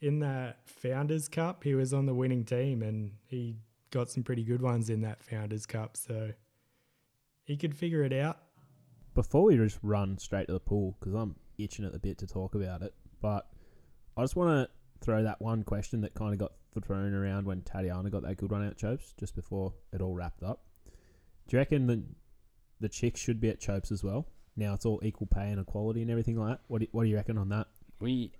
in 0.00 0.20
that 0.20 0.60
Founders 0.66 1.28
Cup, 1.28 1.64
he 1.64 1.74
was 1.74 1.92
on 1.92 2.06
the 2.06 2.14
winning 2.14 2.44
team 2.44 2.82
and 2.82 3.12
he 3.26 3.56
got 3.90 4.10
some 4.10 4.22
pretty 4.22 4.44
good 4.44 4.62
ones 4.62 4.90
in 4.90 5.02
that 5.02 5.22
Founders 5.24 5.66
Cup. 5.66 5.96
So 5.96 6.32
he 7.44 7.56
could 7.56 7.74
figure 7.74 8.02
it 8.02 8.12
out. 8.12 8.38
Before 9.14 9.44
we 9.44 9.56
just 9.56 9.78
run 9.82 10.18
straight 10.18 10.46
to 10.46 10.52
the 10.52 10.60
pool, 10.60 10.96
because 10.98 11.14
I'm 11.14 11.34
itching 11.58 11.84
at 11.84 11.92
the 11.92 11.98
bit 11.98 12.18
to 12.18 12.26
talk 12.26 12.54
about 12.54 12.82
it, 12.82 12.94
but 13.20 13.48
I 14.16 14.22
just 14.22 14.36
want 14.36 14.50
to 14.50 15.04
throw 15.04 15.22
that 15.22 15.40
one 15.40 15.64
question 15.64 16.00
that 16.02 16.14
kind 16.14 16.32
of 16.32 16.38
got 16.38 16.52
thrown 16.84 17.12
around 17.12 17.44
when 17.44 17.62
Tatiana 17.62 18.10
got 18.10 18.22
that 18.22 18.36
good 18.36 18.52
run 18.52 18.64
out 18.64 18.76
Chopes 18.76 19.14
just 19.18 19.34
before 19.34 19.74
it 19.92 20.00
all 20.00 20.14
wrapped 20.14 20.44
up. 20.44 20.62
Do 21.48 21.56
you 21.56 21.58
reckon 21.58 21.86
the 21.86 22.04
the 22.80 22.88
chicks 22.88 23.20
should 23.20 23.40
be 23.40 23.48
at 23.48 23.58
Chopes 23.58 23.90
as 23.90 24.04
well? 24.04 24.28
Now 24.58 24.74
it's 24.74 24.84
all 24.84 25.00
equal 25.02 25.26
pay 25.26 25.50
and 25.50 25.60
equality 25.60 26.02
and 26.02 26.10
everything 26.10 26.36
like 26.38 26.56
that. 26.56 26.60
What 26.66 26.80
do, 26.80 26.88
what 26.90 27.04
do 27.04 27.08
you 27.08 27.16
reckon 27.16 27.38
on 27.38 27.48
that? 27.50 27.68
we 28.00 28.32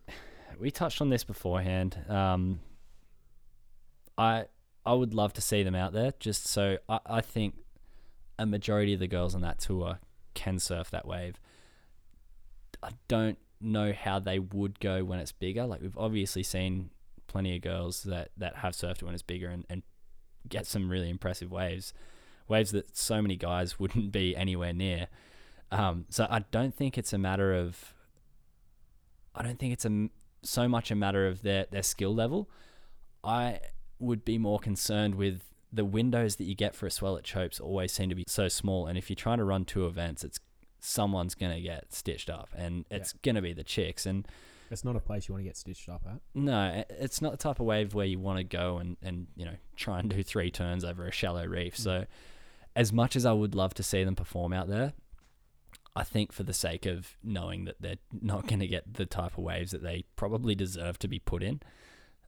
we 0.59 0.70
touched 0.70 1.00
on 1.00 1.11
this 1.11 1.24
beforehand. 1.24 1.98
Um, 2.09 2.61
I 4.16 4.46
I 4.85 4.94
would 4.94 5.14
love 5.14 5.33
to 5.35 5.40
see 5.40 5.62
them 5.62 5.74
out 5.74 5.92
there, 5.92 6.12
just 6.18 6.46
so 6.46 6.78
I, 6.88 7.00
I 7.07 7.20
think 7.20 7.54
a 8.38 8.46
majority 8.46 8.94
of 8.94 9.00
the 9.00 9.09
girls 9.09 9.35
on 9.35 9.40
that 9.42 9.59
tour 9.59 9.98
can 10.35 10.59
surf 10.59 10.90
that 10.90 11.07
wave. 11.07 11.40
I 12.83 12.90
don't 13.09 13.38
know 13.61 13.92
how 13.92 14.20
they 14.20 14.38
would 14.38 14.78
go 14.78 15.04
when 15.04 15.18
it's 15.18 15.33
bigger. 15.33 15.66
Like 15.66 15.83
we've 15.83 15.98
obviously 15.98 16.44
seen 16.44 16.90
plenty 17.26 17.57
of 17.57 17.62
girls 17.62 18.04
that, 18.04 18.31
that 18.37 18.57
have 18.57 18.72
surfed 18.74 19.02
when 19.02 19.14
it's 19.14 19.22
bigger 19.22 19.48
and, 19.48 19.64
and 19.68 19.83
get 20.48 20.64
some 20.64 20.88
really 20.88 21.11
impressive 21.11 21.50
waves. 21.50 21.92
Waves 22.46 22.70
that 22.70 22.96
so 22.96 23.20
many 23.20 23.35
guys 23.35 23.78
wouldn't 23.81 24.12
be 24.12 24.37
anywhere 24.37 24.72
near. 24.72 25.09
Um, 25.70 26.07
so 26.09 26.26
I 26.31 26.40
don't 26.50 26.74
think 26.74 26.96
it's 26.96 27.12
a 27.12 27.18
matter 27.18 27.54
of 27.54 27.94
I 29.35 29.42
don't 29.42 29.59
think 29.59 29.72
it's 29.72 29.85
a 29.85 30.09
so 30.42 30.68
much 30.68 30.90
a 30.90 30.94
matter 30.94 31.26
of 31.26 31.42
their 31.42 31.66
their 31.70 31.83
skill 31.83 32.14
level. 32.14 32.48
I 33.22 33.61
would 33.98 34.24
be 34.24 34.38
more 34.38 34.59
concerned 34.59 35.16
with 35.16 35.42
the 35.72 35.85
windows 35.85 36.37
that 36.37 36.44
you 36.44 36.54
get 36.54 36.74
for 36.74 36.87
a 36.87 36.90
swell 36.90 37.16
at 37.16 37.24
Chopes 37.24 37.61
always 37.61 37.92
seem 37.92 38.09
to 38.09 38.14
be 38.14 38.24
so 38.26 38.48
small, 38.48 38.87
and 38.87 38.96
if 38.96 39.11
you're 39.11 39.16
trying 39.16 39.38
to 39.38 39.44
run 39.44 39.64
two 39.64 39.87
events, 39.87 40.24
it's 40.24 40.40
someone's 40.81 41.35
gonna 41.35 41.61
get 41.61 41.92
stitched 41.92 42.31
up, 42.31 42.48
and 42.57 42.85
it's 42.90 43.12
gonna 43.12 43.42
be 43.42 43.52
the 43.52 43.64
chicks. 43.64 44.07
And 44.07 44.26
It's 44.70 44.85
not 44.85 44.96
a 44.96 45.00
place 45.00 45.28
you 45.28 45.35
want 45.35 45.44
to 45.44 45.48
get 45.48 45.57
stitched 45.57 45.88
up 45.88 46.02
at. 46.07 46.20
no, 46.35 46.85
it's 46.90 47.20
not 47.20 47.33
the 47.33 47.38
type 47.38 47.61
of 47.61 47.66
wave 47.66 47.94
where 47.94 48.07
you 48.07 48.18
want 48.18 48.38
to 48.38 48.44
go 48.44 48.78
and, 48.78 48.96
and 49.02 49.26
you 49.37 49.44
know 49.44 49.57
try 49.76 49.98
and 49.98 50.09
do 50.09 50.22
three 50.22 50.50
turns 50.50 50.85
over 50.85 51.07
a 51.07 51.12
shallow 51.12 51.44
reef. 51.44 51.76
So, 51.76 52.07
as 52.74 52.92
much 52.92 53.14
as 53.16 53.26
I 53.26 53.33
would 53.33 53.54
love 53.54 53.74
to 53.74 53.83
see 53.83 54.04
them 54.04 54.16
perform 54.16 54.52
out 54.52 54.68
there, 54.68 54.94
I 55.99 56.05
think 56.05 56.33
for 56.33 56.43
the 56.45 56.53
sake 56.53 56.87
of 56.87 57.17
knowing 57.25 57.65
that 57.65 57.77
they're 57.81 57.97
not 58.21 58.47
going 58.47 58.61
to 58.61 58.67
get 58.67 58.95
the 58.95 59.07
type 59.07 59.37
of 59.37 59.45
waves 59.45 59.73
that 59.73 59.83
they 59.83 60.05
probably 60.17 60.55
deserve 60.55 60.99
to 61.01 61.09
be 61.09 61.19
put 61.19 61.43
in, 61.43 61.61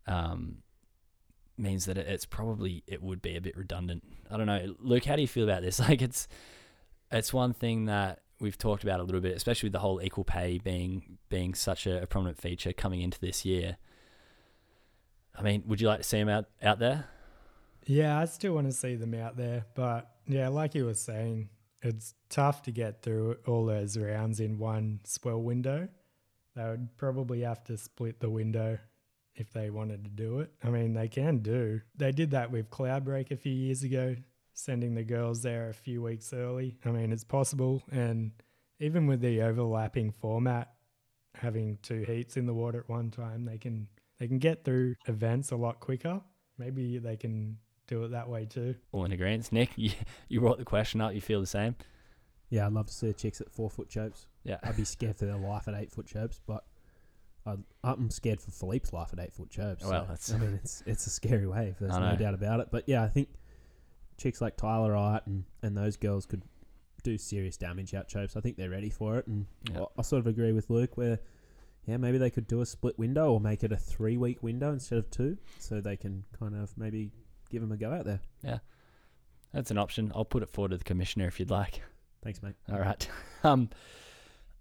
um, 0.07 0.63
means 1.57 1.85
that 1.85 1.97
it- 1.99 2.07
it's 2.09 2.25
probably 2.27 2.83
it 2.87 3.03
would 3.03 3.21
be 3.23 3.37
a 3.37 3.41
bit 3.41 3.57
redundant. 3.57 4.03
I 4.31 4.37
don't 4.37 4.47
know, 4.47 4.75
Luke. 4.81 5.05
How 5.05 5.15
do 5.17 5.23
you 5.23 5.29
feel 5.29 5.45
about 5.45 5.63
this? 5.63 5.79
Like 5.89 6.03
it's 6.03 6.27
it's 7.13 7.33
one 7.33 7.53
thing 7.53 7.85
that 7.87 8.23
we've 8.41 8.57
talked 8.59 8.83
about 8.83 8.99
a 9.01 9.03
little 9.03 9.21
bit, 9.21 9.37
especially 9.37 9.67
with 9.69 9.75
the 9.75 9.81
whole 9.81 10.01
equal 10.03 10.25
pay 10.25 10.59
being 10.59 11.19
being 11.29 11.55
such 11.55 11.87
a, 11.87 12.03
a 12.03 12.07
prominent 12.07 12.39
feature 12.39 12.73
coming 12.73 13.03
into 13.03 13.21
this 13.21 13.45
year. 13.45 13.77
I 15.39 15.43
mean, 15.43 15.63
would 15.67 15.81
you 15.81 15.89
like 15.89 15.99
to 15.99 16.05
see 16.05 16.19
him 16.19 16.29
out 16.29 16.47
out 16.63 16.79
there? 16.79 17.07
Yeah, 17.87 18.19
I 18.19 18.25
still 18.27 18.55
want 18.55 18.67
to 18.69 18.73
see 18.73 18.95
them 18.97 19.15
out 19.15 19.37
there. 19.37 19.65
But 19.75 20.11
yeah, 20.27 20.49
like 20.49 20.75
you 20.75 20.87
were 20.87 20.95
saying, 20.95 21.49
it's 21.83 22.15
tough 22.29 22.63
to 22.63 22.73
get 22.73 23.03
through 23.03 23.37
all 23.47 23.67
those 23.67 23.97
rounds 23.97 24.41
in 24.41 24.59
one 24.59 25.01
swell 25.05 25.41
window. 25.41 25.89
They 26.55 26.65
would 26.65 26.97
probably 26.97 27.41
have 27.43 27.65
to 27.65 27.77
split 27.77 28.21
the 28.21 28.31
window 28.31 28.79
if 29.35 29.53
they 29.53 29.71
wanted 29.71 30.05
to 30.05 30.11
do 30.11 30.41
it. 30.41 30.53
I 30.63 30.71
mean, 30.71 30.93
they 30.93 31.09
can 31.09 31.39
do. 31.39 31.81
They 31.97 32.13
did 32.13 32.33
that 32.33 32.51
with 32.51 32.71
Cloudbreak 32.71 33.31
a 33.31 33.37
few 33.37 33.53
years 33.53 33.83
ago, 33.83 34.17
sending 34.53 34.95
the 34.95 35.05
girls 35.05 35.43
there 35.43 35.69
a 35.71 35.75
few 35.75 36.03
weeks 36.03 36.33
early. 36.33 36.77
I 36.85 36.91
mean, 36.91 37.13
it's 37.13 37.25
possible. 37.25 37.83
And 37.91 38.33
even 38.81 39.07
with 39.07 39.21
the 39.21 39.43
overlapping 39.43 40.11
format, 40.11 40.73
having 41.35 41.79
two 41.83 42.03
heats 42.03 42.37
in 42.37 42.47
the 42.47 42.55
water 42.55 42.81
at 42.81 42.89
one 42.89 43.11
time, 43.11 43.45
they 43.45 43.59
can 43.59 43.89
they 44.19 44.29
can 44.29 44.39
get 44.39 44.65
through 44.65 44.97
events 45.07 45.51
a 45.51 45.57
lot 45.57 45.81
quicker. 45.81 46.21
Maybe 46.59 46.99
they 46.99 47.17
can 47.17 47.57
do 47.91 48.05
it 48.05 48.13
that 48.13 48.29
way 48.29 48.47
too. 48.47 48.75
All 48.93 49.05
in 49.05 49.13
agreement. 49.13 49.51
Nick, 49.53 49.71
you, 49.77 49.91
you 50.29 50.41
brought 50.41 50.59
the 50.59 50.65
question 50.65 51.01
up. 51.01 51.15
You 51.15 51.21
feel 51.21 51.41
the 51.41 51.47
same? 51.47 51.75
Yeah, 52.49 52.67
I'd 52.67 52.73
love 52.73 52.87
to 52.87 52.93
see 52.95 53.09
the 53.09 53.13
chicks 53.15 53.41
at 53.41 53.51
four 53.51 53.69
foot 53.71 53.89
Chopes. 53.89 54.27
Yeah. 54.45 54.57
I'd 54.63 54.77
be 54.77 54.85
scared 54.85 55.17
for 55.17 55.27
their 55.27 55.37
life 55.37 55.69
at 55.69 55.75
eight 55.75 55.93
foot 55.93 56.07
Chopes, 56.07 56.41
but 56.47 56.65
I'd, 57.47 57.63
I'm 57.85 58.11
scared 58.11 58.41
for 58.41 58.51
Filipe's 58.51 58.93
life 58.93 59.11
at 59.13 59.21
eight 59.21 59.33
foot 59.33 59.51
Chopes. 59.51 59.83
Well, 59.85 59.91
so, 59.93 60.07
that's- 60.09 60.33
I 60.33 60.39
mean, 60.39 60.55
it's 60.63 60.83
it's 60.87 61.07
a 61.07 61.11
scary 61.11 61.47
wave. 61.47 61.77
There's 61.81 61.97
no 61.99 62.17
doubt 62.17 62.35
about 62.35 62.61
it. 62.61 62.69
But 62.71 62.85
yeah, 62.89 63.03
I 63.03 63.09
think 63.09 63.29
chicks 64.17 64.41
like 64.41 64.57
Tyler 64.57 64.93
Wright 64.93 65.23
and, 65.27 65.45
and 65.63 65.77
those 65.77 65.97
girls 65.97 66.27
could 66.27 66.43
do 67.03 67.17
serious 67.19 67.57
damage 67.57 67.95
out 67.95 68.09
Chopes. 68.09 68.37
I 68.37 68.41
think 68.41 68.57
they're 68.57 68.71
ready 68.71 68.91
for 68.91 69.19
it, 69.19 69.27
and 69.27 69.47
Yeah. 69.73 69.83
I, 69.83 70.01
I 70.01 70.03
sort 70.03 70.21
of 70.21 70.27
agree 70.27 70.53
with 70.53 70.71
Luke 70.71 70.97
where. 70.97 71.19
Yeah, 71.87 71.97
maybe 71.97 72.19
they 72.19 72.29
could 72.29 72.47
do 72.47 72.61
a 72.61 72.67
split 72.67 72.99
window 72.99 73.33
or 73.33 73.41
make 73.41 73.65
it 73.65 73.73
a 73.73 73.77
three 73.77 74.19
week 74.19 74.43
window 74.43 74.71
instead 74.71 74.99
of 74.99 75.11
two, 75.11 75.39
so 75.59 75.81
they 75.81 75.97
can 75.97 76.25
kind 76.39 76.55
of 76.55 76.77
maybe 76.77 77.11
give 77.51 77.61
them 77.61 77.73
a 77.73 77.77
go 77.77 77.93
out 77.93 78.05
there. 78.05 78.21
Yeah, 78.43 78.59
that's 79.53 79.71
an 79.71 79.79
option. 79.79 80.13
I'll 80.15 80.25
put 80.25 80.43
it 80.43 80.49
forward 80.49 80.71
to 80.71 80.77
the 80.79 80.85
commissioner 80.85 81.27
if 81.27 81.39
you'd 81.41 81.51
like. 81.51 81.83
Thanks, 82.23 82.43
mate. 82.43 82.55
All 82.73 82.79
right. 82.79 83.09
Um, 83.43 83.71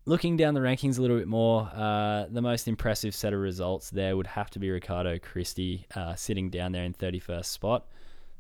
looking 0.06 0.38
down 0.38 0.54
the 0.54 0.62
rankings 0.62 0.97
a 0.97 1.02
little 1.02 1.17
bit 1.17 1.28
more, 1.28 1.69
uh, 1.75 2.28
the 2.32 2.41
most 2.41 2.69
impressive 2.69 3.13
set 3.13 3.34
of 3.34 3.41
results 3.41 3.89
there 3.89 4.15
would 4.15 4.25
have 4.28 4.49
to 4.52 4.60
be 4.60 4.69
Ricardo 4.71 5.19
Christie, 5.19 5.86
uh, 5.95 6.15
sitting 6.15 6.49
down 6.49 6.71
there 6.71 6.86
in 6.86 6.93
31st 6.93 7.43
spot. 7.45 7.88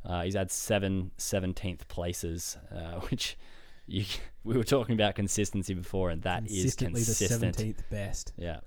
Uh, 0.05 0.23
he's 0.23 0.35
had 0.35 0.49
seven 0.49 1.11
17th 1.17 1.89
places, 1.89 2.57
uh, 2.73 2.99
which 3.09 3.37
you, 3.85 4.05
we 4.45 4.55
were 4.55 4.63
talking 4.63 4.95
about 4.95 5.15
consistency 5.15 5.73
before, 5.73 6.09
and 6.09 6.21
that 6.21 6.43
is 6.45 6.51
Consistently 6.77 7.01
consistent. 7.03 7.29
the 7.29 7.35
seventeenth 7.35 7.83
best. 7.89 8.31
Yeah. 8.37 8.59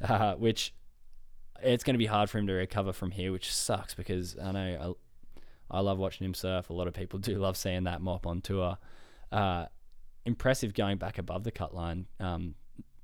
Uh, 0.00 0.34
which 0.36 0.72
it's 1.62 1.84
going 1.84 1.94
to 1.94 1.98
be 1.98 2.06
hard 2.06 2.30
for 2.30 2.38
him 2.38 2.46
to 2.46 2.52
recover 2.52 2.92
from 2.92 3.10
here, 3.10 3.32
which 3.32 3.52
sucks 3.52 3.94
because 3.94 4.36
I 4.38 4.52
know 4.52 4.96
I, 5.70 5.78
I 5.78 5.80
love 5.80 5.98
watching 5.98 6.24
him 6.24 6.34
surf. 6.34 6.70
A 6.70 6.72
lot 6.72 6.88
of 6.88 6.94
people 6.94 7.18
do 7.20 7.36
love 7.36 7.56
seeing 7.56 7.84
that 7.84 8.00
mop 8.00 8.26
on 8.26 8.40
tour. 8.40 8.78
Uh, 9.32 9.66
impressive 10.24 10.74
going 10.74 10.98
back 10.98 11.18
above 11.18 11.44
the 11.44 11.50
cut 11.50 11.74
line. 11.74 12.06
Um, 12.20 12.54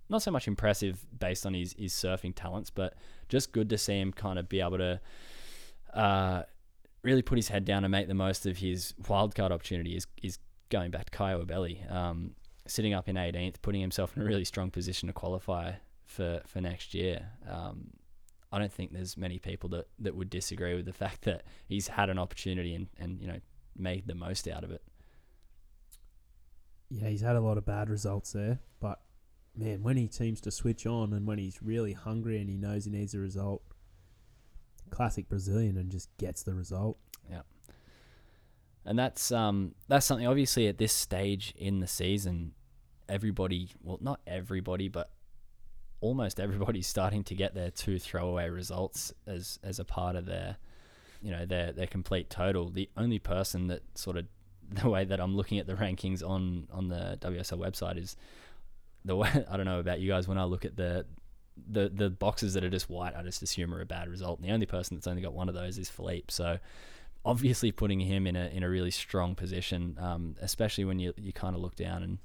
not 0.08 0.22
so 0.22 0.30
much 0.30 0.48
impressive 0.48 1.06
based 1.18 1.46
on 1.46 1.54
his, 1.54 1.74
his 1.78 1.92
surfing 1.92 2.34
talents, 2.34 2.70
but 2.70 2.94
just 3.28 3.52
good 3.52 3.70
to 3.70 3.78
see 3.78 3.98
him 3.98 4.12
kind 4.12 4.38
of 4.38 4.48
be 4.48 4.60
able 4.60 4.78
to 4.78 5.00
uh, 5.94 6.42
really 7.02 7.22
put 7.22 7.38
his 7.38 7.48
head 7.48 7.64
down 7.64 7.84
and 7.84 7.92
make 7.92 8.08
the 8.08 8.14
most 8.14 8.44
of 8.44 8.58
his 8.58 8.92
wildcard 9.02 9.50
opportunity. 9.50 9.96
Is 9.96 10.06
is 10.22 10.38
going 10.68 10.90
back 10.90 11.10
to 11.10 11.16
Caio 11.16 11.42
Ibelli, 11.44 11.90
um, 11.92 12.32
sitting 12.66 12.92
up 12.92 13.08
in 13.08 13.16
18th, 13.16 13.56
putting 13.62 13.80
himself 13.80 14.16
in 14.16 14.22
a 14.22 14.24
really 14.24 14.44
strong 14.44 14.70
position 14.70 15.06
to 15.06 15.12
qualify 15.12 15.72
for 16.04 16.42
for 16.46 16.60
next 16.60 16.92
year. 16.92 17.28
Um, 17.48 17.90
I 18.52 18.58
don't 18.58 18.72
think 18.72 18.92
there's 18.92 19.16
many 19.16 19.38
people 19.38 19.68
that, 19.70 19.86
that 20.00 20.14
would 20.14 20.30
disagree 20.30 20.74
with 20.74 20.86
the 20.86 20.92
fact 21.04 21.22
that 21.22 21.44
he's 21.66 21.88
had 21.88 22.10
an 22.10 22.18
opportunity 22.18 22.74
and, 22.74 22.88
and 22.98 23.20
you 23.20 23.28
know 23.28 23.40
made 23.76 24.06
the 24.06 24.14
most 24.14 24.48
out 24.48 24.64
of 24.64 24.70
it. 24.70 24.82
Yeah, 26.90 27.08
he's 27.08 27.20
had 27.20 27.36
a 27.36 27.40
lot 27.40 27.56
of 27.56 27.64
bad 27.64 27.88
results 27.88 28.32
there, 28.32 28.58
but 28.80 29.00
man, 29.56 29.82
when 29.82 29.96
he 29.96 30.08
seems 30.10 30.40
to 30.42 30.50
switch 30.50 30.86
on 30.86 31.12
and 31.12 31.26
when 31.26 31.38
he's 31.38 31.62
really 31.62 31.92
hungry 31.92 32.40
and 32.40 32.50
he 32.50 32.56
knows 32.56 32.84
he 32.84 32.90
needs 32.90 33.14
a 33.14 33.20
result, 33.20 33.62
classic 34.90 35.28
Brazilian 35.28 35.76
and 35.76 35.90
just 35.90 36.08
gets 36.18 36.42
the 36.42 36.54
result. 36.54 36.98
Yeah. 37.30 37.42
And 38.84 38.98
that's 38.98 39.30
um 39.30 39.74
that's 39.88 40.06
something 40.06 40.26
obviously 40.26 40.66
at 40.66 40.78
this 40.78 40.92
stage 40.92 41.54
in 41.56 41.80
the 41.80 41.86
season 41.86 42.52
everybody 43.08 43.70
well 43.82 43.98
not 44.00 44.20
everybody 44.26 44.88
but 44.88 45.10
almost 46.00 46.40
everybody's 46.40 46.86
starting 46.96 47.24
to 47.24 47.34
get 47.34 47.54
their 47.54 47.70
two 47.70 47.98
throwaway 47.98 48.48
results 48.48 49.12
as 49.26 49.58
as 49.62 49.78
a 49.78 49.84
part 49.84 50.16
of 50.16 50.26
their 50.26 50.56
you 51.22 51.30
know 51.30 51.44
their 51.44 51.72
their 51.72 51.86
complete 51.86 52.30
total 52.30 52.70
the 52.70 52.88
only 52.96 53.18
person 53.18 53.68
that 53.68 53.82
sort 53.94 54.16
of 54.16 54.26
the 54.70 54.88
way 54.88 55.04
that 55.04 55.20
I'm 55.20 55.36
looking 55.36 55.58
at 55.58 55.66
the 55.66 55.74
rankings 55.74 56.26
on 56.26 56.68
on 56.72 56.88
the 56.88 57.18
WSL 57.20 57.58
website 57.58 57.98
is 57.98 58.16
the 59.04 59.16
way 59.16 59.28
I 59.50 59.56
don't 59.56 59.66
know 59.66 59.80
about 59.80 60.00
you 60.00 60.08
guys 60.08 60.28
when 60.28 60.38
I 60.38 60.44
look 60.44 60.64
at 60.64 60.76
the 60.76 61.06
the 61.68 61.88
the 61.88 62.10
boxes 62.10 62.54
that 62.54 62.64
are 62.64 62.70
just 62.70 62.88
white, 62.88 63.14
I 63.14 63.22
just 63.22 63.42
assume 63.42 63.74
are 63.74 63.80
a 63.80 63.86
bad 63.86 64.08
result. 64.08 64.38
And 64.38 64.48
the 64.48 64.52
only 64.52 64.66
person 64.66 64.96
that's 64.96 65.06
only 65.06 65.22
got 65.22 65.34
one 65.34 65.48
of 65.48 65.54
those 65.54 65.78
is 65.78 65.90
Filipe. 65.90 66.30
So 66.30 66.58
obviously 67.24 67.70
putting 67.70 68.00
him 68.00 68.26
in 68.26 68.36
a 68.36 68.46
in 68.46 68.62
a 68.62 68.68
really 68.68 68.90
strong 68.90 69.34
position, 69.34 69.98
um, 70.00 70.36
especially 70.40 70.84
when 70.84 70.98
you 70.98 71.12
you 71.16 71.32
kind 71.32 71.54
of 71.54 71.60
look 71.60 71.76
down 71.76 72.02
and 72.02 72.18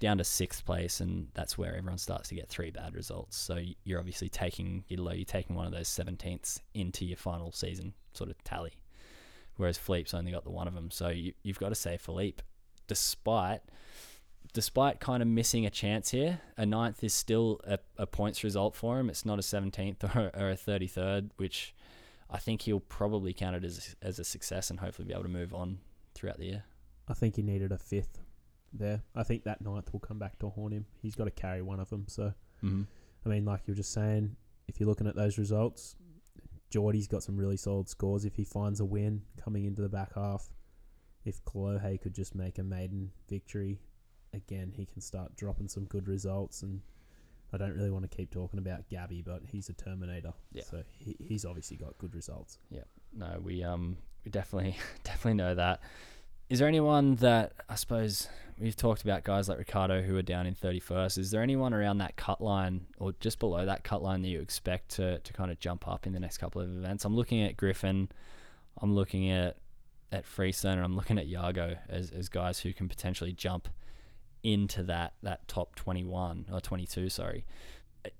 down 0.00 0.18
to 0.18 0.24
sixth 0.24 0.64
place, 0.64 1.00
and 1.00 1.28
that's 1.34 1.56
where 1.56 1.76
everyone 1.76 1.98
starts 1.98 2.30
to 2.30 2.34
get 2.34 2.48
three 2.48 2.70
bad 2.70 2.94
results. 2.94 3.36
So 3.36 3.60
you're 3.84 4.00
obviously 4.00 4.28
taking 4.28 4.84
you're 4.88 5.24
taking 5.24 5.54
one 5.54 5.66
of 5.66 5.72
those 5.72 5.88
seventeenths 5.88 6.60
into 6.74 7.04
your 7.04 7.18
final 7.18 7.52
season 7.52 7.92
sort 8.12 8.30
of 8.30 8.42
tally, 8.42 8.72
whereas 9.56 9.78
Filipe's 9.78 10.14
only 10.14 10.32
got 10.32 10.44
the 10.44 10.50
one 10.50 10.66
of 10.66 10.74
them. 10.74 10.90
So 10.90 11.10
you, 11.10 11.34
you've 11.42 11.60
got 11.60 11.68
to 11.68 11.74
say 11.76 11.96
Filipe, 11.96 12.42
despite 12.88 13.60
despite 14.52 14.98
kind 14.98 15.22
of 15.22 15.28
missing 15.28 15.64
a 15.64 15.70
chance 15.70 16.10
here, 16.10 16.40
a 16.56 16.66
ninth 16.66 17.04
is 17.04 17.14
still 17.14 17.60
a, 17.64 17.78
a 17.96 18.06
points 18.06 18.42
result 18.42 18.74
for 18.74 18.98
him. 18.98 19.08
It's 19.08 19.24
not 19.24 19.38
a 19.38 19.42
17th 19.42 20.02
or, 20.16 20.30
or 20.34 20.50
a 20.50 20.56
33rd, 20.56 21.30
which 21.36 21.72
I 22.28 22.38
think 22.38 22.62
he'll 22.62 22.80
probably 22.80 23.32
count 23.32 23.54
it 23.54 23.64
as, 23.64 23.94
as 24.02 24.18
a 24.18 24.24
success 24.24 24.70
and 24.70 24.80
hopefully 24.80 25.06
be 25.06 25.12
able 25.12 25.24
to 25.24 25.28
move 25.28 25.54
on 25.54 25.78
throughout 26.14 26.38
the 26.38 26.46
year. 26.46 26.64
I 27.06 27.14
think 27.14 27.36
he 27.36 27.42
needed 27.42 27.70
a 27.70 27.78
fifth 27.78 28.18
there. 28.72 29.02
I 29.14 29.22
think 29.22 29.44
that 29.44 29.60
ninth 29.60 29.92
will 29.92 30.00
come 30.00 30.18
back 30.18 30.38
to 30.40 30.48
haunt 30.50 30.72
him. 30.72 30.86
He's 31.02 31.14
got 31.14 31.24
to 31.24 31.30
carry 31.30 31.62
one 31.62 31.80
of 31.80 31.90
them. 31.90 32.04
So, 32.08 32.32
Mm-hmm. 32.64 32.82
I 33.24 33.28
mean, 33.28 33.44
like 33.44 33.62
you 33.66 33.72
were 33.72 33.76
just 33.76 33.92
saying, 33.92 34.36
if 34.68 34.78
you're 34.78 34.88
looking 34.88 35.06
at 35.06 35.16
those 35.16 35.38
results, 35.38 35.96
Jordy's 36.70 37.08
got 37.08 37.22
some 37.22 37.36
really 37.36 37.56
solid 37.56 37.88
scores. 37.88 38.24
If 38.24 38.36
he 38.36 38.44
finds 38.44 38.80
a 38.80 38.84
win 38.84 39.22
coming 39.42 39.64
into 39.64 39.82
the 39.82 39.88
back 39.88 40.14
half, 40.14 40.48
if 41.24 41.44
Kolohe 41.44 42.00
could 42.00 42.14
just 42.14 42.34
make 42.34 42.58
a 42.58 42.62
maiden 42.62 43.10
victory, 43.28 43.80
again, 44.32 44.72
he 44.74 44.86
can 44.86 45.00
start 45.00 45.36
dropping 45.36 45.68
some 45.68 45.84
good 45.84 46.08
results. 46.08 46.62
And 46.62 46.80
I 47.52 47.56
don't 47.56 47.74
really 47.74 47.90
want 47.90 48.08
to 48.10 48.16
keep 48.16 48.30
talking 48.30 48.58
about 48.58 48.88
Gabby, 48.88 49.22
but 49.22 49.42
he's 49.44 49.68
a 49.68 49.74
Terminator. 49.74 50.32
Yeah. 50.52 50.62
So 50.64 50.82
he, 50.98 51.16
he's 51.18 51.44
obviously 51.44 51.76
got 51.76 51.98
good 51.98 52.14
results. 52.14 52.58
Yeah. 52.70 52.84
No, 53.12 53.40
we 53.42 53.64
um 53.64 53.96
we 54.24 54.30
definitely 54.30 54.76
definitely 55.02 55.34
know 55.34 55.54
that. 55.56 55.80
Is 56.50 56.58
there 56.58 56.66
anyone 56.66 57.14
that 57.16 57.52
I 57.68 57.76
suppose 57.76 58.28
we've 58.58 58.74
talked 58.74 59.04
about 59.04 59.22
guys 59.22 59.48
like 59.48 59.56
Ricardo 59.56 60.02
who 60.02 60.16
are 60.16 60.22
down 60.22 60.48
in 60.48 60.56
31st? 60.56 61.16
Is 61.16 61.30
there 61.30 61.42
anyone 61.42 61.72
around 61.72 61.98
that 61.98 62.16
cut 62.16 62.40
line 62.40 62.86
or 62.98 63.14
just 63.20 63.38
below 63.38 63.64
that 63.64 63.84
cut 63.84 64.02
line 64.02 64.22
that 64.22 64.28
you 64.28 64.40
expect 64.40 64.88
to, 64.96 65.20
to 65.20 65.32
kind 65.32 65.52
of 65.52 65.60
jump 65.60 65.86
up 65.86 66.08
in 66.08 66.12
the 66.12 66.18
next 66.18 66.38
couple 66.38 66.60
of 66.60 66.68
events? 66.68 67.04
I'm 67.04 67.14
looking 67.14 67.40
at 67.40 67.56
Griffin, 67.56 68.08
I'm 68.82 68.96
looking 68.96 69.30
at 69.30 69.58
at 70.10 70.26
Freestone, 70.26 70.72
and 70.72 70.84
I'm 70.84 70.96
looking 70.96 71.20
at 71.20 71.28
Yago 71.28 71.78
as, 71.88 72.10
as 72.10 72.28
guys 72.28 72.58
who 72.58 72.72
can 72.72 72.88
potentially 72.88 73.32
jump 73.32 73.68
into 74.42 74.82
that 74.82 75.12
that 75.22 75.46
top 75.46 75.76
21 75.76 76.46
or 76.52 76.60
22, 76.60 77.10
sorry. 77.10 77.44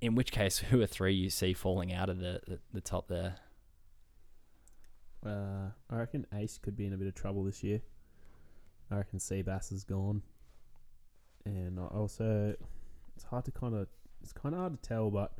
In 0.00 0.14
which 0.14 0.30
case, 0.30 0.58
who 0.70 0.80
are 0.80 0.86
three 0.86 1.14
you 1.14 1.30
see 1.30 1.52
falling 1.52 1.92
out 1.92 2.08
of 2.08 2.20
the, 2.20 2.40
the, 2.46 2.60
the 2.72 2.80
top 2.80 3.08
there? 3.08 3.38
Uh, 5.26 5.70
I 5.90 5.96
reckon 5.96 6.28
Ace 6.32 6.58
could 6.58 6.76
be 6.76 6.86
in 6.86 6.92
a 6.92 6.96
bit 6.96 7.08
of 7.08 7.14
trouble 7.16 7.42
this 7.42 7.64
year. 7.64 7.80
I 8.90 8.96
reckon 8.96 9.18
Seabass 9.18 9.72
is 9.72 9.84
gone, 9.84 10.22
and 11.44 11.78
I 11.78 11.84
also 11.84 12.54
it's 13.14 13.24
hard 13.24 13.44
to 13.44 13.50
kind 13.52 13.74
of 13.74 13.86
it's 14.22 14.32
kind 14.32 14.54
of 14.54 14.60
hard 14.60 14.82
to 14.82 14.88
tell, 14.88 15.10
but 15.10 15.32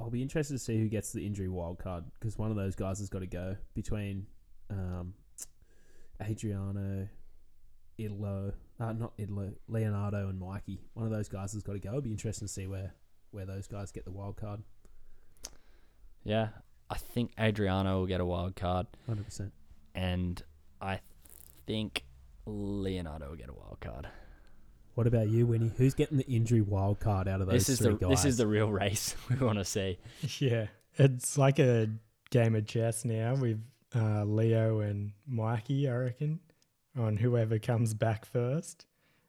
I'll 0.00 0.10
be 0.10 0.22
interested 0.22 0.54
to 0.54 0.58
see 0.58 0.78
who 0.78 0.88
gets 0.88 1.12
the 1.12 1.24
injury 1.26 1.48
wild 1.48 1.78
card 1.78 2.04
because 2.18 2.36
one 2.38 2.50
of 2.50 2.56
those 2.56 2.74
guys 2.74 2.98
has 2.98 3.08
got 3.08 3.20
to 3.20 3.26
go 3.26 3.56
between 3.74 4.26
um, 4.70 5.14
Adriano, 6.20 7.08
Italo, 7.98 8.52
uh, 8.80 8.92
not 8.92 9.12
Italo, 9.18 9.52
Leonardo, 9.68 10.28
and 10.28 10.38
Mikey. 10.40 10.80
One 10.94 11.06
of 11.06 11.12
those 11.12 11.28
guys 11.28 11.52
has 11.52 11.62
got 11.62 11.74
to 11.74 11.78
go. 11.78 11.90
It'll 11.90 12.00
be 12.00 12.10
interesting 12.10 12.48
to 12.48 12.52
see 12.52 12.66
where 12.66 12.94
where 13.30 13.46
those 13.46 13.66
guys 13.66 13.92
get 13.92 14.04
the 14.04 14.10
wild 14.12 14.36
card. 14.36 14.62
Yeah, 16.24 16.48
I 16.88 16.96
think 16.96 17.32
Adriano 17.38 17.98
will 17.98 18.06
get 18.06 18.20
a 18.20 18.24
wild 18.24 18.56
card, 18.56 18.86
Hundred 19.06 19.24
percent. 19.26 19.52
and 19.94 20.42
I 20.80 21.00
think 21.66 22.04
Leonardo 22.46 23.30
will 23.30 23.36
get 23.36 23.48
a 23.48 23.54
wild 23.54 23.80
card. 23.80 24.08
What 24.94 25.06
about 25.06 25.28
you, 25.28 25.46
Winnie? 25.46 25.72
Who's 25.76 25.94
getting 25.94 26.18
the 26.18 26.26
injury 26.26 26.60
wild 26.60 27.00
card 27.00 27.26
out 27.26 27.40
of 27.40 27.48
those 27.48 27.66
This 27.66 27.68
is 27.68 27.78
three 27.80 27.94
the 27.94 27.98
guys? 28.06 28.10
this 28.10 28.24
is 28.24 28.36
the 28.36 28.46
real 28.46 28.70
race 28.70 29.16
we 29.30 29.36
want 29.36 29.58
to 29.58 29.64
see. 29.64 29.98
Yeah, 30.38 30.66
it's 30.96 31.36
like 31.36 31.58
a 31.58 31.88
game 32.30 32.54
of 32.54 32.66
chess 32.66 33.04
now 33.04 33.34
with 33.34 33.60
uh, 33.94 34.24
Leo 34.24 34.80
and 34.80 35.12
Mikey, 35.26 35.88
I 35.88 35.96
reckon, 35.96 36.40
on 36.96 37.16
whoever 37.16 37.58
comes 37.58 37.92
back 37.94 38.24
first. 38.24 38.86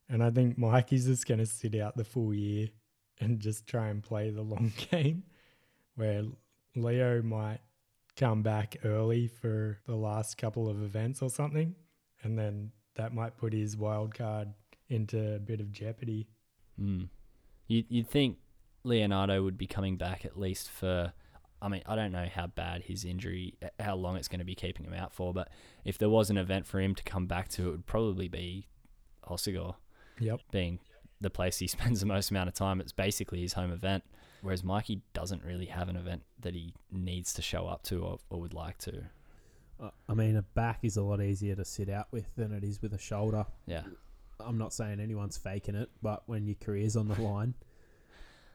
And 0.07 0.23
I 0.23 0.29
think 0.29 0.57
Mikey's 0.57 1.05
just 1.05 1.25
going 1.25 1.39
to 1.39 1.47
sit 1.47 1.73
out 1.75 1.97
the 1.97 2.03
full 2.03 2.31
year 2.33 2.67
and 3.19 3.39
just 3.39 3.65
try 3.65 3.87
and 3.87 4.03
play 4.03 4.29
the 4.29 4.43
long 4.43 4.71
game, 4.91 5.23
where 5.95 6.25
Leo 6.75 7.23
might 7.23 7.59
come 8.15 8.43
back 8.43 8.77
early 8.83 9.27
for 9.27 9.79
the 9.87 9.95
last 9.95 10.37
couple 10.37 10.69
of 10.69 10.83
events 10.83 11.23
or 11.23 11.29
something. 11.31 11.73
And 12.21 12.37
then 12.37 12.71
that 12.95 13.13
might 13.13 13.37
put 13.37 13.53
his 13.53 13.77
wild 13.77 14.13
card 14.13 14.53
into 14.89 15.35
a 15.35 15.39
bit 15.39 15.59
of 15.59 15.71
jeopardy. 15.71 16.27
Mm. 16.79 17.09
You 17.67 17.83
you'd 17.89 18.09
think 18.09 18.37
Leonardo 18.83 19.43
would 19.43 19.57
be 19.57 19.67
coming 19.67 19.97
back 19.97 20.25
at 20.25 20.39
least 20.39 20.69
for. 20.69 21.13
I 21.61 21.69
mean, 21.69 21.81
I 21.87 21.95
don't 21.95 22.11
know 22.11 22.27
how 22.31 22.47
bad 22.47 22.83
his 22.83 23.05
injury, 23.05 23.55
how 23.79 23.95
long 23.95 24.17
it's 24.17 24.27
going 24.27 24.39
to 24.39 24.45
be 24.45 24.55
keeping 24.55 24.85
him 24.85 24.93
out 24.93 25.13
for, 25.13 25.33
but 25.33 25.49
if 25.83 25.97
there 25.97 26.09
was 26.09 26.29
an 26.29 26.37
event 26.37 26.67
for 26.67 26.79
him 26.79 26.93
to 26.93 27.01
come 27.01 27.25
back 27.25 27.47
to, 27.49 27.69
it 27.69 27.71
would 27.71 27.85
probably 27.87 28.27
be 28.27 28.67
Hossegor. 29.27 29.75
Yep. 30.19 30.41
being 30.51 30.79
the 31.21 31.29
place 31.29 31.57
he 31.57 31.67
spends 31.67 32.01
the 32.01 32.05
most 32.05 32.31
amount 32.31 32.49
of 32.49 32.53
time. 32.53 32.79
It's 32.79 32.91
basically 32.91 33.41
his 33.41 33.53
home 33.53 33.71
event. 33.71 34.03
Whereas 34.41 34.63
Mikey 34.63 35.01
doesn't 35.13 35.43
really 35.43 35.65
have 35.65 35.89
an 35.89 35.95
event 35.95 36.21
that 36.41 36.53
he 36.53 36.73
needs 36.91 37.33
to 37.33 37.41
show 37.41 37.67
up 37.67 37.81
to 37.83 38.03
or, 38.03 38.19
or 38.29 38.41
would 38.41 38.53
like 38.53 38.77
to. 38.79 39.05
Uh, 39.79 39.89
I 40.07 40.13
mean, 40.13 40.35
a 40.37 40.41
back 40.41 40.79
is 40.83 40.97
a 40.97 41.03
lot 41.03 41.21
easier 41.21 41.55
to 41.55 41.65
sit 41.65 41.89
out 41.89 42.07
with 42.11 42.33
than 42.35 42.51
it 42.53 42.63
is 42.63 42.81
with 42.81 42.93
a 42.93 42.97
shoulder. 42.97 43.45
Yeah. 43.67 43.83
I'm 44.39 44.57
not 44.57 44.73
saying 44.73 44.99
anyone's 44.99 45.37
faking 45.37 45.75
it, 45.75 45.89
but 46.01 46.23
when 46.27 46.45
your 46.45 46.55
career's 46.55 46.95
on 46.95 47.07
the 47.07 47.21
line, 47.21 47.53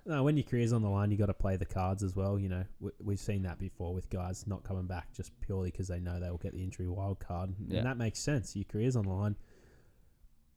no, 0.06 0.22
when 0.24 0.36
your 0.36 0.44
career's 0.44 0.72
on 0.72 0.82
the 0.82 0.88
line, 0.88 1.10
you 1.10 1.16
got 1.18 1.26
to 1.26 1.34
play 1.34 1.56
the 1.56 1.64
cards 1.66 2.02
as 2.02 2.16
well. 2.16 2.38
You 2.38 2.48
know, 2.48 2.64
we, 2.80 2.90
we've 3.02 3.18
seen 3.20 3.42
that 3.42 3.58
before 3.58 3.92
with 3.94 4.08
guys 4.10 4.46
not 4.46 4.64
coming 4.64 4.86
back 4.86 5.12
just 5.14 5.30
purely 5.40 5.70
because 5.70 5.88
they 5.88 6.00
know 6.00 6.18
they 6.18 6.30
will 6.30 6.38
get 6.38 6.52
the 6.52 6.62
injury 6.62 6.88
wild 6.88 7.18
card, 7.20 7.54
Yeah. 7.68 7.78
and 7.78 7.86
that 7.86 7.96
makes 7.98 8.18
sense. 8.18 8.56
Your 8.56 8.64
career's 8.64 8.96
on 8.96 9.04
the 9.04 9.10
line. 9.12 9.36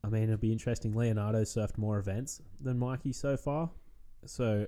I 0.03 0.09
mean, 0.09 0.23
it'll 0.23 0.37
be 0.37 0.51
interesting. 0.51 0.93
Leonardo 0.95 1.41
surfed 1.43 1.77
more 1.77 1.97
events 1.99 2.41
than 2.61 2.77
Mikey 2.79 3.13
so 3.13 3.35
far, 3.37 3.69
so 4.25 4.65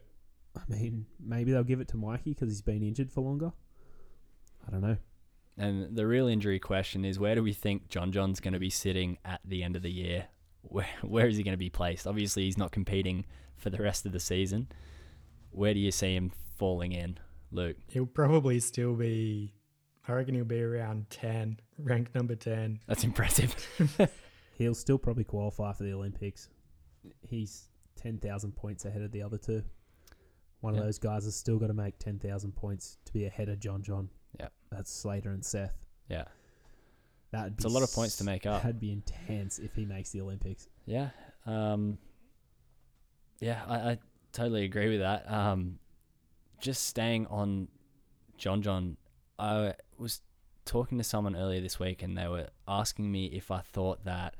I 0.58 0.62
mean, 0.74 1.06
maybe 1.20 1.52
they'll 1.52 1.64
give 1.64 1.82
it 1.82 1.88
to 1.90 1.98
Mikey 1.98 2.32
because 2.32 2.50
he's 2.50 2.62
been 2.62 2.84
injured 2.84 3.12
for 3.12 3.22
longer. 3.22 3.52
I 4.68 4.72
don't 4.72 4.82
know. 4.82 4.98
And 5.58 5.96
the 5.96 6.06
real 6.06 6.28
injury 6.28 6.60
question 6.60 7.06
is 7.06 7.18
where 7.20 7.36
do 7.36 7.42
we 7.44 7.54
think 7.54 7.88
John 7.90 8.12
John's 8.12 8.40
going 8.40 8.54
to 8.54 8.60
be 8.60 8.70
sitting 8.70 9.18
at 9.24 9.40
the 9.46 9.64
end 9.64 9.76
of 9.76 9.82
the 9.84 9.92
year? 9.92 10.28
Where, 10.64 10.88
where 11.02 11.28
is 11.28 11.38
he 11.38 11.44
going 11.44 11.54
to 11.54 11.58
be 11.58 11.70
placed? 11.70 12.06
Obviously, 12.08 12.44
he's 12.44 12.58
not 12.58 12.72
competing 12.72 13.26
for 13.56 13.70
the 13.70 13.78
rest 13.82 14.06
of 14.06 14.12
the 14.12 14.20
season. 14.20 14.68
Where 15.52 15.74
do 15.74 15.80
you 15.80 15.92
see 15.92 16.16
him 16.16 16.32
falling 16.58 16.92
in, 16.92 17.18
Luke? 17.52 17.78
He'll 17.88 18.06
probably 18.06 18.60
still 18.60 18.94
be, 18.96 19.54
I 20.08 20.12
reckon 20.12 20.36
he'll 20.36 20.44
be 20.44 20.62
around 20.62 21.10
10, 21.10 21.60
ranked 21.80 22.14
number 22.14 22.36
10. 22.36 22.80
That's 22.88 23.06
impressive. 23.06 23.56
He'll 24.58 24.76
still 24.76 24.98
probably 24.98 25.24
qualify 25.26 25.74
for 25.74 25.84
the 25.84 25.94
Olympics. 25.94 26.50
He's 27.22 27.68
10,000 27.98 28.54
points 28.56 28.86
ahead 28.86 29.02
of 29.02 29.12
the 29.12 29.22
other 29.22 29.38
two. 29.38 29.64
One 30.62 30.74
Yeah. 30.74 30.80
of 30.82 30.86
those 30.86 30.98
guys 31.00 31.26
has 31.26 31.36
still 31.36 31.60
got 31.60 31.68
to 31.68 31.74
make 31.74 31.98
10,000 32.00 32.52
points 32.54 32.98
to 33.06 33.14
be 33.14 33.26
ahead 33.26 33.50
of 33.50 33.60
John 33.60 33.82
John. 33.84 34.10
Yeah. 34.40 34.48
That's 34.72 34.92
Slater 34.92 35.32
and 35.32 35.44
Seth. 35.46 35.74
yeah. 36.10 36.26
That'd 37.32 37.58
be 37.58 37.62
It's 37.62 37.66
a 37.66 37.70
lot 37.70 37.84
of 37.84 37.92
points 37.92 38.18
to 38.18 38.24
make 38.24 38.46
up. 38.46 38.62
That'd 38.64 38.80
be 38.80 38.92
intense 38.92 39.60
if 39.60 39.76
he 39.76 39.86
makes 39.86 40.12
the 40.12 40.22
Olympics. 40.22 40.68
Yeah. 40.86 41.10
Um, 41.46 41.98
yeah, 43.40 43.62
I, 43.68 43.76
I 43.76 43.98
totally 44.32 44.64
agree 44.64 44.90
with 44.90 45.00
that. 45.00 45.30
Um, 45.30 45.80
just 46.62 46.86
staying 46.86 47.28
on 47.28 47.68
John 48.38 48.62
John, 48.62 48.98
I 49.38 49.74
was 49.98 50.22
talking 50.64 50.98
to 50.98 51.04
someone 51.04 51.36
earlier 51.36 51.62
this 51.62 51.80
week 51.80 52.02
and 52.04 52.18
they 52.18 52.28
were 52.28 52.48
asking 52.68 53.12
me 53.12 53.26
if 53.26 53.52
I 53.52 53.60
thought 53.60 54.06
that 54.06 54.36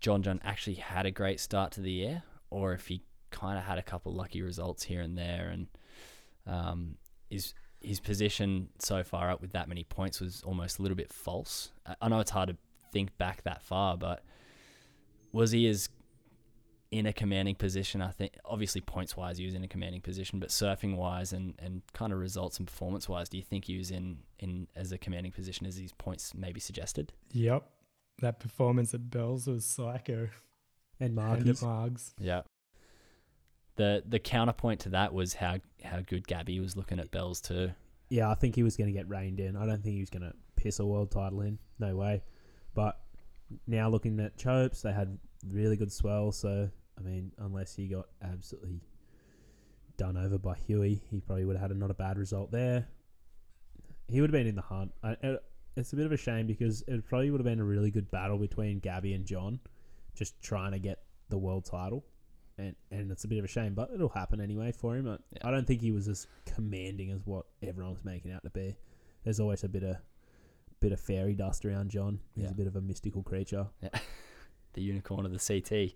John 0.00 0.22
John 0.22 0.40
actually 0.42 0.74
had 0.74 1.06
a 1.06 1.10
great 1.10 1.38
start 1.38 1.72
to 1.72 1.80
the 1.80 1.90
year 1.92 2.22
or 2.50 2.72
if 2.72 2.86
he 2.88 3.02
kind 3.30 3.58
of 3.58 3.64
had 3.64 3.78
a 3.78 3.82
couple 3.82 4.12
lucky 4.12 4.42
results 4.42 4.84
here 4.84 5.00
and 5.00 5.16
there 5.18 5.50
and 5.52 5.66
um, 6.46 6.96
his 7.30 7.54
his 7.84 8.00
position 8.00 8.68
so 8.78 9.02
far 9.02 9.30
up 9.30 9.40
with 9.40 9.52
that 9.52 9.68
many 9.68 9.84
points 9.84 10.20
was 10.20 10.42
almost 10.42 10.78
a 10.78 10.82
little 10.82 10.96
bit 10.96 11.12
false. 11.12 11.72
I- 11.86 11.96
I 12.02 12.08
know 12.08 12.20
it's 12.20 12.30
hard 12.30 12.48
to 12.50 12.56
think 12.92 13.16
back 13.18 13.42
that 13.42 13.62
far, 13.62 13.96
but 13.96 14.22
was 15.32 15.50
he 15.50 15.66
as 15.68 15.88
in 16.90 17.06
a 17.06 17.12
commanding 17.12 17.56
position? 17.56 18.00
I 18.00 18.10
think 18.10 18.36
obviously 18.44 18.80
points 18.80 19.16
wise 19.16 19.38
he 19.38 19.44
was 19.46 19.54
in 19.54 19.64
a 19.64 19.68
commanding 19.68 20.00
position, 20.00 20.38
but 20.38 20.50
surfing 20.50 20.96
wise 20.96 21.32
and, 21.32 21.54
and 21.58 21.82
kind 21.92 22.12
of 22.12 22.18
results 22.20 22.58
and 22.58 22.66
performance 22.68 23.08
wise, 23.08 23.28
do 23.28 23.36
you 23.36 23.42
think 23.42 23.64
he 23.64 23.76
was 23.76 23.90
in, 23.90 24.18
in 24.38 24.68
as 24.76 24.92
a 24.92 24.98
commanding 24.98 25.32
position 25.32 25.66
as 25.66 25.76
these 25.76 25.92
points 25.92 26.34
maybe 26.34 26.60
suggested? 26.60 27.12
Yep. 27.32 27.68
That 28.20 28.38
performance 28.38 28.94
at 28.94 29.10
Bells 29.10 29.46
was 29.48 29.64
psycho. 29.64 30.28
And 31.00 31.18
And 31.18 31.48
at 31.48 31.56
Margs. 31.56 32.14
Yeah. 32.20 32.42
The 33.76 34.02
the 34.06 34.18
counterpoint 34.18 34.80
to 34.80 34.90
that 34.90 35.12
was 35.12 35.34
how 35.34 35.58
how 35.82 36.00
good 36.00 36.26
Gabby 36.26 36.60
was 36.60 36.76
looking 36.76 36.98
at 36.98 37.10
Bells 37.10 37.40
too. 37.40 37.72
Yeah, 38.08 38.30
I 38.30 38.34
think 38.34 38.54
he 38.54 38.62
was 38.62 38.76
going 38.76 38.86
to 38.86 38.92
get 38.92 39.08
reined 39.08 39.40
in. 39.40 39.56
I 39.56 39.66
don't 39.66 39.82
think 39.82 39.94
he 39.94 40.00
was 40.00 40.10
going 40.10 40.22
to 40.22 40.32
piss 40.56 40.78
a 40.78 40.86
world 40.86 41.10
title 41.10 41.40
in. 41.40 41.58
No 41.78 41.96
way. 41.96 42.22
But 42.74 43.00
now 43.66 43.88
looking 43.88 44.20
at 44.20 44.36
Chopes, 44.36 44.82
they 44.82 44.92
had 44.92 45.18
really 45.48 45.76
good 45.76 45.92
swell. 45.92 46.30
So, 46.30 46.68
I 46.98 47.02
mean, 47.02 47.32
unless 47.38 47.74
he 47.74 47.88
got 47.88 48.06
absolutely 48.22 48.80
done 49.96 50.16
over 50.16 50.38
by 50.38 50.54
Huey, 50.66 51.02
he 51.10 51.20
probably 51.20 51.44
would 51.44 51.56
have 51.56 51.70
had 51.70 51.76
a, 51.76 51.78
not 51.78 51.90
a 51.90 51.94
bad 51.94 52.18
result 52.18 52.52
there. 52.52 52.86
He 54.08 54.20
would 54.20 54.30
have 54.30 54.38
been 54.38 54.46
in 54.46 54.54
the 54.54 54.62
hunt. 54.62 54.92
I, 55.02 55.16
it, 55.22 55.42
it's 55.76 55.92
a 55.92 55.96
bit 55.96 56.06
of 56.06 56.12
a 56.12 56.16
shame 56.16 56.46
because 56.46 56.84
it 56.86 57.06
probably 57.06 57.30
would 57.30 57.40
have 57.40 57.46
been 57.46 57.60
a 57.60 57.64
really 57.64 57.90
good 57.90 58.10
battle 58.10 58.38
between 58.38 58.78
Gabby 58.78 59.14
and 59.14 59.24
John, 59.24 59.58
just 60.14 60.40
trying 60.42 60.72
to 60.72 60.78
get 60.78 61.00
the 61.30 61.38
world 61.38 61.64
title. 61.64 62.04
And, 62.56 62.76
and 62.92 63.10
it's 63.10 63.24
a 63.24 63.28
bit 63.28 63.38
of 63.38 63.44
a 63.44 63.48
shame, 63.48 63.74
but 63.74 63.90
it'll 63.92 64.08
happen 64.10 64.40
anyway 64.40 64.70
for 64.72 64.96
him. 64.96 65.08
I, 65.08 65.18
Yeah. 65.32 65.48
I 65.48 65.50
don't 65.50 65.66
think 65.66 65.80
he 65.80 65.90
was 65.90 66.06
as 66.08 66.26
commanding 66.46 67.10
as 67.10 67.20
what 67.26 67.46
everyone's 67.62 68.04
making 68.04 68.30
out 68.32 68.44
to 68.44 68.50
be. 68.50 68.76
There's 69.24 69.40
always 69.40 69.64
a 69.64 69.68
bit 69.68 69.82
of 69.82 69.96
bit 70.80 70.92
of 70.92 71.00
fairy 71.00 71.34
dust 71.34 71.64
around 71.64 71.90
John. 71.90 72.20
He's 72.34 72.44
Yeah. 72.44 72.50
a 72.50 72.54
bit 72.54 72.66
of 72.66 72.76
a 72.76 72.80
mystical 72.80 73.22
creature. 73.22 73.66
Yeah. 73.82 73.88
the 74.74 74.82
unicorn 74.82 75.24
of 75.26 75.32
the 75.32 75.38
CT. 75.38 75.94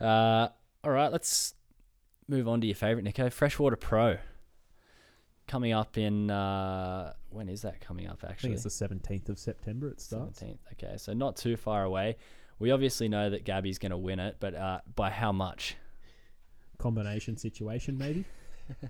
Uh, 0.00 0.48
all 0.84 0.90
right, 0.92 1.10
let's 1.10 1.54
move 2.28 2.46
on 2.46 2.60
to 2.60 2.66
your 2.66 2.76
favorite, 2.76 3.02
Nico. 3.04 3.30
Freshwater 3.30 3.76
Pro. 3.76 4.18
Coming 5.48 5.72
up 5.72 5.98
in 5.98 6.30
uh, 6.30 7.12
when 7.30 7.48
is 7.48 7.62
that 7.62 7.80
coming 7.80 8.06
up? 8.06 8.18
I 8.22 8.28
think 8.28 8.30
Actually, 8.30 8.52
it's 8.52 8.62
the 8.62 8.70
17th 8.70 9.28
of 9.28 9.38
September 9.38 9.88
it 9.88 10.00
starts. 10.00 10.38
seventeenth. 10.38 10.60
Okay, 10.74 10.96
so 10.96 11.12
not 11.12 11.36
too 11.36 11.56
far 11.56 11.82
away. 11.84 12.16
We 12.62 12.70
obviously 12.70 13.08
know 13.08 13.28
that 13.28 13.44
Gabby's 13.44 13.80
going 13.80 13.90
to 13.90 13.98
win 13.98 14.20
it, 14.20 14.36
but 14.38 14.54
uh, 14.54 14.82
by 14.94 15.10
how 15.10 15.32
much? 15.32 15.74
Combination 16.78 17.36
situation, 17.36 17.98
maybe. 17.98 18.24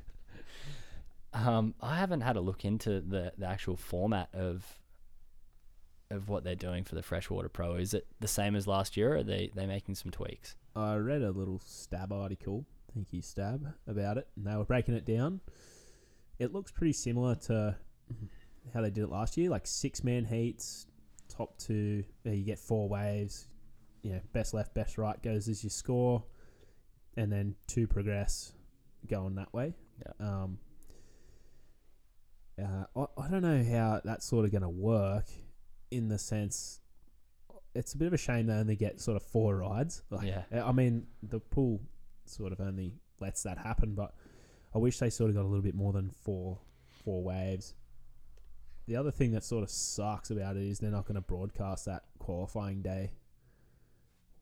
Um, 1.34 1.74
I 1.80 1.96
haven't 1.96 2.20
had 2.20 2.36
a 2.36 2.42
look 2.42 2.62
into 2.66 3.00
the, 3.00 3.32
the 3.38 3.46
actual 3.46 3.74
format 3.74 4.28
of 4.34 4.78
of 6.10 6.28
what 6.28 6.44
they're 6.44 6.54
doing 6.54 6.84
for 6.84 6.94
the 6.94 7.02
Freshwater 7.02 7.48
Pro. 7.48 7.76
Is 7.76 7.94
it 7.94 8.06
the 8.20 8.28
same 8.28 8.54
as 8.54 8.66
last 8.66 8.98
year, 8.98 9.14
or 9.14 9.16
are 9.16 9.22
they 9.22 9.50
they 9.54 9.64
making 9.64 9.94
some 9.94 10.10
tweaks? 10.12 10.56
I 10.76 10.96
read 10.96 11.22
a 11.22 11.30
little 11.30 11.58
stab 11.64 12.12
article, 12.12 12.66
thank 12.92 13.14
you 13.14 13.22
Stab, 13.22 13.66
about 13.86 14.18
it, 14.18 14.28
and 14.36 14.46
they 14.46 14.54
were 14.54 14.66
breaking 14.66 14.94
it 14.94 15.06
down. 15.06 15.40
It 16.38 16.52
looks 16.52 16.70
pretty 16.70 16.92
similar 16.92 17.34
to 17.46 17.76
how 18.74 18.82
they 18.82 18.90
did 18.90 19.04
it 19.04 19.10
last 19.10 19.38
year, 19.38 19.48
like 19.48 19.66
six 19.66 20.04
man 20.04 20.26
heats, 20.26 20.86
top 21.30 21.56
two. 21.56 22.04
You 22.24 22.44
get 22.44 22.58
four 22.58 22.90
waves. 22.90 23.48
You 24.02 24.12
know, 24.12 24.20
best 24.32 24.52
left, 24.54 24.74
best 24.74 24.98
right 24.98 25.20
goes 25.22 25.48
as 25.48 25.62
your 25.62 25.70
score, 25.70 26.24
and 27.16 27.30
then 27.32 27.54
two 27.66 27.86
progress 27.86 28.52
going 29.08 29.36
that 29.36 29.52
way. 29.52 29.74
Yeah. 30.00 30.26
Um. 30.26 30.58
Uh, 32.60 32.84
I, 32.96 33.22
I 33.22 33.28
don't 33.28 33.42
know 33.42 33.64
how 33.64 34.00
that's 34.04 34.26
sort 34.26 34.44
of 34.44 34.50
going 34.52 34.62
to 34.62 34.68
work, 34.68 35.26
in 35.90 36.08
the 36.08 36.18
sense. 36.18 36.80
It's 37.74 37.94
a 37.94 37.96
bit 37.96 38.06
of 38.06 38.12
a 38.12 38.18
shame 38.18 38.46
they 38.46 38.52
only 38.54 38.76
get 38.76 39.00
sort 39.00 39.16
of 39.16 39.22
four 39.22 39.56
rides. 39.56 40.02
Like, 40.10 40.26
Yeah. 40.26 40.42
I 40.64 40.72
mean, 40.72 41.06
the 41.22 41.40
pool 41.40 41.80
sort 42.26 42.52
of 42.52 42.60
only 42.60 42.92
lets 43.20 43.42
that 43.44 43.56
happen, 43.58 43.94
but 43.94 44.14
I 44.74 44.78
wish 44.78 44.98
they 44.98 45.08
sort 45.10 45.30
of 45.30 45.36
got 45.36 45.42
a 45.42 45.48
little 45.48 45.62
bit 45.62 45.74
more 45.74 45.92
than 45.92 46.10
four 46.10 46.58
four 46.90 47.22
waves. 47.22 47.74
The 48.86 48.96
other 48.96 49.10
thing 49.10 49.32
that 49.32 49.44
sort 49.44 49.62
of 49.62 49.70
sucks 49.70 50.30
about 50.30 50.56
it 50.56 50.64
is 50.64 50.78
they're 50.78 50.90
not 50.90 51.06
going 51.06 51.14
to 51.14 51.20
broadcast 51.20 51.86
that 51.86 52.02
qualifying 52.18 52.82
day, 52.82 53.12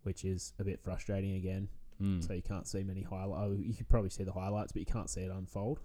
which 0.03 0.25
is 0.25 0.53
a 0.59 0.65
bit 0.65 0.81
frustrating 0.81 1.37
again. 1.37 1.69
Hmm. 1.99 2.21
So 2.21 2.33
you 2.33 2.43
can't 2.43 2.67
see 2.67 2.83
many 2.83 3.03
highlights. 3.03 3.43
Oh, 3.43 3.57
you 3.59 3.75
could 3.75 3.89
probably 3.89 4.11
see 4.11 4.25
the 4.25 4.33
highlights, 4.33 4.73
but 4.73 4.81
you 4.81 4.87
can't 4.87 5.11
see 5.11 5.21
it 5.21 5.31
unfold. 5.31 5.81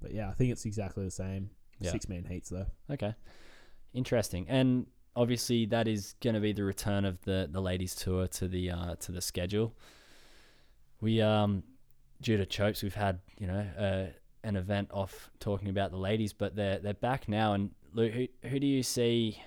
But 0.00 0.12
yeah, 0.12 0.28
I 0.28 0.32
think 0.32 0.52
it's 0.52 0.66
exactly 0.66 1.04
the 1.04 1.10
same. 1.10 1.50
Yeah. 1.80 1.90
Six 1.90 2.08
man 2.08 2.24
heats 2.24 2.50
though. 2.50 2.66
Okay. 2.90 3.14
Interesting. 3.94 4.46
And 4.48 4.86
obviously 5.16 5.66
that 5.66 5.88
is 5.88 6.14
going 6.20 6.34
to 6.34 6.40
be 6.40 6.52
the 6.52 6.64
return 6.64 7.04
of 7.04 7.20
the 7.22 7.48
the 7.50 7.60
ladies 7.60 7.94
tour 7.94 8.26
to 8.26 8.48
the 8.48 8.70
uh 8.70 8.94
to 8.96 9.12
the 9.12 9.20
schedule. 9.20 9.74
We 11.00 11.20
um 11.22 11.62
due 12.20 12.36
to 12.36 12.46
Chopes 12.46 12.82
we've 12.82 12.94
had, 12.94 13.20
you 13.38 13.46
know, 13.46 13.66
uh, 13.78 14.06
an 14.42 14.56
event 14.56 14.90
off 14.92 15.30
talking 15.40 15.68
about 15.68 15.90
the 15.90 15.96
ladies, 15.96 16.32
but 16.32 16.54
they're 16.54 16.78
they're 16.78 16.94
back 16.94 17.28
now 17.28 17.54
and 17.54 17.70
Lou, 17.94 18.08
who 18.10 18.28
who 18.48 18.58
do 18.58 18.66
you 18.66 18.82
see 18.82 19.40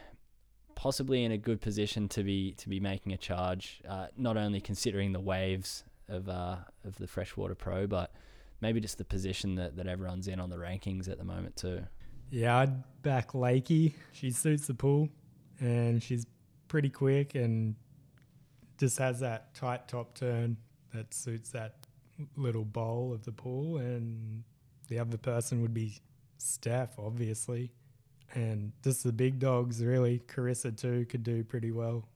possibly 0.87 1.25
in 1.25 1.33
a 1.33 1.37
good 1.37 1.59
position 1.59 2.07
to 2.07 2.23
be 2.23 2.53
to 2.53 2.69
be 2.69 2.79
making 2.79 3.11
a 3.11 3.17
charge, 3.17 3.81
uh, 3.89 4.07
not 4.15 4.37
only 4.37 4.61
considering 4.61 5.11
the 5.11 5.19
waves 5.19 5.83
of 6.07 6.29
uh 6.29 6.55
of 6.85 6.97
the 6.97 7.05
freshwater 7.05 7.55
pro, 7.55 7.85
but 7.85 8.13
maybe 8.61 8.79
just 8.79 8.97
the 8.97 9.03
position 9.03 9.55
that, 9.55 9.75
that 9.75 9.85
everyone's 9.85 10.29
in 10.29 10.39
on 10.39 10.49
the 10.49 10.55
rankings 10.55 11.09
at 11.09 11.17
the 11.17 11.25
moment 11.25 11.57
too. 11.57 11.83
Yeah, 12.29 12.59
I'd 12.59 13.01
back 13.01 13.33
Lakey. 13.33 13.95
She 14.13 14.31
suits 14.31 14.67
the 14.67 14.75
pool 14.75 15.09
and 15.59 16.01
she's 16.01 16.25
pretty 16.69 16.89
quick 16.89 17.35
and 17.35 17.75
just 18.79 18.97
has 18.97 19.19
that 19.19 19.53
tight 19.55 19.89
top 19.89 20.15
turn 20.15 20.55
that 20.93 21.13
suits 21.13 21.49
that 21.49 21.85
little 22.37 22.63
bowl 22.63 23.11
of 23.13 23.25
the 23.25 23.33
pool. 23.33 23.77
And 23.79 24.41
the 24.87 24.99
other 24.99 25.17
person 25.17 25.61
would 25.63 25.73
be 25.73 25.97
Steph, 26.37 26.97
obviously. 26.97 27.73
And 28.33 28.73
just 28.83 29.03
the 29.03 29.11
big 29.13 29.39
dogs, 29.39 29.83
really. 29.83 30.19
Carissa, 30.27 30.75
too, 30.77 31.05
could 31.09 31.23
do 31.23 31.43
pretty 31.43 31.71
well. 31.71 32.07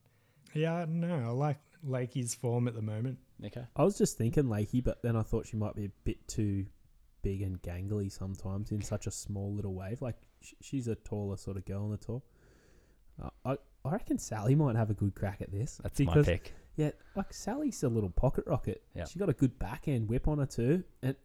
Yeah, 0.53 0.75
I 0.75 0.79
don't 0.81 0.99
know. 0.99 1.23
I 1.25 1.31
like 1.31 1.57
Lakey's 1.87 2.35
form 2.35 2.67
at 2.67 2.75
the 2.75 2.81
moment. 2.81 3.17
Okay. 3.45 3.65
I 3.75 3.83
was 3.83 3.97
just 3.97 4.17
thinking 4.17 4.43
Lakey, 4.45 4.83
but 4.83 5.01
then 5.01 5.15
I 5.15 5.21
thought 5.23 5.47
she 5.47 5.57
might 5.57 5.75
be 5.75 5.85
a 5.85 5.91
bit 6.03 6.27
too 6.27 6.65
big 7.23 7.41
and 7.41 7.61
gangly 7.61 8.11
sometimes 8.11 8.71
in 8.71 8.81
such 8.81 9.07
a 9.07 9.11
small 9.11 9.53
little 9.53 9.73
wave. 9.73 10.01
Like 10.01 10.17
sh- 10.41 10.53
she's 10.61 10.87
a 10.87 10.95
taller 10.95 11.37
sort 11.37 11.57
of 11.57 11.65
girl 11.65 11.83
on 11.85 11.91
the 11.91 11.97
tour. 11.97 12.21
Uh, 13.21 13.29
I 13.45 13.57
I 13.85 13.91
reckon 13.93 14.17
Sally 14.19 14.53
might 14.55 14.75
have 14.75 14.89
a 14.89 14.93
good 14.93 15.15
crack 15.15 15.41
at 15.41 15.51
this. 15.51 15.79
That's 15.81 15.99
my 16.01 16.21
pick. 16.21 16.53
yeah, 16.75 16.91
like 17.15 17.33
Sally's 17.33 17.81
a 17.83 17.89
little 17.89 18.09
pocket 18.09 18.43
rocket. 18.47 18.83
Yeah. 18.95 19.05
she 19.05 19.17
got 19.17 19.29
a 19.29 19.33
good 19.33 19.57
backhand 19.57 20.07
whip 20.09 20.27
on 20.27 20.37
her 20.39 20.45
too, 20.45 20.83
and 21.01 21.15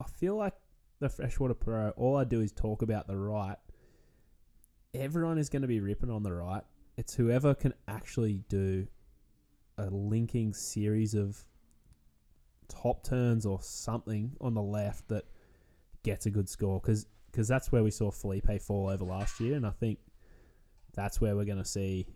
I 0.00 0.04
feel 0.04 0.36
like 0.36 0.54
the 1.00 1.08
freshwater 1.10 1.54
pro. 1.54 1.90
All 1.90 2.16
I 2.16 2.24
do 2.24 2.40
is 2.40 2.52
talk 2.52 2.80
about 2.82 3.06
the 3.06 3.16
right. 3.16 3.56
Everyone 4.96 5.38
is 5.38 5.48
going 5.48 5.62
to 5.62 5.68
be 5.68 5.80
ripping 5.80 6.10
on 6.10 6.22
the 6.22 6.32
right. 6.32 6.62
It's 6.96 7.14
whoever 7.14 7.54
can 7.54 7.74
actually 7.86 8.40
do 8.48 8.86
a 9.76 9.90
linking 9.90 10.54
series 10.54 11.14
of 11.14 11.38
top 12.68 13.04
turns 13.04 13.44
or 13.44 13.60
something 13.60 14.32
on 14.40 14.54
the 14.54 14.62
left 14.62 15.08
that 15.08 15.24
gets 16.02 16.26
a 16.26 16.30
good 16.30 16.48
score 16.48 16.80
because 16.80 17.06
that's 17.32 17.70
where 17.70 17.82
we 17.82 17.90
saw 17.90 18.10
Filipe 18.10 18.62
fall 18.62 18.88
over 18.88 19.04
last 19.04 19.38
year, 19.38 19.56
and 19.56 19.66
I 19.66 19.70
think 19.70 19.98
that's 20.94 21.20
where 21.20 21.36
we're 21.36 21.44
going 21.44 21.58
to 21.58 21.64
see 21.64 22.06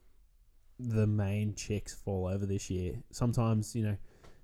the 0.78 1.06
main 1.06 1.54
chicks 1.54 1.92
fall 1.92 2.26
over 2.26 2.46
this 2.46 2.70
year. 2.70 2.94
Sometimes, 3.10 3.76
you 3.76 3.82
know, 3.82 3.96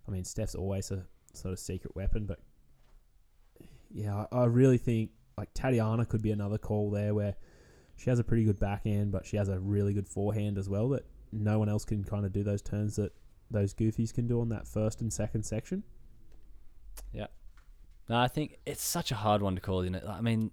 I 0.06 0.10
mean, 0.10 0.24
Steph's 0.24 0.54
always 0.54 0.90
a 0.90 1.06
sort 1.32 1.52
of 1.52 1.58
secret 1.58 1.96
weapon, 1.96 2.26
but 2.26 2.40
yeah, 3.90 4.26
I, 4.30 4.40
I 4.40 4.44
really 4.44 4.76
think 4.76 5.10
like 5.38 5.48
Tatiana 5.54 6.04
could 6.04 6.20
be 6.20 6.32
another 6.32 6.58
call 6.58 6.90
there 6.90 7.14
where 7.14 7.36
she 7.96 8.10
has 8.10 8.18
a 8.18 8.24
pretty 8.24 8.44
good 8.44 8.60
backhand, 8.60 9.12
but 9.12 9.26
she 9.26 9.36
has 9.36 9.48
a 9.48 9.58
really 9.58 9.92
good 9.92 10.08
forehand 10.08 10.58
as 10.58 10.68
well 10.68 10.88
that 10.90 11.06
no 11.32 11.58
one 11.58 11.68
else 11.68 11.84
can 11.84 12.04
kind 12.04 12.24
of 12.24 12.32
do 12.32 12.42
those 12.42 12.62
turns 12.62 12.96
that 12.96 13.12
those 13.50 13.74
goofies 13.74 14.12
can 14.12 14.26
do 14.26 14.40
on 14.40 14.48
that 14.50 14.66
first 14.66 15.00
and 15.00 15.12
second 15.12 15.44
section. 15.44 15.82
Yeah. 17.12 17.26
No, 18.08 18.18
I 18.18 18.28
think 18.28 18.58
it's 18.66 18.82
such 18.82 19.10
a 19.10 19.16
hard 19.16 19.42
one 19.42 19.54
to 19.54 19.60
call, 19.60 19.80
isn't 19.80 19.94
it? 19.94 20.04
I 20.06 20.20
mean, 20.20 20.50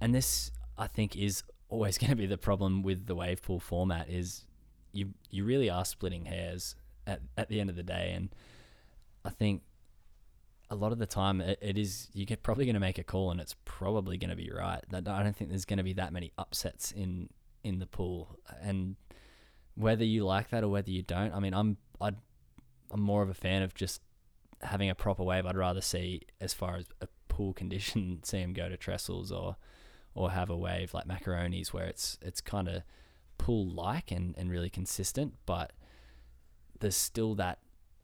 and 0.00 0.14
this 0.14 0.50
I 0.76 0.86
think 0.86 1.16
is 1.16 1.42
always 1.68 1.98
going 1.98 2.10
to 2.10 2.16
be 2.16 2.26
the 2.26 2.38
problem 2.38 2.82
with 2.82 3.06
the 3.06 3.14
wave 3.14 3.42
pool 3.42 3.60
format 3.60 4.08
is 4.08 4.44
you 4.92 5.14
you 5.30 5.44
really 5.44 5.70
are 5.70 5.84
splitting 5.84 6.26
hairs 6.26 6.74
at 7.06 7.20
at 7.36 7.48
the 7.48 7.60
end 7.60 7.70
of 7.70 7.76
the 7.76 7.82
day, 7.82 8.12
and 8.14 8.34
I 9.24 9.30
think 9.30 9.62
a 10.72 10.74
lot 10.74 10.90
of 10.90 10.98
the 10.98 11.06
time 11.06 11.42
it, 11.42 11.58
it 11.60 11.76
is 11.76 12.08
you 12.14 12.24
get 12.24 12.42
probably 12.42 12.64
going 12.64 12.74
to 12.74 12.80
make 12.80 12.98
a 12.98 13.04
call 13.04 13.30
and 13.30 13.40
it's 13.40 13.54
probably 13.66 14.16
going 14.16 14.30
to 14.30 14.36
be 14.36 14.50
right. 14.50 14.82
I 14.92 15.00
don't 15.00 15.36
think 15.36 15.50
there's 15.50 15.66
going 15.66 15.76
to 15.76 15.82
be 15.82 15.92
that 15.92 16.12
many 16.12 16.32
upsets 16.38 16.90
in 16.90 17.28
in 17.62 17.78
the 17.78 17.86
pool, 17.86 18.38
and 18.60 18.96
whether 19.76 20.04
you 20.04 20.24
like 20.24 20.50
that 20.50 20.64
or 20.64 20.68
whether 20.68 20.90
you 20.90 21.02
don't, 21.02 21.32
I 21.32 21.38
mean, 21.38 21.54
I'm 21.54 21.76
I'd, 22.00 22.16
I'm 22.90 23.00
more 23.00 23.22
of 23.22 23.28
a 23.28 23.34
fan 23.34 23.62
of 23.62 23.74
just 23.74 24.00
having 24.62 24.88
a 24.88 24.94
proper 24.94 25.22
wave. 25.22 25.46
I'd 25.46 25.56
rather 25.56 25.82
see 25.82 26.22
as 26.40 26.54
far 26.54 26.76
as 26.76 26.86
a 27.00 27.08
pool 27.28 27.52
condition, 27.52 28.20
see 28.24 28.38
him 28.38 28.54
go 28.54 28.68
to 28.68 28.76
trestles 28.76 29.30
or 29.30 29.56
or 30.14 30.30
have 30.30 30.50
a 30.50 30.56
wave 30.56 30.92
like 30.94 31.06
macaronis 31.06 31.68
where 31.68 31.84
it's 31.84 32.18
it's 32.22 32.40
kind 32.40 32.68
of 32.68 32.82
pool 33.36 33.68
like 33.68 34.10
and, 34.10 34.34
and 34.38 34.50
really 34.50 34.70
consistent, 34.70 35.34
but 35.44 35.72
there's 36.80 36.96
still 36.96 37.34
that 37.34 37.58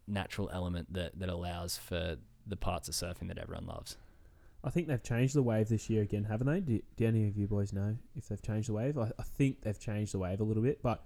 natural 0.06 0.50
element 0.52 0.92
that, 0.92 1.18
that 1.18 1.28
allows 1.28 1.76
for 1.76 2.16
the 2.48 2.56
parts 2.56 2.88
of 2.88 2.94
surfing 2.94 3.28
that 3.28 3.38
everyone 3.38 3.66
loves. 3.66 3.96
I 4.64 4.70
think 4.70 4.88
they've 4.88 5.02
changed 5.02 5.34
the 5.34 5.42
wave 5.42 5.68
this 5.68 5.88
year 5.88 6.02
again, 6.02 6.24
haven't 6.24 6.46
they? 6.48 6.60
Do, 6.60 6.80
do 6.96 7.06
any 7.06 7.28
of 7.28 7.36
you 7.36 7.46
boys 7.46 7.72
know 7.72 7.96
if 8.16 8.28
they've 8.28 8.42
changed 8.42 8.68
the 8.68 8.72
wave? 8.72 8.98
I, 8.98 9.12
I 9.18 9.22
think 9.22 9.62
they've 9.62 9.78
changed 9.78 10.14
the 10.14 10.18
wave 10.18 10.40
a 10.40 10.44
little 10.44 10.62
bit, 10.62 10.82
but 10.82 11.04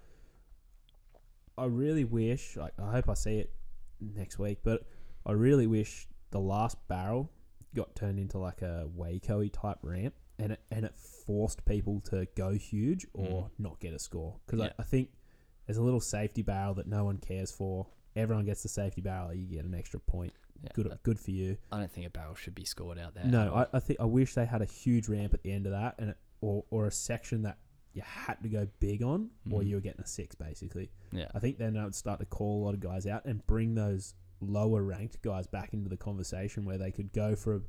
I 1.59 1.67
really 1.67 2.05
wish, 2.05 2.57
like, 2.57 2.73
I 2.83 2.91
hope 2.91 3.11
I 3.11 3.15
see 3.15 3.39
it 3.39 3.53
next 4.01 4.39
week, 4.39 4.59
but 4.65 4.85
I 5.27 5.33
really 5.33 5.67
wish 5.67 6.09
the 6.31 6.41
last 6.41 6.77
barrel 6.89 7.31
got 7.75 7.95
turned 7.95 8.19
into 8.19 8.39
like 8.39 8.63
a 8.63 8.89
Waco 8.95 9.47
type 9.49 9.79
ramp, 9.83 10.15
and 10.39 10.53
it 10.53 10.61
and 10.71 10.85
it 10.85 10.95
forced 11.27 11.65
people 11.65 12.01
to 12.01 12.27
go 12.37 12.53
huge 12.53 13.07
or 13.13 13.45
mm-hmm. 13.45 13.63
not 13.63 13.81
get 13.81 13.93
a 13.93 13.99
score. 13.99 14.37
Because 14.47 14.61
Yeah. 14.61 14.73
I, 14.79 14.83
I 14.83 14.85
think 14.85 15.11
there's 15.67 15.79
a 15.79 15.83
little 15.83 16.01
safety 16.01 16.43
barrel 16.43 16.75
that 16.75 16.87
no 16.87 17.05
one 17.05 17.19
cares 17.19 17.53
for. 17.53 17.87
Everyone 18.17 18.45
gets 18.45 18.63
the 18.63 18.69
safety 18.69 19.01
barrel, 19.01 19.33
you 19.33 19.47
get 19.47 19.65
an 19.65 19.75
extra 19.75 20.01
point. 20.01 20.33
Yeah, 20.63 20.71
Good, 20.75 20.99
good 21.03 21.19
for 21.19 21.33
you. 21.33 21.57
I 21.73 21.79
don't 21.79 21.91
think 21.91 22.07
a 22.07 22.11
barrel 22.11 22.35
should 22.35 22.55
be 22.55 22.65
scored 22.65 22.99
out 22.99 23.15
there. 23.15 23.25
No, 23.25 23.53
I, 23.55 23.77
I 23.77 23.81
think 23.81 23.99
I 24.01 24.05
wish 24.05 24.35
they 24.35 24.47
had 24.47 24.63
a 24.63 24.67
huge 24.67 25.09
ramp 25.09 25.35
at 25.35 25.43
the 25.43 25.53
end 25.53 25.67
of 25.67 25.73
that, 25.73 25.97
and 25.99 26.11
it, 26.11 26.17
or 26.41 26.65
or 26.71 26.87
a 26.87 26.91
section 26.93 27.43
that 27.43 27.59
you 27.95 28.03
had 28.05 28.41
to 28.43 28.49
go 28.49 28.67
big 28.81 29.03
on, 29.03 29.31
or 29.51 29.61
Mhm. 29.61 29.67
you 29.69 29.75
were 29.75 29.81
getting 29.81 30.01
a 30.01 30.07
six 30.07 30.35
basically. 30.35 30.91
yeah, 31.13 31.29
I 31.35 31.41
think 31.41 31.59
then 31.59 31.77
I 31.77 31.85
would 31.85 31.95
start 31.95 32.21
to 32.21 32.27
call 32.27 32.63
a 32.63 32.65
lot 32.65 32.75
of 32.75 32.81
guys 32.81 33.07
out 33.07 33.25
and 33.25 33.47
bring 33.47 33.75
those 33.75 34.15
lower 34.41 34.83
ranked 34.83 35.21
guys 35.23 35.47
back 35.47 35.73
into 35.75 35.89
the 35.91 35.97
conversation 35.97 36.65
where 36.65 36.79
they 36.79 36.91
could 36.91 37.13
go 37.13 37.37
for 37.37 37.57
a, 37.57 37.61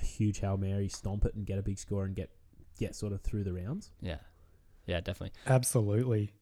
a 0.00 0.04
huge 0.04 0.38
hail 0.40 0.56
mary, 0.56 0.88
stomp 0.88 1.24
it, 1.24 1.34
and 1.34 1.44
get 1.46 1.58
a 1.58 1.62
big 1.62 1.78
score 1.78 2.04
and 2.04 2.14
get 2.14 2.30
get 2.78 2.94
sort 2.94 3.12
of 3.12 3.20
through 3.22 3.44
the 3.44 3.52
rounds. 3.52 3.90
yeah, 4.00 4.18
yeah, 4.86 5.00
definitely. 5.00 5.32
Absolutely. 5.46 6.34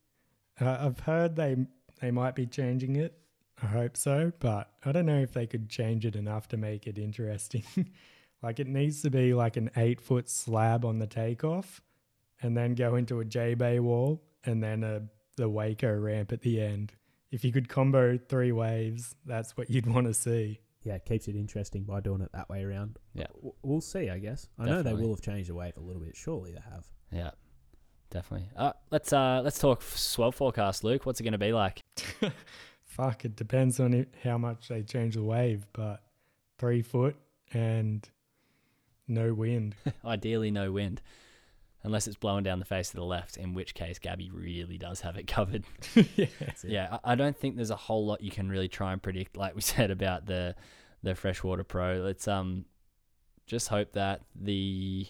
Uh, 0.61 0.77
I've 0.81 1.01
heard 1.01 1.37
they 1.37 1.57
they 2.01 2.11
might 2.11 2.35
be 2.35 2.47
changing 2.47 2.97
it. 2.97 3.17
I 3.63 3.67
hope 3.67 3.97
so, 3.97 4.33
but 4.39 4.71
I 4.85 4.93
don't 4.93 5.07
know 5.07 5.21
if 5.21 5.33
they 5.33 5.47
could 5.47 5.69
change 5.69 6.07
it 6.07 6.17
enough 6.17 6.49
to 6.49 6.57
make 6.57 6.87
it 6.87 6.99
interesting. 6.99 7.65
like 8.43 8.59
it 8.59 8.67
needs 8.67 9.03
to 9.03 9.11
be 9.11 9.35
like 9.35 9.57
an 9.57 9.71
eight 9.77 10.01
foot 10.01 10.29
slab 10.29 10.85
on 10.85 10.99
the 10.99 11.07
takeoff, 11.07 11.83
and 12.43 12.57
then 12.57 12.75
go 12.75 12.97
into 12.97 13.21
a 13.21 13.25
J 13.25 13.55
Bay 13.55 13.81
wall, 13.81 14.23
and 14.45 14.63
then 14.63 14.83
a 14.83 15.03
the 15.37 15.49
Waco 15.49 15.93
ramp 15.93 16.33
at 16.33 16.43
the 16.43 16.61
end. 16.61 16.93
If 17.31 17.45
you 17.45 17.53
could 17.53 17.69
combo 17.69 18.19
three 18.19 18.53
waves, 18.53 19.15
that's 19.25 19.57
what 19.57 19.71
you'd 19.71 19.87
want 19.87 20.07
to 20.07 20.15
see. 20.15 20.61
Yeah, 20.83 20.95
it 20.95 21.05
keeps 21.05 21.29
it 21.29 21.37
interesting 21.37 21.85
by 21.85 22.01
doing 22.01 22.23
it 22.23 22.31
that 22.33 22.49
way 22.49 22.65
around. 22.65 22.99
Yeah. 23.15 23.27
We'll 23.63 23.83
see. 23.83 24.09
I 24.09 24.19
guess 24.19 24.49
I 24.59 24.65
know 24.65 24.83
they 24.83 24.95
will 24.95 25.11
have 25.11 25.21
changed 25.21 25.51
the 25.51 25.55
wave 25.55 25.77
a 25.77 25.81
little 25.81 26.01
bit. 26.03 26.17
Surely 26.17 26.53
they 26.53 26.61
have. 26.61 26.87
Yeah, 27.13 27.31
definitely. 28.11 28.49
Uh, 28.57 28.73
let's 28.91 29.13
uh 29.13 29.43
let's 29.45 29.59
talk 29.59 29.83
swell 29.83 30.33
forecast, 30.33 30.83
Luke. 30.83 31.05
What's 31.05 31.21
it 31.21 31.25
going 31.25 31.33
to 31.33 31.39
be 31.39 31.53
like? 31.53 31.81
Fuck, 33.01 33.25
it 33.25 33.35
depends 33.35 33.81
on 33.81 33.95
it, 33.95 34.13
how 34.23 34.37
much 34.37 34.69
they 34.69 34.83
change 34.83 35.15
the 35.15 35.23
wave, 35.23 35.67
but 35.73 36.03
three 36.59 36.83
foot 36.83 37.17
and 37.55 38.07
no 39.09 39.33
wind. 39.33 39.75
Ideally, 40.05 40.51
no 40.51 40.71
wind, 40.71 41.01
unless 41.83 42.07
it's 42.07 42.19
blowing 42.19 42.45
down 42.45 42.59
the 42.59 42.67
face 42.67 42.91
of 42.91 42.97
the 42.97 43.05
left, 43.05 43.39
in 43.39 43.55
which 43.55 43.73
case 43.73 43.99
Gabby 43.99 44.31
really 44.31 44.77
does 44.77 45.01
have 45.01 45.17
it 45.17 45.27
covered. 45.27 45.65
yeah. 45.95 46.27
Yeah, 46.63 46.99
I 47.03 47.13
I 47.13 47.15
don't 47.15 47.35
think 47.35 47.57
there's 47.57 47.71
a 47.71 47.77
whole 47.77 48.05
lot 48.05 48.21
you 48.21 48.31
can 48.31 48.51
really 48.51 48.69
try 48.69 48.93
and 48.93 49.03
predict, 49.03 49.35
like 49.35 49.55
we 49.55 49.63
said 49.63 49.91
about 49.91 50.27
the 50.27 50.55
the 51.03 51.15
freshwater 51.15 51.65
pro. 51.65 52.03
Let's 52.03 52.29
um 52.29 52.67
just 53.47 53.69
hope 53.69 53.93
that 53.93 54.21
the 54.39 55.07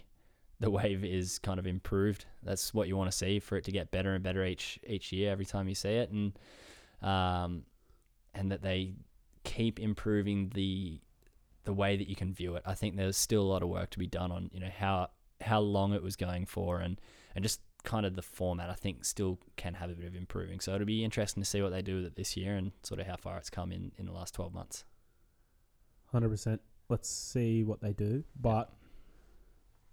the 0.60 0.70
wave 0.70 1.04
is 1.04 1.40
kind 1.40 1.58
of 1.58 1.66
improved. 1.66 2.26
That's 2.44 2.72
what 2.72 2.86
you 2.86 2.96
want 2.96 3.10
to 3.10 3.16
see 3.16 3.40
for 3.40 3.56
it 3.56 3.64
to 3.64 3.72
get 3.72 3.90
better 3.90 4.14
and 4.14 4.22
better 4.22 4.44
each 4.44 4.78
each 4.86 5.10
year 5.10 5.32
every 5.32 5.44
time 5.44 5.68
you 5.68 5.74
see 5.74 5.94
it, 5.94 6.10
and 6.12 6.38
um 7.02 7.64
and 8.34 8.50
that 8.50 8.62
they 8.62 8.94
keep 9.44 9.78
improving 9.78 10.50
the 10.54 11.00
the 11.64 11.72
way 11.72 11.96
that 11.96 12.08
you 12.08 12.16
can 12.16 12.32
view 12.32 12.56
it. 12.56 12.62
I 12.64 12.74
think 12.74 12.96
there's 12.96 13.16
still 13.16 13.42
a 13.42 13.50
lot 13.50 13.62
of 13.62 13.68
work 13.68 13.90
to 13.90 13.98
be 13.98 14.06
done 14.06 14.32
on 14.32 14.50
you 14.52 14.60
know 14.60 14.70
how 14.74 15.10
how 15.40 15.60
long 15.60 15.92
it 15.92 16.02
was 16.02 16.16
going 16.16 16.46
for 16.46 16.80
and 16.80 17.00
and 17.34 17.42
just 17.42 17.60
kind 17.82 18.04
of 18.04 18.14
the 18.14 18.22
format 18.22 18.68
I 18.68 18.74
think 18.74 19.04
still 19.04 19.38
can 19.56 19.74
have 19.74 19.90
a 19.90 19.94
bit 19.94 20.06
of 20.06 20.14
improving. 20.14 20.60
So 20.60 20.74
it'll 20.74 20.86
be 20.86 21.04
interesting 21.04 21.42
to 21.42 21.48
see 21.48 21.62
what 21.62 21.70
they 21.70 21.82
do 21.82 21.96
with 21.96 22.06
it 22.06 22.16
this 22.16 22.36
year 22.36 22.56
and 22.56 22.72
sort 22.82 23.00
of 23.00 23.06
how 23.06 23.16
far 23.16 23.38
it's 23.38 23.50
come 23.50 23.72
in 23.72 23.92
in 23.98 24.06
the 24.06 24.12
last 24.12 24.34
12 24.34 24.52
months. 24.52 24.84
Hundred 26.12 26.30
percent. 26.30 26.60
Let's 26.88 27.08
see 27.08 27.62
what 27.62 27.80
they 27.80 27.92
do, 27.92 28.24
but 28.40 28.72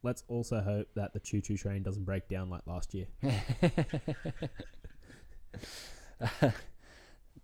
let's 0.02 0.24
also 0.28 0.62
hope 0.62 0.88
that 0.96 1.14
the 1.14 1.20
choo 1.20 1.42
choo 1.42 1.58
train 1.58 1.84
doesn't 1.84 2.06
break 2.06 2.28
down 2.28 2.50
like 2.50 2.66
last 2.66 2.94
year. 2.96 3.08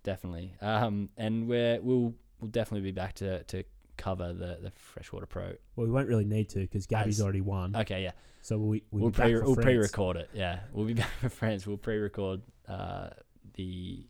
definitely. 0.02 0.54
Um, 0.60 1.08
and 1.16 1.48
we're 1.48 1.80
we'll 1.80 2.14
we'll 2.40 2.50
definitely 2.50 2.82
be 2.90 2.92
back 2.92 3.14
to, 3.14 3.42
to 3.44 3.64
cover 3.96 4.32
the, 4.32 4.58
the 4.62 4.72
freshwater 4.74 5.26
pro. 5.26 5.52
Well, 5.76 5.86
we 5.86 5.90
won't 5.90 6.08
really 6.08 6.24
need 6.24 6.48
to 6.50 6.60
because 6.60 6.86
Gabby's 6.86 7.20
As- 7.20 7.22
already 7.24 7.40
won. 7.40 7.74
Okay, 7.76 8.02
yeah. 8.02 8.12
So 8.42 8.58
we'll, 8.58 8.80
we'll, 8.90 9.02
We'll 9.04 9.10
pre 9.10 9.34
we'll 9.40 9.56
pre 9.56 9.76
record 9.76 10.16
it. 10.18 10.28
Yeah, 10.34 10.60
we'll 10.72 10.86
be 10.86 10.94
back 11.02 11.10
for 11.20 11.28
France. 11.30 11.66
We'll 11.66 11.78
pre-record 11.78 12.42
uh, 12.68 13.08
the 13.54 14.04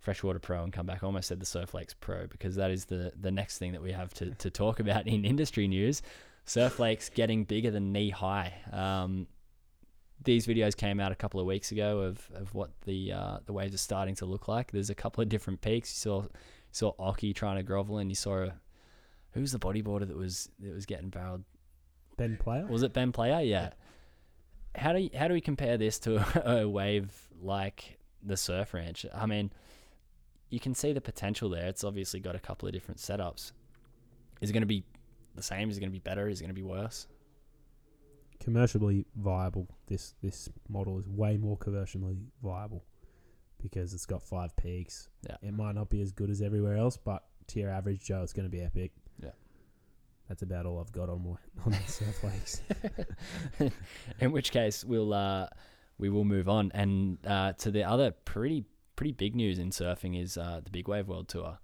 freshwater 0.00 0.38
pro 0.40 0.64
and 0.64 0.72
come 0.72 0.86
back. 0.86 1.02
I 1.04 1.06
almost 1.06 1.28
said 1.28 1.38
the 1.38 1.46
Surf 1.46 1.74
Lakes 1.74 1.94
Pro 1.94 2.26
because 2.26 2.56
that 2.56 2.70
is 2.70 2.86
the 2.86 3.12
the 3.20 3.30
next 3.30 3.58
thing 3.58 3.72
that 3.72 3.82
we 3.82 3.92
have 3.92 4.12
to 4.14 4.30
to 4.32 4.50
talk 4.50 4.80
about 4.80 5.06
in 5.06 5.24
industry 5.24 5.68
news. 5.68 6.02
Surf 6.46 6.78
Lakes 6.78 7.10
getting 7.10 7.44
bigger 7.44 7.70
than 7.70 7.92
knee 7.92 8.10
high. 8.10 8.54
Um, 8.72 9.26
these 10.24 10.46
videos 10.46 10.76
came 10.76 11.00
out 11.00 11.12
a 11.12 11.14
couple 11.14 11.40
of 11.40 11.46
weeks 11.46 11.70
ago 11.72 12.00
of, 12.00 12.28
of 12.34 12.54
what 12.54 12.70
the 12.84 13.12
uh, 13.12 13.38
the 13.46 13.52
waves 13.52 13.74
are 13.74 13.78
starting 13.78 14.14
to 14.16 14.26
look 14.26 14.48
like. 14.48 14.72
There's 14.72 14.90
a 14.90 14.94
couple 14.94 15.22
of 15.22 15.28
different 15.28 15.60
peaks. 15.60 15.90
You 15.92 16.10
saw 16.10 16.24
saw 16.70 16.92
Occy 16.96 17.34
trying 17.34 17.56
to 17.56 17.62
grovel, 17.62 17.98
and 17.98 18.10
you 18.10 18.16
saw 18.16 18.44
a, 18.44 18.54
who 19.32 19.40
was 19.40 19.52
the 19.52 19.58
bodyboarder 19.58 20.06
that 20.08 20.16
was 20.16 20.48
that 20.60 20.74
was 20.74 20.86
getting 20.86 21.10
barreled 21.10 21.44
Ben 22.16 22.36
Player. 22.36 22.66
was 22.66 22.82
it 22.82 22.92
Ben 22.92 23.12
Player? 23.12 23.40
Yeah. 23.40 23.70
How 24.74 24.92
do 24.92 25.00
you, 25.00 25.10
how 25.16 25.28
do 25.28 25.34
we 25.34 25.40
compare 25.40 25.76
this 25.78 25.98
to 26.00 26.16
a, 26.16 26.60
a 26.62 26.68
wave 26.68 27.10
like 27.40 27.98
the 28.22 28.36
Surf 28.36 28.74
Ranch? 28.74 29.06
I 29.14 29.26
mean, 29.26 29.50
you 30.50 30.60
can 30.60 30.74
see 30.74 30.92
the 30.92 31.00
potential 31.00 31.48
there. 31.48 31.66
It's 31.66 31.84
obviously 31.84 32.20
got 32.20 32.36
a 32.36 32.40
couple 32.40 32.68
of 32.68 32.74
different 32.74 33.00
setups. 33.00 33.52
Is 34.40 34.50
it 34.50 34.52
going 34.52 34.62
to 34.62 34.66
be 34.66 34.84
the 35.34 35.42
same? 35.42 35.70
Is 35.70 35.78
it 35.78 35.80
going 35.80 35.90
to 35.90 35.92
be 35.92 36.00
better? 36.00 36.28
Is 36.28 36.40
it 36.40 36.44
going 36.44 36.54
to 36.54 36.60
be 36.60 36.62
worse? 36.62 37.06
Commercially 38.40 39.06
viable. 39.16 39.68
This 39.86 40.14
this 40.22 40.48
model 40.68 40.98
is 40.98 41.08
way 41.08 41.36
more 41.36 41.56
commercially 41.56 42.18
viable 42.42 42.84
because 43.62 43.94
it's 43.94 44.06
got 44.06 44.22
five 44.22 44.56
peaks. 44.56 45.08
Yeah. 45.28 45.36
It 45.42 45.54
might 45.54 45.74
not 45.74 45.90
be 45.90 46.00
as 46.00 46.12
good 46.12 46.30
as 46.30 46.40
everywhere 46.42 46.76
else, 46.76 46.96
but 46.96 47.24
to 47.48 47.60
your 47.60 47.70
average 47.70 48.04
Joe, 48.04 48.22
it's 48.22 48.32
going 48.32 48.46
to 48.46 48.50
be 48.50 48.62
epic. 48.62 48.92
Yeah. 49.22 49.30
That's 50.28 50.42
about 50.42 50.66
all 50.66 50.78
I've 50.78 50.92
got 50.92 51.08
on 51.08 51.22
my 51.24 51.64
on 51.64 51.72
the 51.72 51.90
surf 51.90 52.22
lakes. 52.22 52.62
In 54.20 54.32
which 54.32 54.52
case, 54.52 54.84
we'll 54.84 55.12
uh, 55.12 55.48
we 55.98 56.08
will 56.08 56.24
move 56.24 56.48
on 56.48 56.70
and 56.74 57.18
uh, 57.26 57.52
to 57.54 57.70
the 57.70 57.84
other 57.84 58.12
pretty 58.24 58.64
pretty 58.96 59.12
big 59.12 59.36
news 59.36 59.60
in 59.60 59.70
surfing 59.70 60.20
is 60.20 60.36
uh, 60.36 60.60
the 60.64 60.70
Big 60.70 60.88
Wave 60.88 61.06
World 61.06 61.28
Tour 61.28 61.58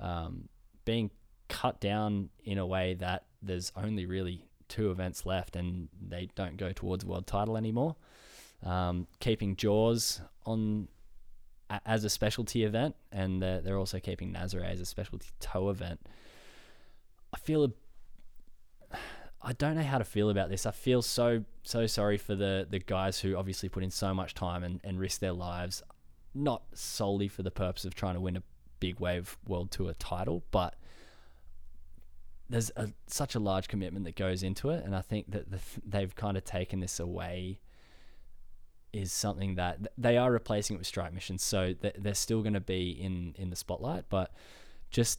um, 0.00 0.48
being 0.86 1.10
cut 1.48 1.78
down 1.78 2.30
in 2.44 2.56
a 2.56 2.66
way 2.66 2.94
that 2.94 3.24
there's 3.42 3.70
only 3.76 4.06
really 4.06 4.46
two 4.74 4.90
events 4.90 5.24
left 5.24 5.56
and 5.56 5.88
they 6.08 6.28
don't 6.34 6.56
go 6.56 6.72
towards 6.72 7.04
world 7.04 7.26
title 7.26 7.56
anymore. 7.56 7.96
Um, 8.64 9.06
keeping 9.20 9.56
Jaws 9.56 10.20
on 10.44 10.88
a- 11.70 11.80
as 11.86 12.04
a 12.04 12.10
specialty 12.10 12.64
event, 12.64 12.96
and 13.12 13.40
they're, 13.42 13.60
they're 13.60 13.78
also 13.78 14.00
keeping 14.00 14.32
Nazare 14.32 14.68
as 14.70 14.80
a 14.80 14.86
specialty 14.86 15.28
tow 15.40 15.70
event. 15.70 16.00
I 17.32 17.38
feel 17.38 17.64
a 17.64 17.70
I 19.46 19.52
don't 19.52 19.74
know 19.76 19.82
how 19.82 19.98
to 19.98 20.04
feel 20.04 20.30
about 20.30 20.48
this. 20.48 20.64
I 20.64 20.70
feel 20.70 21.02
so 21.02 21.44
so 21.62 21.86
sorry 21.86 22.16
for 22.16 22.34
the 22.34 22.66
the 22.68 22.78
guys 22.78 23.20
who 23.20 23.36
obviously 23.36 23.68
put 23.68 23.82
in 23.82 23.90
so 23.90 24.14
much 24.14 24.34
time 24.34 24.64
and, 24.64 24.80
and 24.82 24.98
risk 24.98 25.20
their 25.20 25.32
lives, 25.32 25.82
not 26.34 26.62
solely 26.72 27.28
for 27.28 27.42
the 27.42 27.50
purpose 27.50 27.84
of 27.84 27.94
trying 27.94 28.14
to 28.14 28.20
win 28.20 28.36
a 28.36 28.42
big 28.80 29.00
wave 29.00 29.36
world 29.46 29.70
tour 29.70 29.92
title, 29.98 30.42
but 30.50 30.74
there's 32.48 32.70
a, 32.76 32.88
such 33.06 33.34
a 33.34 33.40
large 33.40 33.68
commitment 33.68 34.04
that 34.04 34.16
goes 34.16 34.42
into 34.42 34.70
it, 34.70 34.84
and 34.84 34.94
I 34.94 35.00
think 35.00 35.30
that 35.32 35.50
the, 35.50 35.58
they've 35.86 36.14
kind 36.14 36.36
of 36.36 36.44
taken 36.44 36.80
this 36.80 37.00
away. 37.00 37.60
Is 38.92 39.12
something 39.12 39.56
that 39.56 39.88
they 39.98 40.16
are 40.16 40.30
replacing 40.30 40.76
it 40.76 40.78
with 40.78 40.86
strike 40.86 41.12
missions, 41.12 41.42
so 41.42 41.74
they're 41.98 42.14
still 42.14 42.42
going 42.42 42.54
to 42.54 42.60
be 42.60 42.90
in 42.90 43.34
in 43.36 43.50
the 43.50 43.56
spotlight, 43.56 44.04
but 44.08 44.32
just 44.88 45.18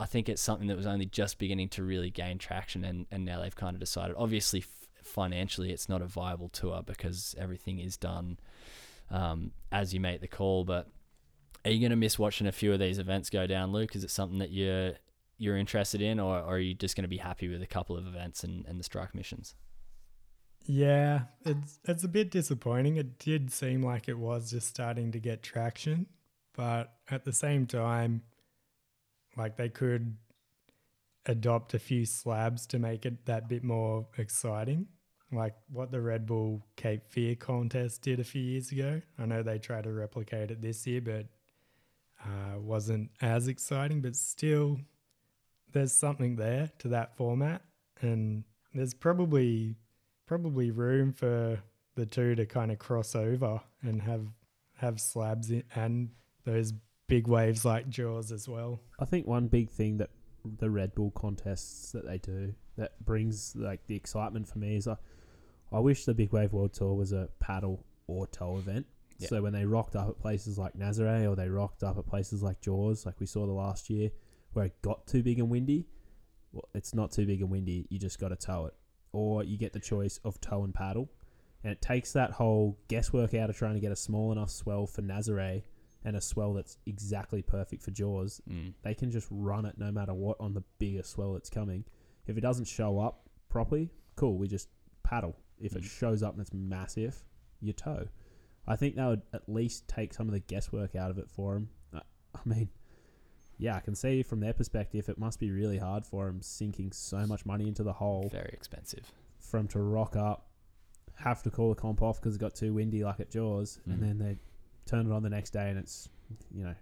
I 0.00 0.06
think 0.06 0.28
it's 0.28 0.42
something 0.42 0.66
that 0.66 0.76
was 0.76 0.86
only 0.86 1.06
just 1.06 1.38
beginning 1.38 1.68
to 1.70 1.84
really 1.84 2.10
gain 2.10 2.38
traction, 2.38 2.84
and, 2.84 3.06
and 3.12 3.24
now 3.24 3.40
they've 3.40 3.54
kind 3.54 3.74
of 3.76 3.80
decided. 3.80 4.16
Obviously, 4.18 4.60
f- 4.60 4.88
financially, 5.04 5.70
it's 5.70 5.88
not 5.88 6.02
a 6.02 6.06
viable 6.06 6.48
tour 6.48 6.82
because 6.84 7.34
everything 7.38 7.78
is 7.78 7.96
done 7.96 8.38
um, 9.10 9.52
as 9.70 9.94
you 9.94 10.00
make 10.00 10.20
the 10.20 10.26
call. 10.26 10.64
But 10.64 10.88
are 11.64 11.70
you 11.70 11.78
going 11.78 11.90
to 11.90 11.96
miss 11.96 12.18
watching 12.18 12.48
a 12.48 12.52
few 12.52 12.72
of 12.72 12.80
these 12.80 12.98
events 12.98 13.30
go 13.30 13.46
down, 13.46 13.70
Luke? 13.70 13.94
Is 13.94 14.02
it 14.02 14.10
something 14.10 14.40
that 14.40 14.50
you're 14.50 14.94
you're 15.38 15.56
interested 15.56 16.00
in, 16.00 16.20
or, 16.20 16.38
or 16.38 16.54
are 16.54 16.58
you 16.58 16.74
just 16.74 16.96
going 16.96 17.04
to 17.04 17.08
be 17.08 17.18
happy 17.18 17.48
with 17.48 17.62
a 17.62 17.66
couple 17.66 17.96
of 17.96 18.06
events 18.06 18.44
and, 18.44 18.64
and 18.66 18.78
the 18.78 18.84
strike 18.84 19.14
missions? 19.14 19.54
Yeah, 20.66 21.22
it's 21.44 21.78
it's 21.84 22.04
a 22.04 22.08
bit 22.08 22.30
disappointing. 22.30 22.96
It 22.96 23.18
did 23.18 23.52
seem 23.52 23.82
like 23.82 24.08
it 24.08 24.18
was 24.18 24.50
just 24.50 24.68
starting 24.68 25.12
to 25.12 25.18
get 25.18 25.42
traction, 25.42 26.06
but 26.56 26.94
at 27.10 27.24
the 27.24 27.32
same 27.32 27.66
time, 27.66 28.22
like 29.36 29.56
they 29.56 29.68
could 29.68 30.16
adopt 31.26 31.74
a 31.74 31.78
few 31.78 32.04
slabs 32.04 32.66
to 32.66 32.78
make 32.78 33.04
it 33.04 33.26
that 33.26 33.48
bit 33.48 33.62
more 33.62 34.06
exciting. 34.16 34.86
Like 35.32 35.54
what 35.70 35.90
the 35.90 36.00
Red 36.00 36.26
Bull 36.26 36.64
Cape 36.76 37.08
Fear 37.08 37.34
contest 37.36 38.02
did 38.02 38.20
a 38.20 38.24
few 38.24 38.42
years 38.42 38.70
ago. 38.72 39.02
I 39.18 39.26
know 39.26 39.42
they 39.42 39.58
tried 39.58 39.84
to 39.84 39.92
replicate 39.92 40.50
it 40.50 40.62
this 40.62 40.86
year, 40.86 41.00
but 41.00 41.26
uh, 42.24 42.58
wasn't 42.58 43.10
as 43.20 43.48
exciting, 43.48 44.00
but 44.00 44.16
still, 44.16 44.78
there's 45.74 45.92
something 45.92 46.36
there 46.36 46.70
to 46.78 46.88
that 46.88 47.16
format, 47.16 47.62
and 48.00 48.44
there's 48.72 48.94
probably 48.94 49.76
probably 50.26 50.70
room 50.70 51.12
for 51.12 51.58
the 51.96 52.06
two 52.06 52.34
to 52.34 52.46
kind 52.46 52.72
of 52.72 52.78
cross 52.78 53.14
over 53.14 53.60
and 53.82 54.00
have 54.02 54.26
have 54.76 55.00
slabs 55.00 55.50
in, 55.50 55.64
and 55.74 56.08
those 56.44 56.72
big 57.06 57.28
waves 57.28 57.64
like 57.64 57.88
Jaws 57.88 58.32
as 58.32 58.48
well. 58.48 58.80
I 58.98 59.04
think 59.04 59.26
one 59.26 59.48
big 59.48 59.70
thing 59.70 59.98
that 59.98 60.10
the 60.58 60.70
Red 60.70 60.94
Bull 60.94 61.10
contests 61.10 61.92
that 61.92 62.06
they 62.06 62.18
do 62.18 62.54
that 62.76 63.04
brings 63.04 63.54
like 63.56 63.86
the 63.86 63.96
excitement 63.96 64.48
for 64.48 64.58
me 64.58 64.76
is 64.76 64.88
I, 64.88 64.96
I 65.72 65.80
wish 65.80 66.04
the 66.04 66.14
Big 66.14 66.32
Wave 66.32 66.52
World 66.52 66.72
Tour 66.72 66.94
was 66.94 67.12
a 67.12 67.28
paddle 67.40 67.84
or 68.06 68.26
tow 68.26 68.58
event. 68.58 68.86
Yeah. 69.18 69.28
So 69.28 69.42
when 69.42 69.52
they 69.52 69.64
rocked 69.64 69.96
up 69.96 70.08
at 70.08 70.18
places 70.18 70.58
like 70.58 70.74
Nazare 70.74 71.30
or 71.30 71.36
they 71.36 71.48
rocked 71.48 71.82
up 71.82 71.98
at 71.98 72.06
places 72.06 72.42
like 72.42 72.60
Jaws, 72.60 73.06
like 73.06 73.20
we 73.20 73.26
saw 73.26 73.46
the 73.46 73.52
last 73.52 73.88
year, 73.88 74.10
where 74.54 74.66
it 74.66 74.82
got 74.82 75.06
too 75.06 75.22
big 75.22 75.38
and 75.38 75.50
windy, 75.50 75.86
well, 76.52 76.68
it's 76.74 76.94
not 76.94 77.12
too 77.12 77.26
big 77.26 77.40
and 77.40 77.50
windy. 77.50 77.86
You 77.90 77.98
just 77.98 78.18
got 78.18 78.28
to 78.28 78.36
tow 78.36 78.66
it, 78.66 78.74
or 79.12 79.44
you 79.44 79.58
get 79.58 79.72
the 79.72 79.80
choice 79.80 80.18
of 80.24 80.40
tow 80.40 80.64
and 80.64 80.72
paddle, 80.74 81.10
and 81.62 81.72
it 81.72 81.82
takes 81.82 82.12
that 82.12 82.30
whole 82.32 82.78
guesswork 82.88 83.34
out 83.34 83.50
of 83.50 83.56
trying 83.56 83.74
to 83.74 83.80
get 83.80 83.92
a 83.92 83.96
small 83.96 84.32
enough 84.32 84.50
swell 84.50 84.86
for 84.86 85.02
Nazare 85.02 85.62
and 86.04 86.16
a 86.16 86.20
swell 86.20 86.52
that's 86.54 86.76
exactly 86.86 87.40
perfect 87.40 87.82
for 87.82 87.90
Jaws 87.90 88.42
Mm. 88.50 88.74
they 88.82 88.92
can 88.94 89.10
just 89.10 89.26
run 89.30 89.64
it 89.64 89.78
no 89.78 89.90
matter 89.90 90.12
what 90.12 90.36
on 90.38 90.52
the 90.52 90.62
bigger 90.78 91.02
swell 91.02 91.32
that's 91.32 91.48
coming. 91.48 91.84
If 92.26 92.36
it 92.36 92.42
doesn't 92.42 92.66
show 92.66 92.98
up 93.00 93.28
properly, 93.48 93.90
cool, 94.16 94.36
we 94.36 94.46
just 94.46 94.68
paddle. 95.02 95.34
If 95.58 95.74
it 95.76 95.82
Mm. 95.82 95.86
shows 95.98 96.22
up 96.22 96.32
and 96.34 96.42
it's 96.42 96.52
massive, 96.52 97.24
you 97.60 97.72
tow. 97.72 98.08
I 98.66 98.76
think 98.76 98.96
that 98.96 99.06
would 99.06 99.22
at 99.32 99.48
least 99.48 99.88
take 99.88 100.12
some 100.12 100.28
of 100.28 100.32
the 100.34 100.40
guesswork 100.40 100.94
out 100.94 101.10
of 101.10 101.18
it 101.18 101.30
for 101.30 101.54
them. 101.54 101.70
I 101.92 102.02
I 102.34 102.40
mean, 102.44 102.68
yeah, 103.58 103.76
I 103.76 103.80
can 103.80 103.94
see 103.94 104.22
from 104.22 104.40
their 104.40 104.52
perspective, 104.52 105.08
it 105.08 105.18
must 105.18 105.38
be 105.40 105.50
really 105.50 105.78
hard 105.78 106.04
for 106.04 106.26
them 106.26 106.42
sinking 106.42 106.92
so 106.92 107.26
much 107.26 107.46
money 107.46 107.68
into 107.68 107.82
the 107.82 107.92
hole 107.92 108.28
Very 108.30 108.50
expensive. 108.52 109.12
for 109.38 109.58
'em 109.58 109.68
to 109.68 109.80
rock 109.80 110.16
up, 110.16 110.48
have 111.16 111.42
to 111.44 111.50
call 111.50 111.68
the 111.70 111.74
comp 111.76 112.02
off 112.02 112.20
because 112.20 112.34
it 112.36 112.38
got 112.38 112.54
too 112.54 112.74
windy 112.74 113.04
like 113.04 113.20
at 113.20 113.30
Jaws, 113.30 113.78
Mhm. 113.86 113.92
and 113.92 114.02
then 114.02 114.18
they 114.18 114.38
turn 114.86 115.06
it 115.06 115.12
on 115.12 115.22
the 115.22 115.30
next 115.30 115.50
day 115.50 115.70
and 115.70 115.78
it's, 115.78 116.08
you 116.50 116.64
know, 116.64 116.74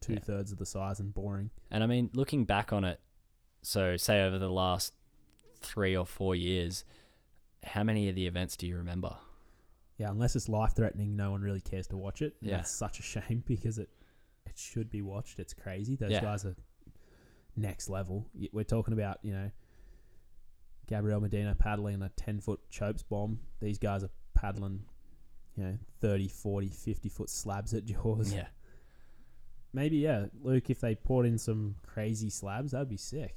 two 0.00 0.14
Yeah. 0.14 0.18
thirds 0.20 0.52
of 0.52 0.58
the 0.58 0.66
size 0.66 1.00
and 1.00 1.12
boring. 1.14 1.50
And 1.70 1.82
I 1.82 1.86
mean, 1.86 2.10
looking 2.12 2.44
back 2.44 2.72
on 2.72 2.84
it, 2.84 3.00
so 3.62 3.96
say 3.96 4.22
over 4.22 4.38
the 4.38 4.50
last 4.50 4.92
three 5.60 5.96
or 5.96 6.04
four 6.04 6.36
years, 6.36 6.84
how 7.62 7.82
many 7.82 8.08
of 8.10 8.14
the 8.14 8.26
events 8.26 8.56
do 8.56 8.66
you 8.66 8.76
remember? 8.76 9.16
Yeah, 9.96 10.10
unless 10.10 10.36
it's 10.36 10.48
life 10.48 10.74
threatening, 10.74 11.16
no 11.16 11.30
one 11.30 11.40
really 11.40 11.60
cares 11.62 11.86
to 11.88 11.96
watch 11.96 12.20
it. 12.20 12.36
Yeah. 12.42 12.58
That's 12.58 12.70
such 12.70 12.98
a 12.98 13.02
shame 13.02 13.42
because 13.46 13.78
it 13.78 13.88
it 14.46 14.58
should 14.58 14.90
be 14.90 15.02
watched. 15.02 15.38
It's 15.38 15.54
crazy. 15.54 15.96
Those 15.96 16.12
Yeah. 16.12 16.20
guys 16.22 16.44
are 16.44 16.56
next 17.56 17.88
level. 17.88 18.28
Y- 18.34 18.48
We're 18.52 18.64
talking 18.64 18.94
about, 18.94 19.18
you 19.22 19.32
know, 19.32 19.50
Gabriel 20.86 21.20
Medina 21.20 21.54
paddling 21.54 22.02
a 22.02 22.08
10 22.10 22.40
foot 22.40 22.60
chopes 22.68 23.02
bomb. 23.02 23.40
These 23.60 23.78
guys 23.78 24.04
are 24.04 24.10
paddling, 24.34 24.84
you 25.56 25.64
know, 25.64 25.78
30, 26.00 26.28
40, 26.28 26.68
50 26.68 27.08
foot 27.08 27.30
slabs 27.30 27.72
at 27.74 27.84
jaws. 27.86 28.32
Yeah. 28.32 28.48
Maybe, 29.72 29.96
yeah, 29.98 30.26
Luke, 30.42 30.70
if 30.70 30.80
they 30.80 30.94
poured 30.94 31.26
in 31.26 31.38
some 31.38 31.76
crazy 31.82 32.30
slabs, 32.30 32.72
that'd 32.72 32.88
be 32.88 32.96
sick. 32.96 33.36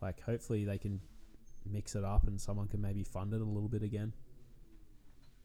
Like, 0.00 0.20
hopefully 0.20 0.64
they 0.64 0.78
can 0.78 1.00
mix 1.64 1.94
it 1.94 2.04
up 2.04 2.26
and 2.26 2.40
someone 2.40 2.68
can 2.68 2.80
maybe 2.80 3.02
fund 3.04 3.32
it 3.34 3.40
a 3.40 3.44
little 3.44 3.68
bit 3.68 3.82
again. 3.82 4.12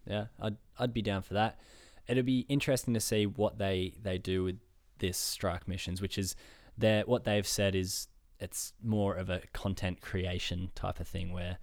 Yeah, 0.06 0.28
I'd 0.40 0.56
I'd 0.80 0.94
be 0.94 1.02
down 1.02 1.22
for 1.24 1.34
that. 1.34 1.60
It'd 2.08 2.26
be 2.26 2.40
interesting 2.48 2.94
to 2.94 3.00
see 3.02 3.26
what 3.26 3.58
they 3.58 3.94
they 4.02 4.18
do 4.18 4.46
with 4.46 4.60
this 5.00 5.18
strike 5.18 5.68
missions, 5.68 6.02
which 6.02 6.18
is 6.18 6.36
their 6.78 7.04
what 7.04 7.24
they've 7.24 7.48
said 7.48 7.76
is 7.76 8.08
it's 8.40 8.74
more 8.84 9.16
of 9.16 9.30
a 9.30 9.42
content 9.54 10.02
creation 10.02 10.72
type 10.76 11.00
of 11.00 11.08
thing 11.08 11.34
where 11.34 11.58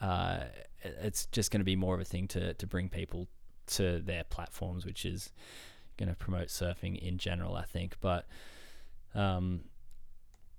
uh, 0.00 0.44
it's 0.82 1.26
just 1.26 1.50
going 1.50 1.60
to 1.60 1.64
be 1.64 1.76
more 1.76 1.94
of 1.94 2.00
a 2.00 2.04
thing 2.04 2.28
to 2.28 2.54
to 2.54 2.66
bring 2.66 2.88
people 2.88 3.28
to 3.66 4.00
their 4.00 4.24
platforms, 4.24 4.86
which 4.86 5.04
is 5.04 5.32
going 5.96 6.08
to 6.08 6.14
promote 6.14 6.48
surfing 6.48 6.98
in 6.98 7.18
general, 7.18 7.56
I 7.56 7.64
think. 7.64 7.96
But 8.00 8.26
um, 9.14 9.62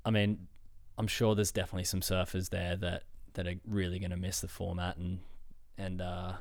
I 0.05 0.11
mean, 0.11 0.47
I'm 0.97 1.07
sure 1.07 1.35
there's 1.35 1.51
definitely 1.51 1.85
some 1.85 2.01
surfers 2.01 2.49
there 2.49 2.75
that 2.77 3.03
that 3.33 3.47
are 3.47 3.55
really 3.67 3.99
going 3.99 4.11
to 4.11 4.17
miss 4.17 4.41
the 4.41 4.47
format 4.47 4.97
and 4.97 5.19
and 5.77 6.01
uh, 6.01 6.33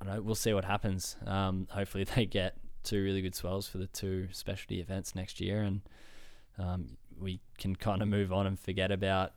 I 0.00 0.04
don't 0.04 0.14
know. 0.14 0.22
We'll 0.22 0.34
see 0.34 0.52
what 0.52 0.64
happens. 0.64 1.16
Um, 1.26 1.68
hopefully, 1.70 2.04
they 2.14 2.26
get 2.26 2.56
two 2.86 3.02
really 3.02 3.20
good 3.20 3.34
swells 3.34 3.68
for 3.68 3.78
the 3.78 3.86
two 3.86 4.28
specialty 4.32 4.80
events 4.80 5.14
next 5.14 5.40
year, 5.40 5.62
and 5.62 5.80
um, 6.58 6.96
we 7.18 7.40
can 7.58 7.76
kind 7.76 8.02
of 8.02 8.08
move 8.08 8.32
on 8.32 8.46
and 8.46 8.58
forget 8.58 8.90
about 8.90 9.32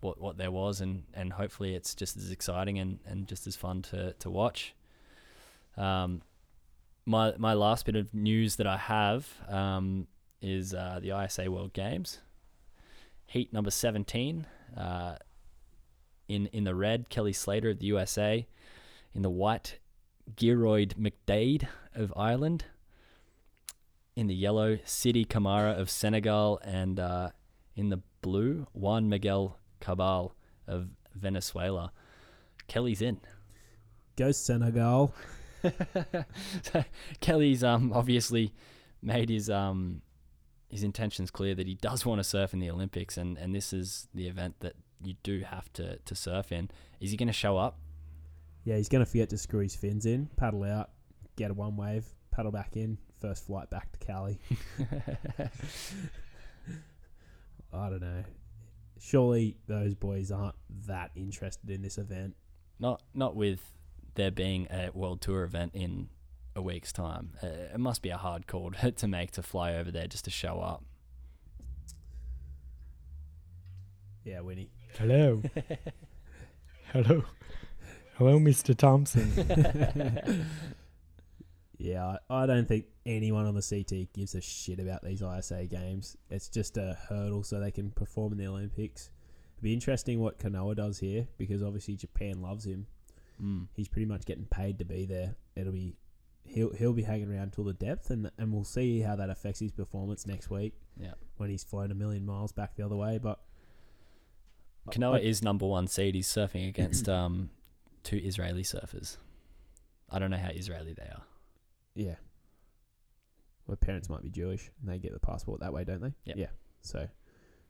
what 0.00 0.20
what 0.20 0.36
there 0.36 0.50
was, 0.50 0.80
and, 0.80 1.04
and 1.14 1.32
hopefully, 1.32 1.74
it's 1.74 1.94
just 1.94 2.16
as 2.16 2.30
exciting 2.30 2.78
and, 2.78 3.00
and 3.06 3.26
just 3.26 3.46
as 3.46 3.56
fun 3.56 3.82
to 3.82 4.12
to 4.14 4.30
watch. 4.30 4.74
Um, 5.76 6.22
my 7.06 7.34
my 7.38 7.54
last 7.54 7.86
bit 7.86 7.96
of 7.96 8.12
news 8.14 8.56
that 8.56 8.66
I 8.66 8.76
have 8.76 9.28
um, 9.48 10.06
is 10.40 10.74
uh, 10.74 11.00
the 11.02 11.18
ISA 11.18 11.50
World 11.50 11.72
Games, 11.72 12.18
heat 13.26 13.52
number 13.52 13.70
seventeen. 13.70 14.46
Uh, 14.76 15.16
in 16.28 16.46
in 16.46 16.64
the 16.64 16.74
red, 16.74 17.08
Kelly 17.08 17.32
Slater 17.32 17.70
of 17.70 17.80
the 17.80 17.86
USA. 17.86 18.46
In 19.12 19.22
the 19.22 19.30
white, 19.30 19.78
Gearoid 20.36 20.94
McDaid 20.94 21.66
of 21.94 22.12
Ireland. 22.16 22.64
In 24.16 24.26
the 24.26 24.34
yellow, 24.34 24.78
Sidi 24.84 25.24
Kamara 25.24 25.78
of 25.78 25.88
Senegal. 25.88 26.60
And 26.64 26.98
uh, 26.98 27.30
in 27.76 27.90
the 27.90 28.00
blue, 28.22 28.66
Juan 28.72 29.08
Miguel 29.08 29.58
Cabal 29.80 30.34
of 30.66 30.88
Venezuela. 31.14 31.92
Kelly's 32.68 33.02
in. 33.02 33.20
Go 34.16 34.32
Senegal. 34.32 35.14
so 36.62 36.84
Kelly's 37.20 37.62
um 37.62 37.92
obviously 37.92 38.54
made 39.02 39.28
his 39.28 39.50
um 39.50 40.00
his 40.68 40.82
intentions 40.82 41.30
clear 41.30 41.54
that 41.54 41.66
he 41.66 41.74
does 41.74 42.06
want 42.06 42.18
to 42.18 42.24
surf 42.24 42.54
in 42.54 42.60
the 42.60 42.70
Olympics 42.70 43.18
and, 43.18 43.36
and 43.36 43.54
this 43.54 43.72
is 43.72 44.08
the 44.14 44.26
event 44.26 44.54
that 44.60 44.74
you 45.02 45.14
do 45.22 45.40
have 45.40 45.70
to, 45.74 45.98
to 45.98 46.14
surf 46.14 46.52
in. 46.52 46.70
Is 47.00 47.10
he 47.10 47.16
gonna 47.16 47.32
show 47.32 47.58
up? 47.58 47.78
Yeah, 48.64 48.76
he's 48.76 48.88
going 48.88 49.04
to 49.04 49.10
forget 49.10 49.30
to 49.30 49.38
screw 49.38 49.60
his 49.60 49.74
fins 49.74 50.06
in, 50.06 50.28
paddle 50.36 50.64
out, 50.64 50.90
get 51.36 51.50
a 51.50 51.54
one 51.54 51.76
wave, 51.76 52.04
paddle 52.30 52.52
back 52.52 52.76
in, 52.76 52.98
first 53.20 53.46
flight 53.46 53.70
back 53.70 53.92
to 53.92 53.98
Cali. 53.98 54.40
I 57.72 57.88
don't 57.88 58.00
know. 58.00 58.24
Surely 58.98 59.56
those 59.66 59.94
boys 59.94 60.30
aren't 60.30 60.56
that 60.86 61.10
interested 61.14 61.70
in 61.70 61.82
this 61.82 61.98
event. 61.98 62.34
Not 62.78 63.02
not 63.14 63.36
with 63.36 63.60
there 64.14 64.30
being 64.30 64.66
a 64.70 64.90
world 64.92 65.20
tour 65.20 65.44
event 65.44 65.72
in 65.74 66.08
a 66.56 66.62
week's 66.62 66.92
time. 66.92 67.34
Uh, 67.42 67.46
it 67.74 67.78
must 67.78 68.02
be 68.02 68.10
a 68.10 68.16
hard 68.16 68.46
call 68.46 68.70
to, 68.72 68.90
to 68.96 69.08
make 69.08 69.30
to 69.32 69.42
fly 69.42 69.74
over 69.74 69.90
there 69.90 70.06
just 70.06 70.24
to 70.24 70.30
show 70.30 70.60
up. 70.60 70.84
Yeah, 74.24 74.40
Winnie. 74.40 74.70
Hello. 74.98 75.42
Hello. 76.92 77.24
Hello, 78.18 78.38
Mr. 78.38 78.76
Thompson. 78.76 79.32
Yeah, 81.80 82.16
I, 82.28 82.42
I 82.42 82.46
don't 82.46 82.68
think 82.68 82.84
anyone 83.16 83.46
on 83.46 83.54
the 83.54 83.62
CT 83.62 84.12
gives 84.12 84.34
a 84.34 84.40
shit 84.40 84.78
about 84.78 85.02
these 85.04 85.22
ISA 85.22 85.66
games. 85.66 86.16
It's 86.30 86.48
just 86.48 86.76
a 86.76 86.96
hurdle 87.08 87.42
so 87.42 87.60
they 87.60 87.70
can 87.70 87.90
perform 87.90 88.32
in 88.32 88.38
the 88.38 88.46
Olympics. 88.46 89.10
It'd 89.56 89.62
be 89.64 89.74
interesting 89.74 90.20
what 90.20 90.38
Kanoa 90.38 90.76
does 90.76 90.98
here 90.98 91.26
because 91.38 91.62
obviously 91.62 91.96
Japan 91.96 92.40
loves 92.40 92.64
him. 92.64 92.86
Mm. 93.42 93.66
He's 93.74 93.88
pretty 93.88 94.06
much 94.06 94.24
getting 94.24 94.44
paid 94.46 94.78
to 94.78 94.84
be 94.84 95.04
there. 95.06 95.34
It'll 95.56 95.72
be 95.72 95.96
he'll 96.44 96.72
he'll 96.72 96.92
be 96.92 97.02
hanging 97.02 97.30
around 97.30 97.52
till 97.52 97.64
the 97.64 97.72
depth 97.74 98.10
and 98.10 98.30
and 98.38 98.52
we'll 98.52 98.64
see 98.64 99.00
how 99.00 99.16
that 99.16 99.28
affects 99.30 99.60
his 99.60 99.70
performance 99.72 100.26
next 100.26 100.50
week 100.50 100.72
Yeah. 100.98 101.14
when 101.36 101.50
he's 101.50 101.62
flown 101.64 101.90
a 101.90 101.94
million 101.94 102.24
miles 102.24 102.52
back 102.52 102.76
the 102.76 102.84
other 102.84 102.96
way. 102.96 103.18
But 103.18 103.40
Kanoa 104.90 105.16
I- 105.16 105.20
is 105.20 105.42
number 105.42 105.66
one 105.66 105.86
seed. 105.86 106.14
He's 106.14 106.28
surfing 106.28 106.68
against 106.68 107.08
um 107.20 107.50
two 108.02 108.16
Israeli 108.22 108.62
surfers. 108.62 109.16
I 110.08 110.18
don't 110.18 110.30
know 110.30 110.38
how 110.38 110.48
Israeli 110.50 110.92
they 110.94 111.04
are. 111.04 111.22
Yeah. 111.94 112.14
My 113.70 113.76
parents 113.76 114.08
might 114.10 114.22
be 114.22 114.28
Jewish 114.30 114.68
and 114.80 114.90
they 114.90 114.98
get 114.98 115.12
the 115.14 115.20
passport 115.20 115.60
that 115.60 115.72
way, 115.72 115.84
don't 115.84 116.02
they? 116.02 116.12
Yep. 116.24 116.36
Yeah. 116.36 116.46
So 116.82 117.06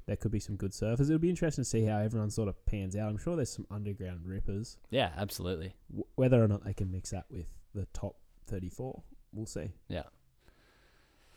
there 0.07 0.17
could 0.17 0.33
be 0.33 0.41
some 0.41 0.57
good 0.57 0.73
surfers. 0.73 1.03
It'll 1.03 1.19
be 1.19 1.29
interesting 1.31 1.63
to 1.63 1.69
see 1.69 1.85
how 1.85 1.99
everyone 1.99 2.31
sort 2.31 2.49
of 2.49 2.65
pans 2.67 2.97
out. 2.97 3.11
I'm 3.11 3.19
sure 3.19 3.37
there's 3.37 3.53
some 3.53 3.67
underground 3.71 4.21
rippers. 4.25 4.79
Yeah, 4.91 5.11
absolutely. 5.17 5.75
W- 5.91 6.07
whether 6.15 6.43
or 6.43 6.49
not 6.49 6.65
they 6.65 6.73
can 6.73 6.91
mix 6.91 7.11
that 7.11 7.27
with 7.31 7.53
the 7.75 7.87
top 7.93 8.17
34, 8.47 9.03
we'll 9.35 9.45
see. 9.47 9.73
Yeah. 9.89 10.05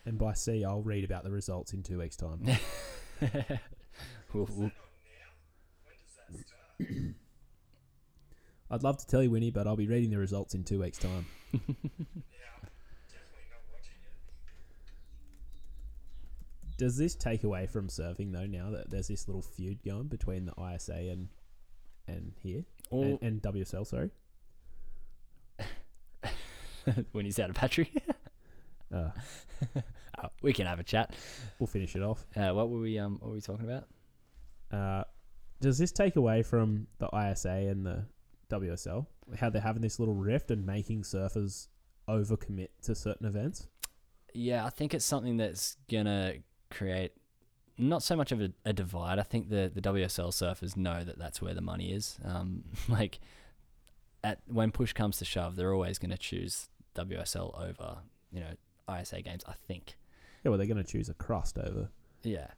And 0.06 0.18
by 0.18 0.32
see, 0.34 0.64
I'll 0.64 0.82
read 0.82 1.04
about 1.04 1.24
the 1.24 1.30
results 1.30 1.72
in 1.74 1.82
two 1.82 1.98
weeks' 1.98 2.16
time. 2.16 2.42
We'll- 4.32 4.48
we'll- 4.50 4.70
I'd 8.70 8.82
love 8.82 8.96
to 8.98 9.06
tell 9.06 9.22
you, 9.22 9.30
Winnie, 9.30 9.50
but 9.50 9.66
I'll 9.66 9.76
be 9.76 9.86
reading 9.86 10.10
the 10.10 10.18
results 10.18 10.54
in 10.54 10.64
two 10.64 10.80
weeks' 10.80 10.98
time. 10.98 11.26
Does 16.76 16.96
this 16.96 17.14
take 17.14 17.44
away 17.44 17.66
from 17.66 17.88
surfing 17.88 18.32
though? 18.32 18.46
Now 18.46 18.70
that 18.70 18.90
there's 18.90 19.08
this 19.08 19.28
little 19.28 19.42
feud 19.42 19.78
going 19.84 20.08
between 20.08 20.46
the 20.46 20.54
ISA 20.74 20.92
and 20.94 21.28
and 22.06 22.32
here 22.42 22.64
Or 22.90 23.04
and, 23.04 23.18
and 23.22 23.42
WSL, 23.42 23.86
sorry. 23.86 24.10
when 27.12 27.24
he's 27.24 27.38
out 27.38 27.50
of 27.50 27.56
battery. 27.56 27.90
Uh, 28.92 29.10
Oh, 30.22 30.28
we 30.42 30.52
can 30.52 30.66
have 30.66 30.78
a 30.78 30.84
chat. 30.84 31.12
we'll 31.58 31.66
finish 31.66 31.96
it 31.96 32.02
off. 32.02 32.24
Uh, 32.36 32.52
what 32.52 32.70
were 32.70 32.78
we 32.78 32.98
um 33.00 33.14
what 33.20 33.30
were 33.30 33.34
we 33.34 33.40
talking 33.40 33.68
about? 33.68 33.88
Uh, 34.70 35.02
does 35.60 35.76
this 35.76 35.90
take 35.90 36.14
away 36.14 36.42
from 36.44 36.86
the 36.98 37.08
ISA 37.12 37.48
and 37.50 37.84
the 37.84 38.04
WSL? 38.48 39.06
How 39.40 39.50
they're 39.50 39.60
having 39.60 39.82
this 39.82 39.98
little 39.98 40.14
rift 40.14 40.52
and 40.52 40.64
making 40.64 41.02
surfers 41.02 41.66
overcommit 42.08 42.68
to 42.82 42.94
certain 42.94 43.26
events? 43.26 43.66
Yeah, 44.34 44.64
I 44.64 44.70
think 44.70 44.94
it's 44.94 45.04
something 45.04 45.36
that's 45.36 45.76
gonna 45.90 46.34
create 46.74 47.12
not 47.76 48.02
so 48.02 48.14
much 48.14 48.30
of 48.32 48.40
a, 48.40 48.50
a 48.64 48.72
divide. 48.72 49.18
I 49.18 49.22
think 49.22 49.48
the 49.48 49.70
the 49.74 49.80
WSL 49.80 50.28
surfers 50.28 50.76
know 50.76 51.02
that 51.04 51.18
that's 51.18 51.40
where 51.42 51.54
the 51.54 51.60
money 51.60 51.92
is. 51.92 52.18
Um, 52.24 52.64
like 52.88 53.20
at 54.22 54.40
when 54.46 54.70
push 54.70 54.92
comes 54.92 55.18
to 55.18 55.24
shove, 55.24 55.56
they're 55.56 55.72
always 55.72 55.98
gonna 55.98 56.18
choose 56.18 56.68
WSL 56.94 57.60
over 57.60 57.98
you 58.32 58.40
know 58.40 58.94
ISA 59.00 59.22
games. 59.22 59.44
I 59.46 59.54
think. 59.66 59.96
Yeah, 60.44 60.50
well, 60.50 60.58
they're 60.58 60.66
going 60.66 60.76
to 60.76 60.84
choose 60.84 61.08
a 61.08 61.14
crust 61.14 61.58
over. 61.58 61.88
Yeah. 62.22 62.48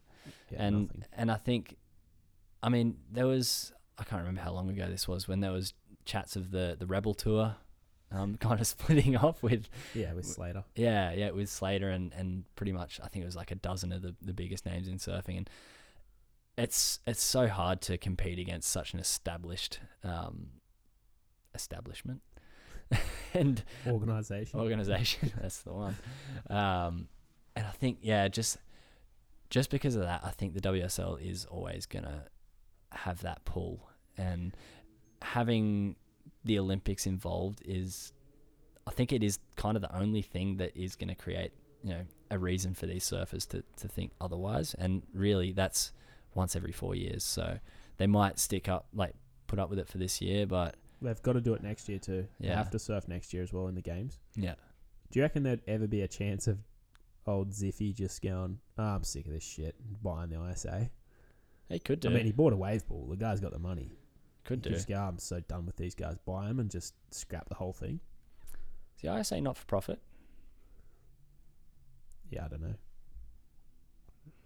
Yeah, 0.51 0.59
and 0.59 0.89
nothing. 0.89 1.05
and 1.13 1.31
I 1.31 1.37
think, 1.37 1.77
I 2.61 2.69
mean, 2.69 2.97
there 3.13 3.29
was 3.29 3.73
I 3.97 4.03
can't 4.03 4.21
remember 4.21 4.41
how 4.41 4.53
long 4.53 4.69
ago 4.69 4.89
this 4.89 5.07
was 5.07 5.29
when 5.29 5.39
there 5.41 5.53
was 5.53 5.73
chats 6.05 6.35
of 6.35 6.51
the 6.51 6.77
the 6.79 6.87
Rebel 6.87 7.15
Tour, 7.15 7.55
um, 8.13 8.37
kind 8.41 8.61
of 8.61 8.67
splitting 8.67 9.17
off 9.17 9.43
with 9.43 9.69
yeah, 9.95 10.13
with 10.13 10.27
Slater. 10.27 10.65
yeah 10.75 11.13
yeah 11.13 11.31
with 11.31 11.49
Slater 11.49 11.91
and 11.91 12.13
and 12.15 12.45
pretty 12.57 12.73
much 12.73 13.01
I 13.03 13.09
think 13.09 13.23
it 13.23 13.27
was 13.27 13.37
like 13.37 13.51
a 13.51 13.57
dozen 13.57 13.93
of 13.93 14.03
the 14.03 14.15
the 14.23 14.33
biggest 14.33 14.65
names 14.67 14.89
in 14.89 14.99
surfing 14.99 15.37
and 15.39 15.51
it's 16.59 17.01
it's 17.07 17.23
so 17.23 17.49
hard 17.49 17.81
to 17.83 17.99
compete 17.99 18.39
against 18.39 18.71
such 18.71 18.95
an 18.95 19.01
established 19.01 19.81
um, 20.03 20.49
establishment 21.55 22.23
and 23.35 23.63
Organization. 23.87 24.61
organization. 24.61 25.33
That's 25.41 25.63
the 25.63 25.73
one. 25.73 25.97
Um, 26.49 27.09
and 27.57 27.67
I 27.67 27.71
think 27.73 27.99
yeah, 28.01 28.29
just 28.29 28.59
just 29.51 29.71
because 29.71 29.97
of 29.97 30.03
that, 30.03 30.23
I 30.25 30.31
think 30.31 30.55
the 30.55 30.61
WSL 30.61 31.21
is 31.21 31.45
always 31.47 31.85
gonna 31.87 32.25
have 32.93 33.21
that 33.23 33.45
pull, 33.45 33.89
and 34.17 34.57
having 35.23 35.97
the 36.47 36.59
Olympics 36.59 37.07
involved 37.07 37.61
is, 37.65 38.13
I 38.87 38.91
think 38.91 39.13
it 39.13 39.23
is 39.23 39.39
kind 39.57 39.77
of 39.77 39.83
the 39.83 39.95
only 39.97 40.23
thing 40.23 40.57
that 40.59 40.77
is 40.77 40.97
going 40.97 41.09
to 41.09 41.15
create 41.15 41.53
you 41.83 41.91
know 41.91 42.01
a 42.31 42.39
reason 42.39 42.75
for 42.75 42.87
these 42.87 43.05
surfers 43.09 43.47
to 43.49 43.63
to 43.77 43.89
think 43.89 44.13
otherwise, 44.21 44.75
and 44.79 45.03
really 45.13 45.53
that's 45.53 45.93
once 46.35 46.57
every 46.57 46.73
four 46.73 46.95
years. 46.95 47.23
So 47.25 47.59
they 47.99 48.07
might 48.07 48.39
stick 48.39 48.69
up 48.69 48.87
like 48.95 49.15
put 49.47 49.59
up 49.59 49.71
with 49.71 49.79
it 49.79 49.89
for 49.89 49.99
this 49.99 50.21
year, 50.21 50.47
but 50.47 50.77
They've 51.03 51.23
got 51.23 51.35
to 51.35 51.43
do 51.43 51.53
it 51.53 51.63
next 51.63 51.89
year 51.91 51.99
too. 51.99 52.27
They 52.41 52.49
Yeah. 52.49 52.57
have 52.57 52.71
to 52.71 52.79
surf 52.79 53.07
next 53.07 53.35
year 53.35 53.43
as 53.43 53.53
well 53.53 53.69
in 53.69 53.75
the 53.75 53.83
games. 53.83 54.19
yeah. 54.35 54.55
Do 55.11 55.19
you 55.21 55.23
reckon 55.23 55.43
there'd 55.45 55.61
ever 55.69 55.87
be 55.87 56.01
a 56.03 56.09
chance 56.09 56.49
of 56.49 56.59
old 57.27 57.51
Ziffy 57.51 57.95
just 57.95 58.23
going, 58.23 58.59
oh, 58.79 58.83
I'm 58.83 59.05
sick 59.05 59.27
of 59.27 59.33
this 59.33 59.45
shit, 59.45 59.77
buying 60.03 60.31
the 60.31 60.43
ISA? 60.51 60.91
He 61.69 61.79
could 61.79 62.01
do. 62.01 62.09
I 62.09 62.13
mean, 62.15 62.25
he 62.27 62.33
bought 62.33 62.53
a 62.53 62.57
wave 62.57 62.87
pool. 62.89 63.07
The 63.09 63.17
guy's 63.17 63.41
got 63.41 63.53
the 63.53 63.59
money. 63.59 63.93
Could 64.47 64.63
do. 64.63 64.71
just 64.71 64.89
go, 64.89 64.95
I'm 64.97 65.19
so 65.19 65.41
done 65.41 65.67
with 65.67 65.77
these 65.77 65.95
guys. 65.95 66.17
Buy 66.25 66.47
them 66.49 66.59
and 66.61 66.71
just 66.71 66.95
scrap 67.11 67.49
the 67.49 67.55
whole 67.57 67.73
thing. 67.73 68.01
Is 68.97 69.03
the 69.03 69.15
ISA 69.19 69.41
not 69.41 69.57
for 69.59 69.67
profit? 69.67 70.01
Yeah, 72.31 72.45
I 72.47 72.49
don't 72.49 72.63
know. 72.63 72.75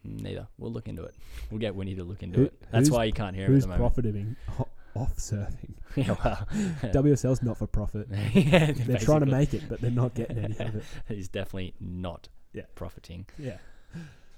Neither. 0.03 0.48
We'll 0.59 0.72
look 0.72 0.88
into 0.88 1.03
it. 1.05 1.14
We'll 1.51 1.61
get 1.61 1.74
Winnie 1.74 1.94
to 1.94 2.05
look 2.05 2.22
into 2.22 2.38
Who- 2.38 2.44
it. 2.46 2.62
That's 2.70 2.90
why 2.90 3.05
you 3.05 3.12
can't 3.12 3.36
hear 3.36 3.46
him 3.46 3.53
at 3.53 3.55
Who's 3.55 3.62
the 3.64 3.68
moment. 3.68 3.80
profiting 3.94 4.36
o- 4.59 4.68
off 4.96 5.16
surfing? 5.16 5.74
yeah, 5.96 6.16
well, 6.24 6.46
WSL's 6.92 7.42
not 7.42 7.59
for 7.59 7.66
profit. 7.66 8.09
yeah, 8.34 8.72
They're 8.72 8.98
trying 8.98 9.20
to 9.20 9.26
make 9.26 9.53
it, 9.55 9.64
but 9.68 9.80
they're 9.80 9.90
not 9.90 10.14
getting 10.14 10.38
any 10.38 10.59
of 10.59 10.76
it. 10.76 10.84
He's 11.09 11.28
definitely 11.28 11.74
not 11.80 12.28
Yeah. 12.53 12.62
profiting. 12.74 13.26
Yeah. 13.38 13.59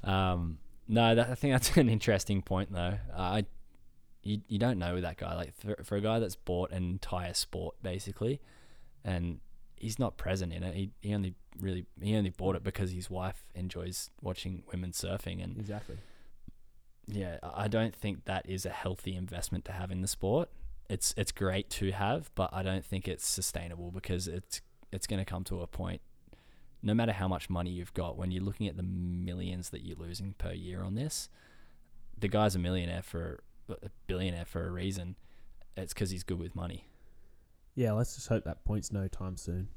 Um, 0.04 0.58
no, 0.88 1.14
that, 1.14 1.30
I 1.30 1.34
think 1.36 1.54
that's 1.54 1.76
an 1.76 1.88
interesting 1.88 2.42
point, 2.42 2.72
though. 2.72 2.98
I, 3.16 3.46
you, 4.23 4.41
you 4.49 4.59
don't 4.59 4.79
know 4.79 4.95
with 4.95 5.03
that 5.03 5.16
guy. 5.16 5.35
Like 5.35 5.55
for, 5.55 5.77
for 5.85 5.97
a 5.97 6.01
guy 6.01 6.18
that's 6.18 6.37
bought 6.37 6.70
an 6.70 6.83
entire 6.85 7.35
sport 7.35 7.77
basically, 7.83 8.41
and 9.05 9.41
he's 9.77 9.99
not 9.99 10.16
present 10.16 10.53
in 10.53 10.62
it. 10.62 10.75
He, 10.75 10.91
he 11.01 11.14
only 11.14 11.35
really 11.59 11.87
he 12.01 12.16
only 12.16 12.31
bought 12.31 12.57
it 12.57 12.62
because 12.62 12.93
his 12.93 13.11
wife 13.11 13.45
enjoys 13.55 14.11
watching 14.20 14.62
women 14.73 14.93
surfing, 14.93 15.43
and 15.43 15.59
Exactly. 15.59 15.97
yeah, 17.07 17.39
I 17.43 17.64
I 17.64 17.68
don't 17.68 17.95
think 17.95 18.25
that 18.25 18.49
is 18.49 18.64
a 18.66 18.70
healthy 18.70 19.14
investment 19.16 19.64
to 19.66 19.73
have 19.73 19.91
in 19.91 20.01
the 20.03 20.09
sport. 20.09 20.49
It's 20.89 21.14
it's 21.16 21.33
great 21.33 21.70
to 21.70 21.91
have, 21.93 22.31
but 22.35 22.51
I 22.53 22.62
don't 22.62 22.85
think 22.85 23.09
it's 23.09 23.27
sustainable 23.27 23.91
because 23.91 24.29
it's 24.29 24.61
it's 24.93 25.07
going 25.07 25.18
to 25.20 25.25
come 25.25 25.45
to 25.45 25.61
a 25.62 25.66
point. 25.66 26.01
No 26.85 26.95
matter 26.95 27.12
how 27.12 27.29
much 27.29 27.49
money 27.49 27.70
you've 27.70 27.95
got, 27.95 28.16
when 28.18 28.31
you're 28.33 28.43
looking 28.43 28.66
at 28.66 28.77
the 28.77 28.83
millions 28.83 29.70
that 29.70 29.83
you're 29.83 29.97
losing 29.97 30.35
per 30.37 30.53
year 30.53 30.83
on 30.83 30.97
this, 30.97 31.29
the 32.18 32.27
guy's 32.29 32.57
a 32.57 32.59
millionaire 32.59 33.03
for 33.03 33.41
a 33.83 33.91
billionaire 34.07 34.45
for 34.45 34.66
a 34.66 34.70
reason. 34.70 35.16
It's 35.77 35.95
because 35.95 36.11
he's 36.11 36.23
good 36.23 36.39
with 36.39 36.55
money. 36.55 36.87
Yeah, 37.75 37.93
let's 37.93 38.14
just 38.14 38.29
hope 38.29 38.45
that 38.45 38.64
point's 38.64 38.93
no 38.93 39.09
time 39.09 39.37
soon, 39.37 39.68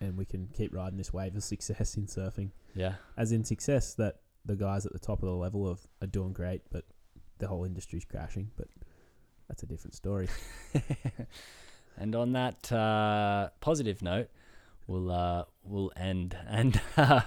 and 0.00 0.16
we 0.16 0.24
can 0.24 0.48
keep 0.54 0.74
riding 0.74 0.96
this 0.96 1.12
wave 1.12 1.36
of 1.36 1.44
success 1.44 1.96
in 1.96 2.06
surfing. 2.06 2.50
Yeah, 2.74 2.94
As 3.16 3.32
in 3.32 3.44
success 3.44 3.94
that 3.94 4.16
the 4.44 4.56
guys 4.56 4.86
at 4.86 4.92
the 4.92 4.98
top 4.98 5.22
of 5.22 5.28
the 5.28 5.34
level 5.34 5.68
of 5.68 5.80
are 6.00 6.06
doing 6.06 6.32
great, 6.32 6.62
but 6.70 6.84
the 7.38 7.46
whole 7.46 7.64
industry's 7.64 8.04
crashing. 8.04 8.50
But 8.56 8.68
that's 9.48 9.62
a 9.62 9.66
different 9.66 9.94
story. 9.94 10.28
and 11.98 12.14
on 12.14 12.32
that 12.32 12.72
uh, 12.72 13.50
positive 13.60 14.00
note, 14.02 14.28
we'll 14.86 15.10
uh, 15.10 15.44
we'll 15.64 15.92
end. 15.96 16.36
And 16.48 16.80
uh, 16.96 17.20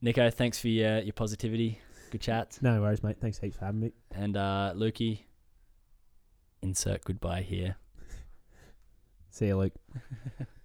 Nico, 0.00 0.30
thanks 0.30 0.58
for 0.58 0.68
your 0.68 1.00
your 1.00 1.12
positivity. 1.12 1.80
Good 2.10 2.20
chat. 2.20 2.58
No 2.60 2.80
worries, 2.80 3.02
mate. 3.02 3.18
Thanks 3.20 3.38
heaps 3.38 3.56
for 3.56 3.66
having 3.66 3.80
me. 3.80 3.92
And 4.10 4.36
uh, 4.36 4.72
Lukey, 4.74 5.20
insert 6.60 7.04
goodbye 7.04 7.42
here. 7.42 7.76
See 9.30 9.46
you, 9.46 9.56
Luke. 9.56 9.74